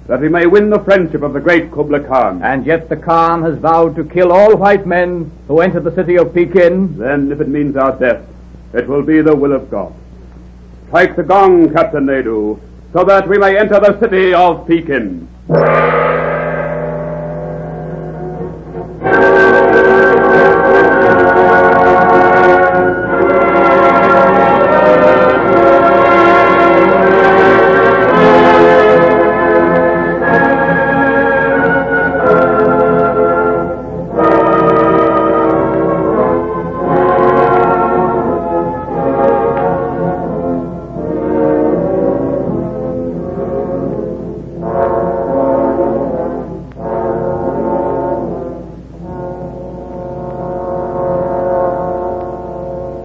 That 0.07 0.21
we 0.21 0.29
may 0.29 0.47
win 0.47 0.69
the 0.69 0.81
friendship 0.81 1.23
of 1.23 1.33
the 1.33 1.41
great 1.41 1.71
Kubla 1.71 2.01
Khan. 2.01 2.43
And 2.43 2.67
yet 2.67 2.89
the 2.89 2.97
Khan 2.97 3.43
has 3.43 3.57
vowed 3.59 3.97
to 3.97 4.05
kill 4.05 4.33
all 4.33 4.57
white 4.57 4.87
men 4.87 5.31
who 5.49 5.61
enter 5.61 5.81
the 5.81 5.95
city 5.95 6.17
of 6.17 6.35
Pekin. 6.35 6.99
Then, 6.99 7.33
if 7.33 7.41
it 7.41 7.49
means 7.49 7.77
our 7.77 7.99
death, 7.99 8.23
it 8.75 8.87
will 8.87 9.03
be 9.03 9.23
the 9.23 9.35
will 9.35 9.53
of 9.53 9.71
God. 9.71 9.95
Strike 10.89 11.17
the 11.17 11.23
gong, 11.23 11.73
Captain 11.73 12.07
Nadu, 12.07 12.61
so 12.93 13.05
that 13.05 13.27
we 13.29 13.39
may 13.39 13.59
enter 13.59 13.81
the 13.81 13.99
city 13.99 14.35
of 14.35 14.67
Pekin. 14.67 15.27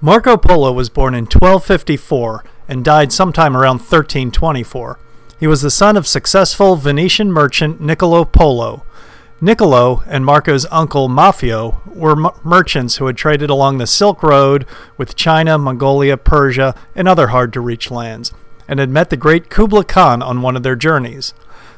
Marco 0.09 0.37
Polo 0.37 0.71
was 0.71 0.89
born 0.89 1.13
in 1.13 1.25
1254 1.25 2.43
and 2.67 2.83
died 2.83 3.13
sometime 3.13 3.55
around 3.55 3.75
1324. 3.75 4.97
He 5.39 5.45
was 5.45 5.61
the 5.61 5.69
son 5.69 5.95
of 5.95 6.07
successful 6.07 6.75
Venetian 6.77 7.31
merchant 7.31 7.79
Niccolo 7.79 8.25
Polo. 8.25 8.83
Niccolo 9.39 10.01
and 10.07 10.25
Marco's 10.25 10.65
uncle 10.71 11.09
Maffeo 11.09 11.85
were 11.85 12.25
m- 12.25 12.33
merchants 12.43 12.95
who 12.95 13.05
had 13.05 13.17
traded 13.17 13.51
along 13.51 13.77
the 13.77 13.85
Silk 13.85 14.23
Road 14.23 14.65
with 14.97 15.15
China, 15.15 15.59
Mongolia, 15.59 16.17
Persia, 16.17 16.73
and 16.95 17.07
other 17.07 17.27
hard 17.27 17.53
to 17.53 17.61
reach 17.61 17.91
lands, 17.91 18.33
and 18.67 18.79
had 18.79 18.89
met 18.89 19.11
the 19.11 19.15
great 19.15 19.51
Kublai 19.51 19.83
Khan 19.83 20.23
on 20.23 20.41
one 20.41 20.55
of 20.55 20.63
their 20.63 20.75
journeys. 20.75 21.35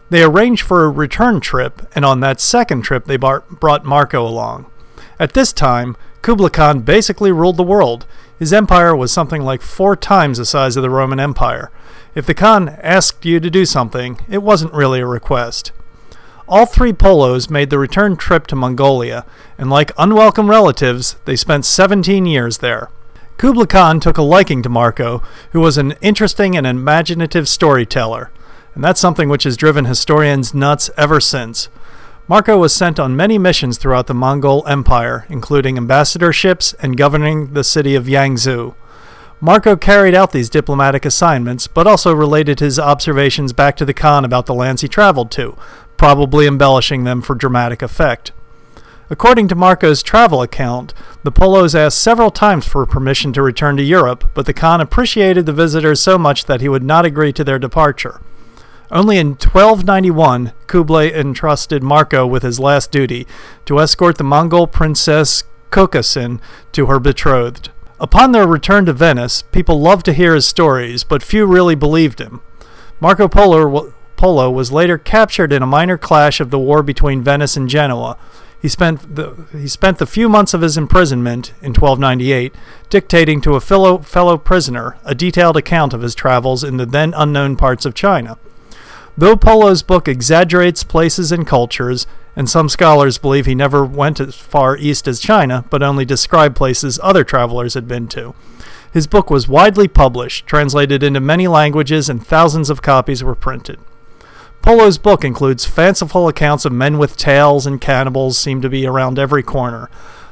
They 0.10 0.24
arranged 0.24 0.64
for 0.64 0.86
a 0.86 0.90
return 0.90 1.42
trip, 1.42 1.82
and 1.94 2.06
on 2.06 2.22
that 2.22 2.40
second 2.40 2.84
trip 2.84 3.04
they 3.04 3.18
bar- 3.18 3.44
brought 3.50 3.84
Marco 3.84 4.26
along. 4.26 4.68
At 5.20 5.34
this 5.34 5.52
time, 5.52 5.98
Kublai 6.22 6.50
Khan 6.50 6.82
basically 6.82 7.32
ruled 7.32 7.58
the 7.58 7.64
world. 7.64 8.06
His 8.38 8.54
empire 8.54 8.96
was 8.96 9.12
something 9.12 9.42
like 9.44 9.62
four 9.62 9.96
times 9.96 10.38
the 10.38 10.46
size 10.46 10.78
of 10.78 10.84
the 10.84 10.90
Roman 10.90 11.20
Empire. 11.20 11.72
If 12.14 12.26
the 12.26 12.34
Khan 12.34 12.70
asked 12.82 13.26
you 13.26 13.40
to 13.40 13.50
do 13.50 13.66
something, 13.66 14.20
it 14.30 14.44
wasn't 14.44 14.74
really 14.74 15.00
a 15.00 15.06
request. 15.06 15.72
All 16.48 16.66
three 16.66 16.94
Polos 16.94 17.50
made 17.50 17.70
the 17.70 17.80
return 17.80 18.18
trip 18.18 18.46
to 18.48 18.56
Mongolia, 18.56 19.26
and 19.58 19.70
like 19.70 19.92
unwelcome 19.98 20.50
relatives, 20.50 21.16
they 21.26 21.36
spent 21.36 21.66
17 21.66 22.26
years 22.26 22.58
there. 22.58 22.90
Kublai 23.38 23.66
Khan 23.66 24.00
took 24.00 24.18
a 24.18 24.22
liking 24.22 24.62
to 24.62 24.70
Marco, 24.70 25.24
who 25.54 25.62
was 25.62 25.78
an 25.78 25.94
interesting 26.02 26.56
and 26.56 26.68
imaginative 26.68 27.48
storyteller, 27.48 28.30
and 28.76 28.84
that's 28.84 29.00
something 29.00 29.30
which 29.30 29.46
has 29.46 29.58
driven 29.58 29.86
historians 29.86 30.54
nuts 30.54 30.92
ever 30.98 31.20
since. 31.20 31.70
Marco 32.32 32.58
was 32.58 32.74
sent 32.74 32.98
on 32.98 33.14
many 33.14 33.38
missions 33.38 33.78
throughout 33.78 34.08
the 34.08 34.14
Mongol 34.14 34.66
Empire, 34.66 35.26
including 35.28 35.76
ambassadorships 35.76 36.74
and 36.82 36.96
governing 36.96 37.52
the 37.52 37.62
city 37.62 37.94
of 37.94 38.06
Yangzhou. 38.06 38.74
Marco 39.42 39.76
carried 39.76 40.16
out 40.16 40.32
these 40.32 40.50
diplomatic 40.50 41.04
assignments, 41.04 41.68
but 41.68 41.86
also 41.86 42.14
related 42.14 42.62
his 42.62 42.80
observations 42.80 43.52
back 43.52 43.76
to 43.76 43.84
the 43.84 43.94
Khan 43.94 44.24
about 44.24 44.46
the 44.46 44.54
lands 44.54 44.82
he 44.82 44.88
traveled 44.88 45.30
to, 45.32 45.58
probably 45.98 46.48
embellishing 46.48 47.04
them 47.04 47.22
for 47.22 47.36
dramatic 47.36 47.82
effect. 47.82 48.32
According 49.10 49.50
to 49.50 49.56
Marco's 49.56 50.02
travel 50.02 50.42
account, 50.42 50.94
the 51.24 51.34
Polos 51.34 51.76
asked 51.76 52.02
several 52.02 52.32
times 52.32 52.66
for 52.66 52.86
permission 52.86 53.34
to 53.34 53.42
return 53.42 53.76
to 53.76 53.84
Europe, 53.84 54.24
but 54.34 54.46
the 54.46 54.54
Khan 54.54 54.80
appreciated 54.80 55.46
the 55.46 55.52
visitors 55.52 56.02
so 56.02 56.18
much 56.18 56.46
that 56.46 56.62
he 56.62 56.70
would 56.70 56.82
not 56.82 57.04
agree 57.04 57.34
to 57.34 57.44
their 57.44 57.60
departure. 57.60 58.22
Only 58.92 59.18
in 59.18 59.30
1291, 59.30 60.52
Kublai 60.68 61.08
entrusted 61.08 61.82
Marco 61.82 62.28
with 62.28 62.44
his 62.44 62.60
last 62.60 62.92
duty 62.92 63.26
to 63.66 63.80
escort 63.80 64.18
the 64.18 64.26
Mongol 64.26 64.68
princess 64.68 65.44
Kokachin 65.72 66.42
to 66.74 66.88
her 66.88 67.00
betrothed. 67.00 67.70
Upon 68.02 68.34
their 68.34 68.46
return 68.46 68.86
to 68.88 68.94
Venice, 68.94 69.44
people 69.44 69.80
loved 69.80 70.04
to 70.06 70.14
hear 70.14 70.36
his 70.36 70.46
stories, 70.46 71.06
but 71.06 71.24
few 71.24 71.46
really 71.46 71.76
believed 71.76 72.20
him. 72.20 72.42
Marco 73.00 73.30
Polo, 73.30 73.94
Polo 74.18 74.52
was 74.52 74.74
later 74.74 74.98
captured 74.98 75.54
in 75.54 75.64
a 75.64 75.68
minor 75.68 75.98
clash 75.98 76.42
of 76.42 76.50
the 76.50 76.60
war 76.60 76.84
between 76.84 77.24
Venice 77.24 77.56
and 77.56 77.70
Genoa. 77.70 78.18
He 78.62 78.68
spent 78.68 79.16
the 79.16 79.46
he 79.54 79.68
spent 79.68 80.00
the 80.00 80.06
few 80.06 80.28
months 80.28 80.54
of 80.54 80.62
his 80.62 80.78
imprisonment 80.78 81.54
in 81.62 81.74
1298 81.74 82.54
dictating 82.90 83.42
to 83.42 83.56
a 83.56 83.62
fellow 83.62 84.00
fellow 84.00 84.38
prisoner 84.38 84.98
a 85.04 85.16
detailed 85.16 85.58
account 85.58 85.94
of 85.94 86.02
his 86.02 86.14
travels 86.14 86.64
in 86.64 86.78
the 86.78 86.86
then 86.86 87.14
unknown 87.16 87.56
parts 87.56 87.86
of 87.86 87.96
China. 87.96 88.38
Though 89.22 89.38
Polo's 89.38 89.84
book 89.84 90.08
exaggerates 90.08 90.84
places 90.84 91.32
and 91.32 91.46
cultures, 91.46 92.08
and 92.36 92.50
some 92.50 92.68
scholars 92.68 93.20
believe 93.20 93.46
he 93.46 93.54
never 93.54 93.86
went 93.86 94.20
as 94.20 94.34
far 94.34 94.76
east 94.76 95.08
as 95.08 95.20
China, 95.20 95.64
but 95.70 95.84
only 95.84 96.06
described 96.06 96.56
places 96.56 97.00
other 97.04 97.24
travelers 97.24 97.76
had 97.76 97.88
been 97.88 98.08
to, 98.08 98.34
his 98.92 99.06
book 99.06 99.30
was 99.30 99.48
widely 99.48 99.88
published, 99.88 100.48
translated 100.48 101.04
into 101.04 101.20
many 101.20 101.48
languages, 101.48 102.10
and 102.10 102.26
thousands 102.26 102.72
of 102.72 102.82
copies 102.82 103.24
were 103.24 103.36
printed. 103.36 103.78
Polo's 104.64 104.98
book 104.98 105.24
includes 105.24 105.68
fanciful 105.68 106.28
accounts 106.28 106.66
of 106.66 106.72
men 106.72 106.98
with 106.98 107.16
tails 107.16 107.68
and 107.68 107.80
cannibals 107.80 108.40
seem 108.40 108.60
to 108.64 108.70
be 108.70 108.88
around 108.88 109.20
every 109.20 109.44
corner. 109.44 109.88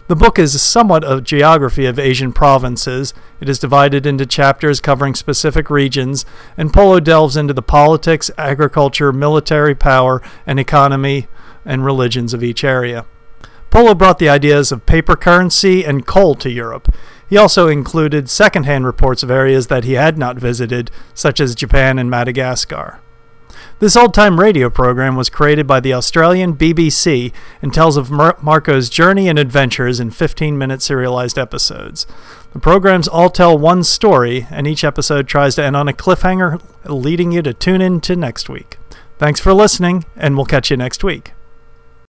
The 0.09 0.15
book 0.15 0.39
is 0.39 0.59
somewhat 0.59 1.03
a 1.07 1.21
geography 1.21 1.85
of 1.85 1.99
Asian 1.99 2.33
provinces. 2.33 3.13
It 3.39 3.47
is 3.47 3.59
divided 3.59 4.07
into 4.07 4.25
chapters 4.25 4.79
covering 4.79 5.13
specific 5.13 5.69
regions, 5.69 6.25
and 6.57 6.73
Polo 6.73 6.99
delves 6.99 7.37
into 7.37 7.53
the 7.53 7.61
politics, 7.61 8.31
agriculture, 8.35 9.13
military 9.13 9.75
power, 9.75 10.19
and 10.47 10.59
economy 10.59 11.27
and 11.63 11.85
religions 11.85 12.33
of 12.33 12.43
each 12.43 12.63
area. 12.63 13.05
Polo 13.69 13.93
brought 13.93 14.17
the 14.17 14.29
ideas 14.29 14.71
of 14.71 14.87
paper 14.87 15.15
currency 15.15 15.85
and 15.85 16.07
coal 16.07 16.33
to 16.33 16.49
Europe. 16.49 16.91
He 17.29 17.37
also 17.37 17.67
included 17.67 18.31
second 18.31 18.63
hand 18.63 18.87
reports 18.87 19.21
of 19.21 19.29
areas 19.29 19.67
that 19.67 19.83
he 19.83 19.93
had 19.93 20.17
not 20.17 20.39
visited, 20.39 20.89
such 21.13 21.39
as 21.39 21.53
Japan 21.53 21.99
and 21.99 22.09
Madagascar. 22.09 22.99
This 23.79 23.95
old 23.95 24.13
time 24.13 24.39
radio 24.39 24.69
program 24.69 25.15
was 25.15 25.29
created 25.29 25.65
by 25.65 25.79
the 25.79 25.93
Australian 25.93 26.55
BBC 26.55 27.31
and 27.61 27.73
tells 27.73 27.97
of 27.97 28.11
Mar- 28.11 28.37
Marco's 28.41 28.89
journey 28.89 29.29
and 29.29 29.39
adventures 29.39 29.99
in 29.99 30.11
15 30.11 30.57
minute 30.57 30.81
serialized 30.81 31.37
episodes. 31.37 32.05
The 32.53 32.59
programs 32.59 33.07
all 33.07 33.29
tell 33.29 33.57
one 33.57 33.83
story, 33.83 34.47
and 34.49 34.67
each 34.67 34.83
episode 34.83 35.27
tries 35.27 35.55
to 35.55 35.63
end 35.63 35.75
on 35.75 35.87
a 35.87 35.93
cliffhanger, 35.93 36.61
leading 36.85 37.31
you 37.31 37.41
to 37.43 37.53
tune 37.53 37.81
in 37.81 38.01
to 38.01 38.15
next 38.15 38.49
week. 38.49 38.77
Thanks 39.17 39.39
for 39.39 39.53
listening, 39.53 40.05
and 40.15 40.35
we'll 40.35 40.45
catch 40.45 40.71
you 40.71 40.77
next 40.77 41.03
week. 41.03 41.33